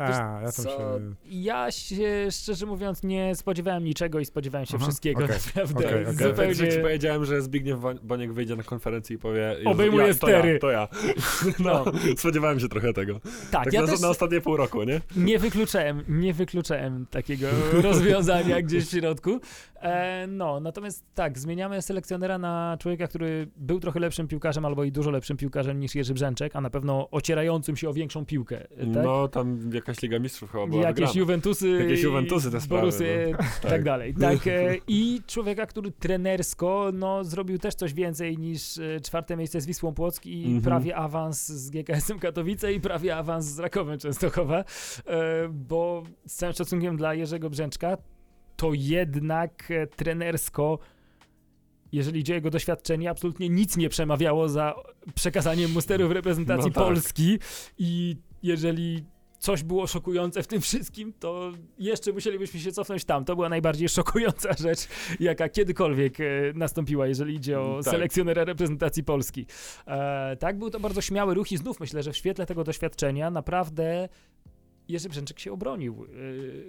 [0.00, 1.14] A, ja się...
[1.24, 5.88] Ja się, szczerze mówiąc, nie spodziewałem niczego i spodziewałem się Aha, wszystkiego, okej, naprawdę.
[5.88, 6.14] okej, okej.
[6.14, 6.34] Zupełnie...
[6.36, 9.56] Tak, że ci powiedziałem, że Zbigniew Boniek wyjdzie na konferencję i powie...
[9.64, 10.58] Obejmuje ja, stery.
[10.58, 11.54] To ja, to ja.
[11.58, 11.84] No,
[12.16, 13.20] spodziewałem się trochę tego.
[13.50, 15.00] Tak, Tak ja na, też na ostatnie pół roku, nie?
[15.16, 17.46] nie wykluczałem, nie wykluczałem takiego
[17.82, 19.40] rozwiązania gdzieś w środku.
[19.80, 24.92] E, no, natomiast tak, zmieniamy selekcjonera na człowieka, który był trochę lepszym piłkarzem albo i
[24.92, 28.58] dużo lepszym piłkarzem niż Jerzy Brzęczek, a na pewno ocierającym się o większą piłkę.
[28.68, 29.04] Tak?
[29.04, 31.18] No, tam jakaś Liga Mistrzów chyba była Jakieś wygrana.
[31.20, 33.38] Juventusy, Jakieś Juventusy te sprawy, Borusy, no.
[33.38, 33.70] tak.
[33.70, 33.82] Tak.
[33.84, 34.14] dalej.
[34.14, 39.60] Tak, e, I człowieka, który trenersko no, zrobił też coś więcej niż e, czwarte miejsce
[39.60, 40.62] z Wisłą Płock i Mhm.
[40.62, 44.64] prawie awans z GKS-em Katowice i prawie awans z Rakowem Częstochowa, e,
[45.48, 47.96] bo z całym szacunkiem dla Jerzego Brzęczka,
[48.60, 50.78] to jednak e, trenersko
[51.92, 54.74] jeżeli idzie o jego doświadczenie, absolutnie nic nie przemawiało za
[55.14, 56.84] przekazaniem mu sterów reprezentacji No tak.
[56.84, 57.38] Polski
[57.78, 59.04] i jeżeli
[59.38, 63.24] coś było szokujące w tym wszystkim, to jeszcze musielibyśmy się cofnąć tam.
[63.24, 64.88] To była najbardziej szokująca rzecz,
[65.20, 67.92] jaka kiedykolwiek e, nastąpiła, jeżeli idzie o Tak.
[67.92, 69.46] selekcjonera reprezentacji Polski.
[69.86, 73.30] E, tak, był to bardzo śmiały ruch i znów myślę, że w świetle tego doświadczenia
[73.30, 74.08] naprawdę
[74.90, 76.06] Jerzy Brzęczek się obronił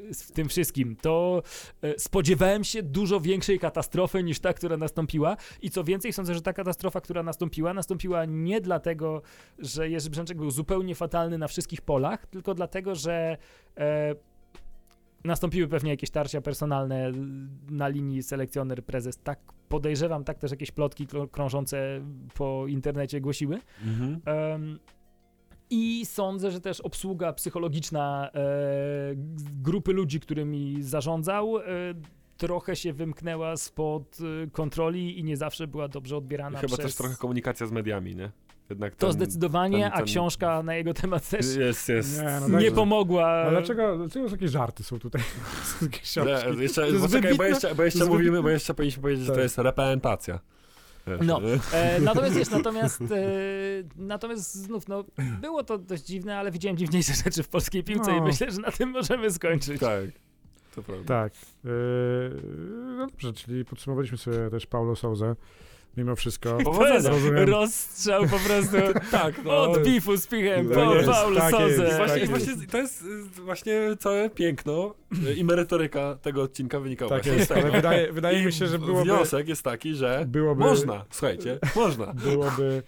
[0.09, 0.95] e, w tym wszystkim.
[0.95, 1.43] To
[1.81, 5.37] e, spodziewałem się dużo większej katastrofy niż ta, która nastąpiła.
[5.61, 9.21] I co więcej, sądzę, że ta katastrofa, która nastąpiła, nastąpiła nie dlatego,
[9.59, 13.37] że Jerzy Brzęczek był zupełnie fatalny na wszystkich polach, tylko dlatego, że
[13.77, 14.15] e,
[15.23, 17.11] nastąpiły pewnie jakieś tarcia personalne
[17.69, 19.17] na linii selekcjoner-prezes.
[19.23, 22.01] Tak podejrzewam, tak też jakieś plotki krą- krążące
[22.33, 23.59] po internecie głosiły.
[23.85, 24.21] Mhm.
[24.25, 24.79] Em,
[25.73, 28.39] I sądzę, że też obsługa psychologiczna e,
[29.63, 31.63] grupy ludzi, którymi zarządzał, e,
[32.37, 36.85] trochę się wymknęła spod e, kontroli i nie zawsze była dobrze odbierana Chyba przez...
[36.85, 38.31] też trochę komunikacja z mediami, nie?
[38.69, 42.21] Jednak To ten, zdecydowanie, ten- a ten- książka na jego temat też Jest, jest.
[42.21, 43.25] Nie, no nie pomogła.
[43.27, 45.21] Ale dlaczego, dlaczego takie żarty są tutaj?
[45.81, 49.25] Nie, jeszcze, To jest poczekaj, bo jeszcze, bo jeszcze mówimy, wybitne- bo jeszcze powinniśmy powiedzieć,
[49.25, 49.43] że to Tak.
[49.43, 50.39] jest reprezentacja.
[51.21, 51.41] No.
[51.73, 53.05] E, natomiast wiesz, natomiast, e,
[53.95, 55.03] natomiast znów, no,
[55.41, 58.23] było to dość dziwne, ale widziałem dziwniejsze rzeczy w polskiej piłce i No.
[58.23, 59.79] myślę, że na tym możemy skończyć.
[59.79, 60.05] Tak,
[60.75, 61.05] to prawda.
[61.07, 61.33] Tak.
[61.63, 61.71] Yy,
[62.97, 65.35] no dobrze, czyli podsumowaliśmy sobie też Paulo Souza.
[65.97, 66.57] Mimo wszystko.
[67.03, 67.49] Rozumiem.
[67.49, 68.77] Rozstrzał po prostu
[69.11, 69.61] Tak, no.
[69.61, 73.01] od bifu z pichem Tak po Paulo tak jest, właśnie, tak właśnie, to jest
[73.37, 74.95] y, właśnie całe piękno
[75.27, 77.61] y, i merytoryka tego odcinka wynika Tak właśnie jest, z tego.
[77.61, 82.13] ale wydaje, wydaje mi się, że byłoby, wniosek jest taki, że byłoby, można, słuchajcie, można.
[82.13, 82.83] byłoby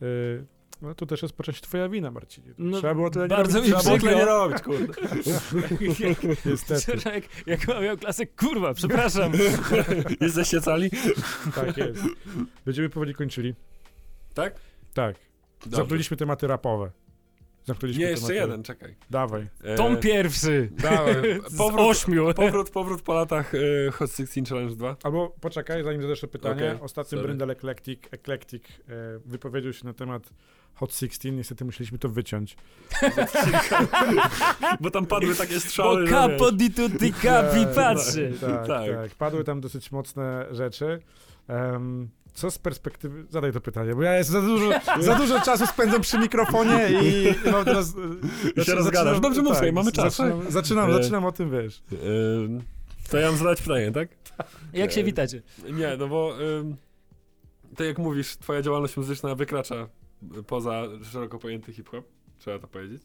[0.00, 0.46] yy,
[0.86, 2.54] no to też jest po części twoja wina, Marcinie.
[2.58, 3.84] No, Trzeba było tyle bardzo nie mi robić.
[3.84, 4.18] Trzeba było przykro.
[4.18, 4.94] nie robić, kurde.
[6.50, 9.32] Niestety, Jak, jak miał klasę, kurwa, przepraszam.
[10.20, 10.90] Jesteście cali?
[11.54, 12.02] tak jest.
[12.64, 13.54] Będziemy powoli kończyli.
[14.34, 14.54] Tak?
[14.94, 15.16] Tak.
[15.62, 15.76] Dobrze.
[15.76, 16.90] Zamknęliśmy tematy rapowe.
[17.66, 18.94] Zamknęliśmy Nie, jeszcze jeden, czekaj.
[19.10, 19.48] Dawaj.
[19.64, 21.14] E, Tom pierwszy Dawaj,
[21.50, 22.34] z powrót, ośmiu.
[22.34, 24.96] powrót, powrót po latach y, Hot 16 Challenge 2.
[25.02, 26.54] Albo poczekaj, zanim zadasz to pytanie.
[26.66, 27.18] Okej, Ostatnio
[27.50, 28.92] Eclectic, Eclectic e,
[29.24, 30.22] wypowiedział się na temat
[30.74, 31.32] Hot 16.
[31.32, 32.56] Niestety musieliśmy to wyciąć.
[34.80, 38.32] Bo tam padły takie Bo strzały, że capo di tutti capi Tak, patrzy.
[38.40, 39.14] Tak, tak, Tak.
[39.14, 40.98] Padły tam dosyć mocne rzeczy.
[41.48, 43.24] Em, co z perspektywy...
[43.30, 44.70] Zadaj to pytanie, bo ja jest za dużo,
[45.00, 47.94] za dużo czasu spędzam przy mikrofonie i mam teraz...
[48.56, 49.20] I się rozgadasz.
[49.20, 51.82] Dobrze, sobie, mamy czas, Zaczynam, zaczynam, E, zaczynam o tym, wiesz.
[51.92, 52.62] Ym,
[53.10, 54.08] to ja mam zadać pytanie, tak?
[54.72, 55.42] Jak się witacie?
[55.72, 56.34] Nie, no bo
[57.76, 59.88] tak jak mówisz, twoja działalność muzyczna wykracza
[60.46, 60.82] poza
[61.12, 62.04] szeroko pojęty hip-hop,
[62.38, 63.02] trzeba to powiedzieć.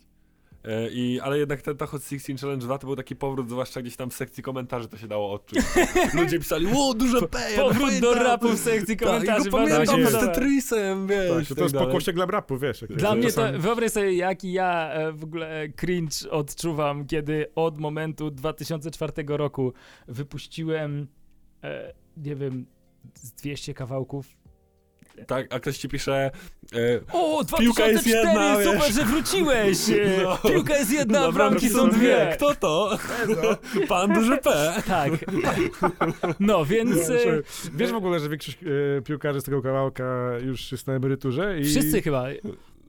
[0.65, 3.81] E, I, ale jednak ten, ta Hot 16 Challenge 2 to był taki powrót, zwłaszcza
[3.81, 5.59] gdzieś tam w sekcji komentarzy to się dało odczuć.
[6.13, 7.39] Ludzie pisali, o, duże P!
[7.51, 9.43] ja Powrót do pamiętam." rapu w sekcji Tak, komentarzy.
[9.45, 10.11] się pamiętam z.
[10.19, 11.29] Tetrisem, wiesz.
[11.29, 12.81] Tak, to, tak to jest pokłosie dla rapu, wiesz.
[12.81, 17.05] jak Dla to mnie to, czasami- wyobraź sobie, jaki ja e, w ogóle cringe odczuwam,
[17.05, 19.73] kiedy od momentu 2004 roku
[20.07, 21.07] wypuściłem,
[21.63, 22.65] e, nie wiem,
[23.13, 24.40] z 200 kawałków.
[25.27, 26.31] Tak, a ktoś ci pisze,
[26.75, 28.95] e, O, Piłka jest 2004, jedna, super, wiesz.
[28.95, 29.77] że wróciłeś!
[30.23, 30.49] No.
[30.49, 32.29] Piłka jest jedna, a Dobra, bramki są dwie.
[32.35, 32.97] Kto to?
[33.89, 34.73] Pan duży P.
[34.87, 35.11] Tak.
[36.39, 37.41] No, więc Nie, e,
[37.73, 38.57] Wiesz w ogóle, że większość
[38.97, 41.63] e, piłkarzy z tego kawałka już jest na emeryturze i...
[41.65, 42.25] wszyscy chyba.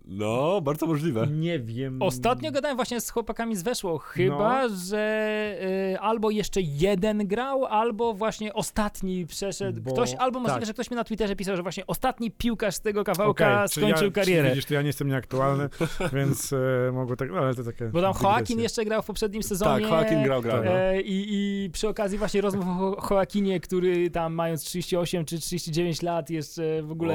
[0.04, 1.26] No, bardzo możliwe.
[1.26, 2.02] Nie wiem.
[2.02, 5.56] Ostatnio gadałem właśnie z chłopakami z Weszło, chyba, że
[5.92, 10.66] y, albo jeszcze jeden grał, albo właśnie ostatni przeszedł Bo- ktoś, albo możliwe, tak.
[10.66, 14.06] że ktoś mi na Twitterze pisał, że właśnie ostatni piłkarz z tego kawałka czyli skończył
[14.06, 14.48] ja, karierę.
[14.48, 15.68] Widzisz, to ja nie jestem nieaktualny,
[16.12, 17.84] więc e, mogło tak, no ale to takie...
[17.88, 19.88] Bo tam Joaquin jeszcze grał w poprzednim sezonie.
[19.88, 20.56] Tak, Joaquin grał, grał.
[20.56, 20.64] Tak.
[20.64, 20.72] No.
[20.72, 21.26] E, i,
[21.64, 26.30] I przy okazji właśnie rozmów o Jo- Joaquinie, który tam mając 38 czy 39 lat
[26.30, 27.14] jeszcze w ogóle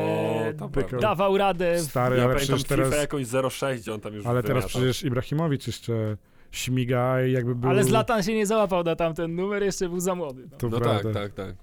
[0.59, 1.75] O, dawał radę.
[1.75, 1.81] W...
[1.81, 3.33] Stary, Ja ale pamiętam przecież FIFA teraz...
[3.33, 4.69] jakąś 06, gdzie on tam już Ale teraz wymiatał.
[4.81, 6.17] przecież Ibrahimowicz jeszcze
[6.51, 7.69] śmiga i jakby był...
[7.69, 10.47] Ale Zlatan się nie załapał na tamten numer, jeszcze był za młody.
[10.51, 11.13] No, To No prawda.
[11.13, 11.55] tak, tak, tak.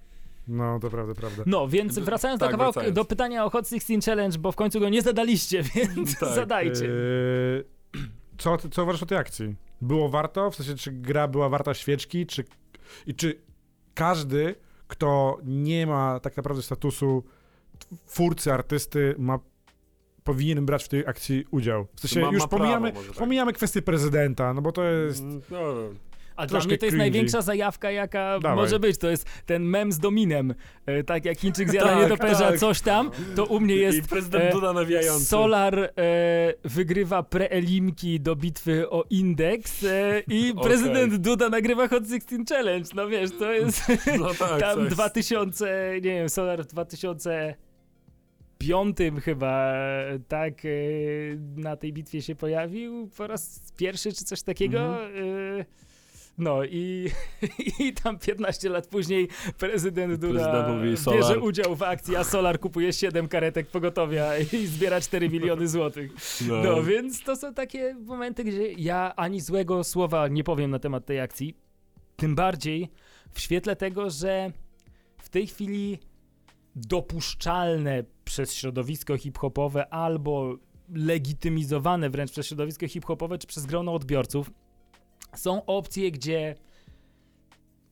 [0.49, 1.43] No, to prawda, prawda.
[1.47, 2.97] no więc wracając do Tak, kawałka, wracając.
[2.97, 6.85] do pytania o Hot 16 Challenge, bo w końcu go nie zadaliście, więc Tak, zadajcie.
[6.85, 7.65] Yy,
[8.39, 9.55] co, co uważasz o tej akcji?
[9.81, 10.51] Było warto?
[10.51, 12.27] W sensie, czy gra była warta świeczki?
[12.27, 12.45] Czy,
[13.07, 13.41] I czy
[13.95, 14.55] każdy,
[14.89, 17.24] kto nie ma tak naprawdę statusu
[18.07, 19.39] twórcy, artysty, ma,
[20.25, 21.87] powinien brać w tej akcji udział.
[21.97, 23.17] W sensie ma, już ma pomijamy, prawo, tak.
[23.17, 25.21] pomijamy kwestię prezydenta, no bo to jest...
[25.21, 25.89] Mm, no, no.
[26.37, 26.99] A dla mnie to jest cringy.
[26.99, 28.57] największa zajawka, jaka Dawaj.
[28.57, 28.99] może być.
[28.99, 30.55] To jest ten mem z dominem.
[30.87, 32.59] E, tak jak Chińczyk zjada tak, nietoperza, tak.
[32.59, 35.25] coś tam, to u mnie jest I prezydent e, Duda nawijający.
[35.25, 35.91] Solar e,
[36.65, 40.65] wygrywa preelimki do bitwy o indeks e, i okay.
[40.65, 42.91] prezydent Duda nagrywa Hot 16 Challenge.
[42.95, 43.83] No wiesz, to jest
[44.19, 44.89] no tak, tam tak.
[44.89, 47.55] 2000, nie wiem, Solar 2000
[48.69, 50.69] piątym chyba, e, tak, e,
[51.57, 54.78] na tej bitwie się pojawił po raz pierwszy czy coś takiego.
[54.81, 55.61] Mhm.
[55.61, 55.65] E,
[56.39, 57.11] no i,
[57.81, 59.28] i tam 15 lat później
[59.59, 61.39] prezydent Duda bierze Solar.
[61.39, 66.12] udział w akcji, a Solar kupuje 7 karetek pogotowia i zbiera 4 miliony złotych.
[66.49, 66.62] No.
[66.62, 71.07] no więc to są takie momenty, gdzie ja ani złego słowa nie powiem na temat
[71.07, 71.57] tej akcji.
[72.16, 72.91] Tym bardziej
[73.32, 74.53] w świetle tego, że
[75.19, 75.99] w tej chwili
[76.77, 78.05] dopuszczalne
[78.35, 80.56] przez środowisko hip-hopowe albo
[80.94, 84.51] legitymizowane wręcz przez środowisko hip-hopowe czy przez grono odbiorców
[85.35, 86.55] są opcje, gdzie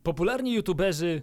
[0.02, 1.22] popularni youtuberzy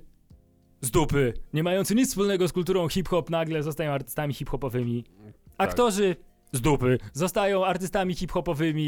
[0.82, 5.04] z dupy, nie mający nic wspólnego z kulturą hip-hop, nagle zostają artystami hip-hopowymi.
[5.04, 5.34] Tak.
[5.58, 6.16] Aktorzy
[6.52, 8.86] z dupy zostają artystami hip-hopowymi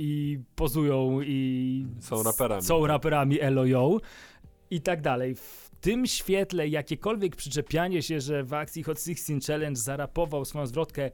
[0.00, 2.62] i pozują i Są raperami.
[2.62, 4.00] są raperami LOYO
[4.70, 5.34] i tak dalej.
[5.76, 11.10] W tym świetle jakiekolwiek przyczepianie się, że w akcji Hot 16 Challenge zarapował swoją zwrotkę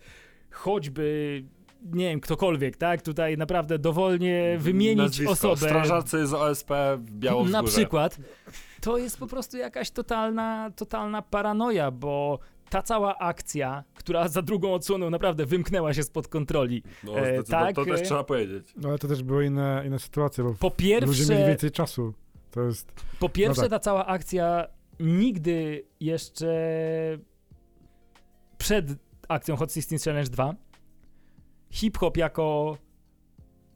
[0.50, 1.44] choćby
[1.84, 3.02] nie wiem, ktokolwiek, tak?
[3.02, 5.32] Tutaj naprawdę dowolnie wymienić Nazwisko.
[5.32, 5.56] osobę.
[5.56, 7.62] Strażacy z OSP w Białowzgórze.
[7.62, 8.18] Na przykład.
[8.80, 12.38] To jest po prostu jakaś totalna, totalna paranoja, bo
[12.70, 16.82] ta cała akcja, która za drugą odsłoną naprawdę wymknęła się spod kontroli.
[17.04, 18.74] No, E, tak, to też e, trzeba powiedzieć.
[18.76, 22.14] No ale to też były inne, inne sytuacje, bo Po ludzie mieli pierwsze, więcej czasu.
[22.52, 22.92] To jest...
[23.20, 23.70] po pierwsze tak.
[23.70, 24.66] ta cała akcja
[25.00, 26.48] nigdy jeszcze
[28.58, 28.86] przed
[29.28, 30.54] akcją Hot 16 Challenge 2
[31.70, 32.76] hip-hop jako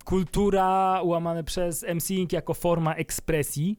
[0.05, 3.77] kultura łamane przez MCing jako forma ekspresji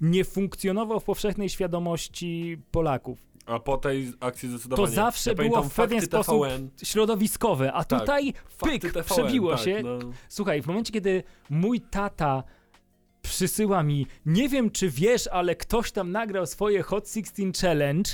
[0.00, 3.26] nie funkcjonował w powszechnej świadomości Polaków.
[3.46, 4.88] A po tej akcji zdecydowanie.
[4.88, 9.50] To zawsze ja było w pewien sposób TVN, środowiskowe, a Tak, tutaj pyk, TVN, przebiło
[9.50, 9.82] tak, się.
[9.82, 9.98] No.
[10.28, 12.42] Słuchaj, w momencie, kiedy mój tata
[13.28, 18.10] przysyła mi, nie wiem czy wiesz, ale ktoś tam nagrał swoje Hot 16 Challenge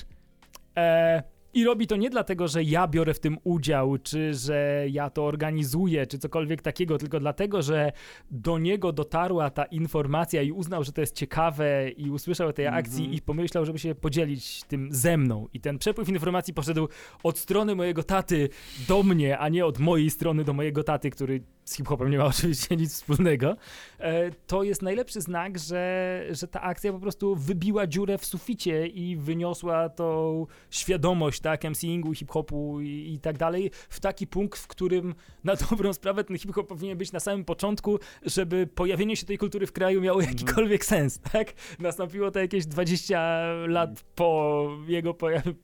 [0.76, 1.22] e,
[1.54, 5.24] i robi to nie dlatego, że ja biorę w tym udział, czy że ja to
[5.24, 7.92] organizuję, czy cokolwiek takiego, tylko dlatego, że
[8.30, 12.66] do niego dotarła ta informacja i uznał, że to jest ciekawe i usłyszał o tej
[12.66, 12.84] Mhm.
[12.84, 15.48] akcji i pomyślał, żeby się podzielić tym ze mną.
[15.52, 16.88] I ten przepływ informacji poszedł
[17.22, 18.48] od strony mojego taty
[18.88, 22.24] do mnie, a nie od mojej strony do mojego taty, który z hip-hopem nie ma
[22.36, 23.56] oczywiście nic wspólnego,
[23.98, 28.86] e, to jest najlepszy znak, że, że ta akcja po prostu wybiła dziurę w suficie
[28.86, 34.66] i wyniosła tą świadomość, tak, MCingu, hip-hopu i, i tak dalej, w taki punkt, w
[34.66, 35.14] którym
[35.44, 39.66] na dobrą sprawę ten hip-hop powinien być na samym początku, żeby pojawienie się tej kultury
[39.66, 41.52] w kraju miało jakikolwiek sens, tak?
[41.78, 45.54] Nastąpiło to jakieś 20 lat po jego pojawieniu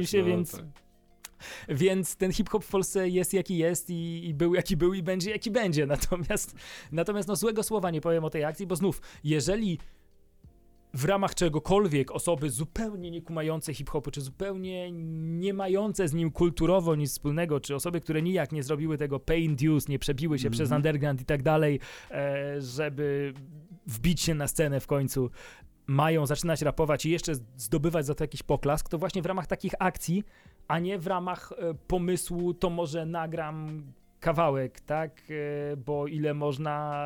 [0.00, 0.81] Tak, się, no, więc tak.
[1.68, 5.30] więc ten hip-hop w Polsce jest jaki jest i, i był jaki był i będzie
[5.30, 5.86] jaki będzie.
[5.86, 6.54] Natomiast,
[6.92, 9.78] natomiast no złego słowa nie powiem o tej akcji, bo znów, jeżeli
[10.94, 14.92] w ramach czegokolwiek osoby zupełnie nie kumające hip-hopu, czy zupełnie
[15.40, 19.40] nie mające z nim kulturowo nic wspólnego, czy osoby, które nijak nie zrobiły tego pay
[19.40, 20.52] induce, nie przebiły się Mhm.
[20.52, 23.34] przez underground i tak dalej, e, żeby
[23.86, 25.30] wbić się na scenę w końcu,
[25.86, 29.72] mają zaczynać rapować i jeszcze zdobywać za to jakiś poklask, to właśnie w ramach takich
[29.78, 30.24] akcji,
[30.68, 33.82] a nie w ramach e, pomysłu, to może nagram
[34.20, 35.22] kawałek, tak?
[35.30, 37.04] E, bo ile można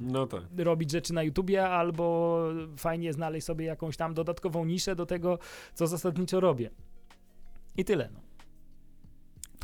[0.00, 0.42] No tak.
[0.58, 2.38] robić rzeczy na YouTubie, albo
[2.76, 5.38] fajnie znaleźć sobie jakąś tam dodatkową niszę do tego,
[5.74, 6.70] co zasadniczo robię.
[7.76, 8.08] I tyle.
[8.14, 8.20] No.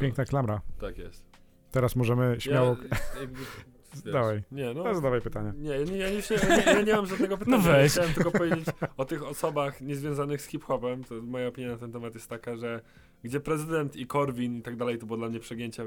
[0.00, 0.60] Piękna klamra.
[0.80, 1.24] Tak jest.
[1.70, 2.76] Teraz możemy śmiało...
[2.90, 3.40] Ja, jakby,
[4.04, 4.42] wiesz, Dawaj.
[4.52, 4.94] Nie, no.
[4.94, 5.52] Zadawaj pytanie.
[5.56, 7.56] Nie, nie, ja, nie, ja, nie, ja nie mam żadnego pytania.
[7.56, 7.92] No weź.
[7.92, 8.66] Chciałem tylko powiedzieć
[8.96, 11.04] o tych osobach niezwiązanych z hip-hopem.
[11.04, 12.80] To moja opinia na ten temat jest taka, że
[13.24, 15.84] gdzie prezydent i Korwin i tak dalej, to było dla mnie przegięcie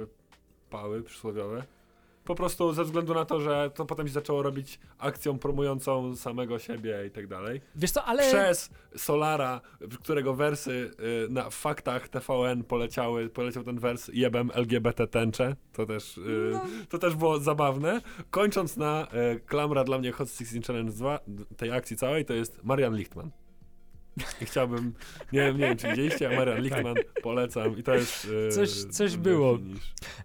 [0.70, 1.64] pały przysłowiowe.
[2.26, 6.60] Po prostu ze względu na to, że to potem się zaczęło robić akcją promującą samego
[6.60, 7.62] siebie i tak dalej.
[7.76, 8.24] Wiesz co, ale...
[8.24, 9.62] Przez Solara,
[10.04, 10.92] którego wersy
[11.26, 15.56] y, na faktach TVN poleciały, poleciał ten wers jebem LGBT tęcze.
[15.74, 16.62] To też, y, No.
[16.90, 18.02] to też było zabawne.
[18.32, 21.20] Kończąc na y, klamra dla mnie Hot 16 Challenge 2,
[21.58, 23.32] tej akcji całej, to jest Marian Lichtman.
[24.42, 24.94] I chciałbym,
[25.32, 28.26] nie wiem, nie wiem czy widzieliście, a Marian Lichtman polecam i to jest...
[28.26, 29.58] y, Coś- coś było.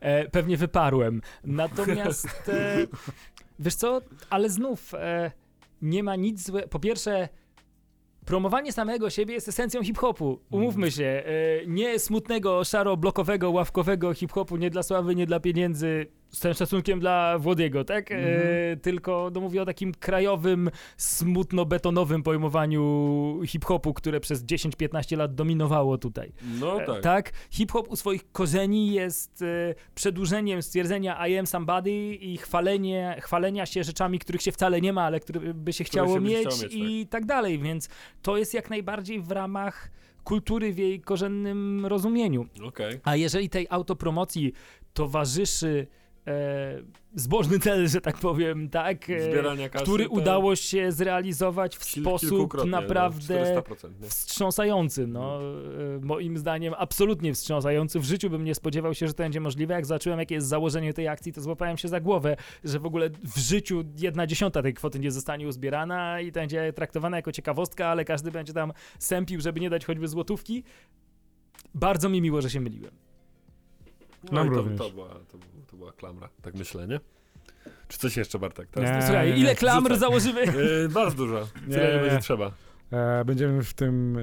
[0.01, 1.23] E, pewnie wyparłem.
[1.45, 2.87] Natomiast, e,
[3.59, 4.01] wiesz co,
[4.31, 5.31] ale znów e,
[5.83, 6.69] nie ma nic złego.
[6.69, 7.29] Po pierwsze,
[8.27, 10.41] promowanie samego siebie jest esencją hip-hopu.
[10.51, 16.41] Umówmy się, e, nie smutnego, szaro-blokowego, ławkowego hip-hopu, nie dla sławy, nie dla pieniędzy, z
[16.41, 18.13] tym szacunkiem dla Włodiego, tak?
[18.13, 18.81] E, Mhm.
[18.81, 26.33] tylko no, mówię o takim krajowym, smutno-betonowym pojmowaniu hip-hopu, które przez 10-15 lat dominowało tutaj.
[26.61, 27.03] No E, tak.
[27.03, 33.67] Tak, hip-hop u swoich korzeni jest e, przedłużeniem stwierdzenia I am somebody i chwalenie, chwalenia
[33.67, 36.63] się rzeczami, których się wcale nie ma, ale które by się chciało się mieć, chciało
[36.63, 37.25] mieć, i tak.
[37.27, 37.89] dalej, więc
[38.23, 39.91] to jest jak najbardziej w ramach
[40.25, 42.47] kultury w jej korzennym rozumieniu.
[42.65, 43.01] Okej.
[43.05, 44.53] A jeżeli tej autopromocji
[44.95, 46.00] towarzyszy e,
[47.15, 52.03] zbożny cel, że tak powiem, tak, e, kasy, który to udało się zrealizować w kil-
[52.03, 54.09] sposób no, naprawdę 400%, nie?
[54.09, 58.01] wstrząsający, no e, moim zdaniem absolutnie wstrząsający.
[58.01, 59.75] W życiu bym nie spodziewał się, że to będzie możliwe.
[59.75, 63.11] Jak zobaczyłem, jakie jest założenie tej akcji, to złapałem się za głowę, że w ogóle
[63.11, 67.87] w życiu jedna dziesiąta tej kwoty nie zostanie uzbierana i to będzie traktowana jako ciekawostka,
[67.87, 70.65] ale każdy będzie tam sępił, żeby nie dać choćby złotówki.
[71.75, 73.10] Bardzo mi miło, że się myliłem.
[74.25, 74.79] No Nam i to, również.
[74.79, 75.39] to, była, to,
[75.71, 77.01] to była klamra, tak myślę, nie?
[77.89, 78.69] Czy coś jeszcze, Bartek?
[78.71, 79.03] Teraz Nie.
[79.07, 80.41] Słuchaj, ile klamr założymy?
[80.47, 81.47] Yy, bardzo dużo.
[81.71, 81.95] Tyle Nie.
[81.95, 82.51] nie będzie trzeba.
[82.93, 84.23] E, będziemy w tym, e,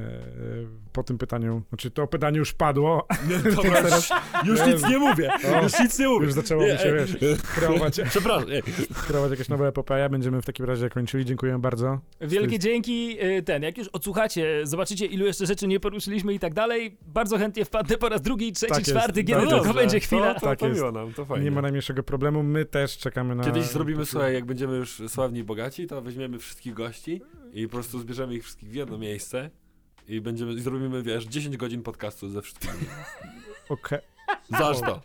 [0.93, 3.07] po tym pytaniu, znaczy to pytanie już padło,
[3.55, 4.09] Dobra, teraz-
[4.45, 4.73] już Nie.
[4.73, 5.29] nic nie mówię.
[5.59, 6.25] O, już nic nie mówię.
[6.25, 7.17] już zaczęło mi się, wiesz,
[7.55, 8.49] kreować, Przepraszam.
[8.49, 8.61] Nie.
[9.07, 10.09] kreować jakieś nowe epopeje.
[10.09, 11.25] Będziemy w takim razie kończyli.
[11.25, 11.99] Dziękuję bardzo.
[12.21, 13.17] Wielkie dzięki.
[13.23, 16.97] y, Ten, jak już odsłuchacie, zobaczycie, ilu jeszcze rzeczy nie poruszyliśmy i tak dalej.
[17.07, 20.33] Bardzo chętnie wpadnę po raz drugi, trzeci, Tak czwarty, kiedy No tylko będzie chwila.
[20.33, 20.81] To, to, Tak to jest.
[20.93, 21.45] nam, to fajnie.
[21.45, 22.43] Nie ma najmniejszego problemu.
[22.43, 23.43] My też czekamy na...
[23.43, 27.21] Kiedyś zrobimy, słuchaj, jak będziemy już sławni i bogaci, to weźmiemy wszystkich gości
[27.53, 29.49] i po prostu zbierzemy ich wszystkich w jedno miejsce
[30.07, 32.73] i będziemy, i zrobimy, wiesz, 10 godzin podcastu ze wszystkimi.
[33.69, 33.99] Okej.
[34.49, 35.01] Zaż to.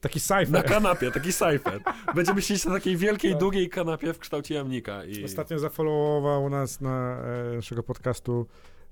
[0.00, 0.64] Taki Na cypher.
[0.64, 1.80] kanapie, taki cypher.
[2.14, 3.40] Będziemy siedzieć na takiej wielkiej, Tak.
[3.40, 5.24] długiej kanapie w kształcie jamnika i...
[5.24, 7.18] Ostatnio zafollowował nas na
[7.52, 8.46] e, naszego podcastu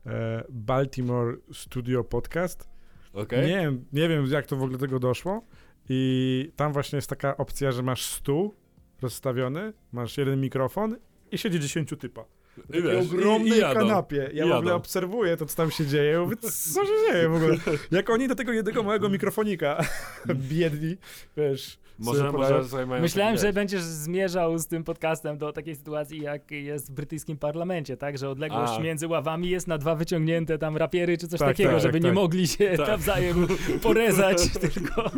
[0.06, 2.68] e, Baltimore Studio Podcast.
[3.12, 3.46] Okej?
[3.46, 5.42] Nie, wiem, nie wiem, jak to w ogóle do tego doszło.
[5.88, 8.54] I tam właśnie jest taka opcja, że masz stół
[9.02, 10.96] rozstawiony, masz jeden mikrofon
[11.32, 12.24] i siedzi 10 typa.
[12.58, 13.80] I W takiej wiesz, i- ogromnej i jadą.
[13.80, 14.30] kanapie.
[14.34, 16.18] Ja I w ogóle obserwuję to, co tam się dzieje.
[16.20, 17.56] Mówię, co się dzieje w ogóle?
[17.90, 19.80] Jak oni do tego jednego małego mikrofonika
[20.50, 20.96] biedni,
[21.36, 22.62] wiesz, Może, może
[23.00, 27.96] Myślałem, że będziesz zmierzał z tym podcastem do takiej sytuacji, jak jest w brytyjskim parlamencie,
[27.96, 28.18] tak?
[28.18, 28.80] Że odległość A.
[28.82, 32.02] między ławami jest na dwa wyciągnięte tam rapiery czy coś Tak, takiego, tak, żeby tak,
[32.02, 32.14] nie tak.
[32.14, 32.88] mogli się Tak.
[32.88, 33.46] nawzajem
[33.82, 34.38] porezać,
[34.72, 35.10] tylko,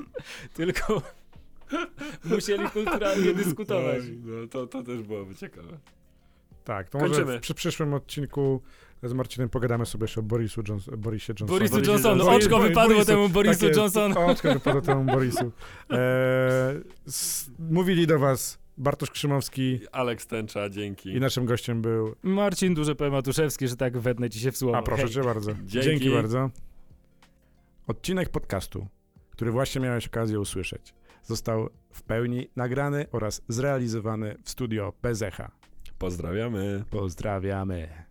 [0.54, 1.02] tylko
[2.24, 3.98] musieli kulturalnie dyskutować.
[4.00, 5.78] Oj, No, to, to też byłoby ciekawe.
[6.64, 7.38] Tak, to może Kończymy.
[7.38, 8.62] w, przy przyszłym odcinku
[9.02, 11.58] z Marcinem pogadamy sobie jeszcze o Borisu Johns Borisie Johnsonie.
[11.58, 12.20] Borisu Boris Johnson.
[12.20, 13.66] oczko Boris- wypadło Borisu, temu Borisu.
[13.76, 14.12] Johnson.
[14.30, 15.52] Oczko wypadło temu Borisu.
[15.90, 15.98] Eee,
[17.06, 21.08] s- mówili do was Bartosz Krzymowski Aleks Tęcza, dzięki.
[21.08, 22.14] i naszym gościem był...
[22.22, 23.10] Marcin Duże P.
[23.10, 24.78] Matuszewski, że tak wetnę ci się w słowo.
[24.78, 25.12] A proszę Hej.
[25.12, 25.50] cię bardzo.
[25.64, 25.88] Dzięki.
[25.88, 26.50] Dzięki bardzo.
[27.86, 28.86] Odcinek podcastu,
[29.30, 35.50] który właśnie miałeś okazję usłyszeć, został w pełni nagrany oraz zrealizowany w studio Bezecha.
[35.98, 36.84] Pozdrawiamy.
[36.90, 38.03] Pozdrawiamy.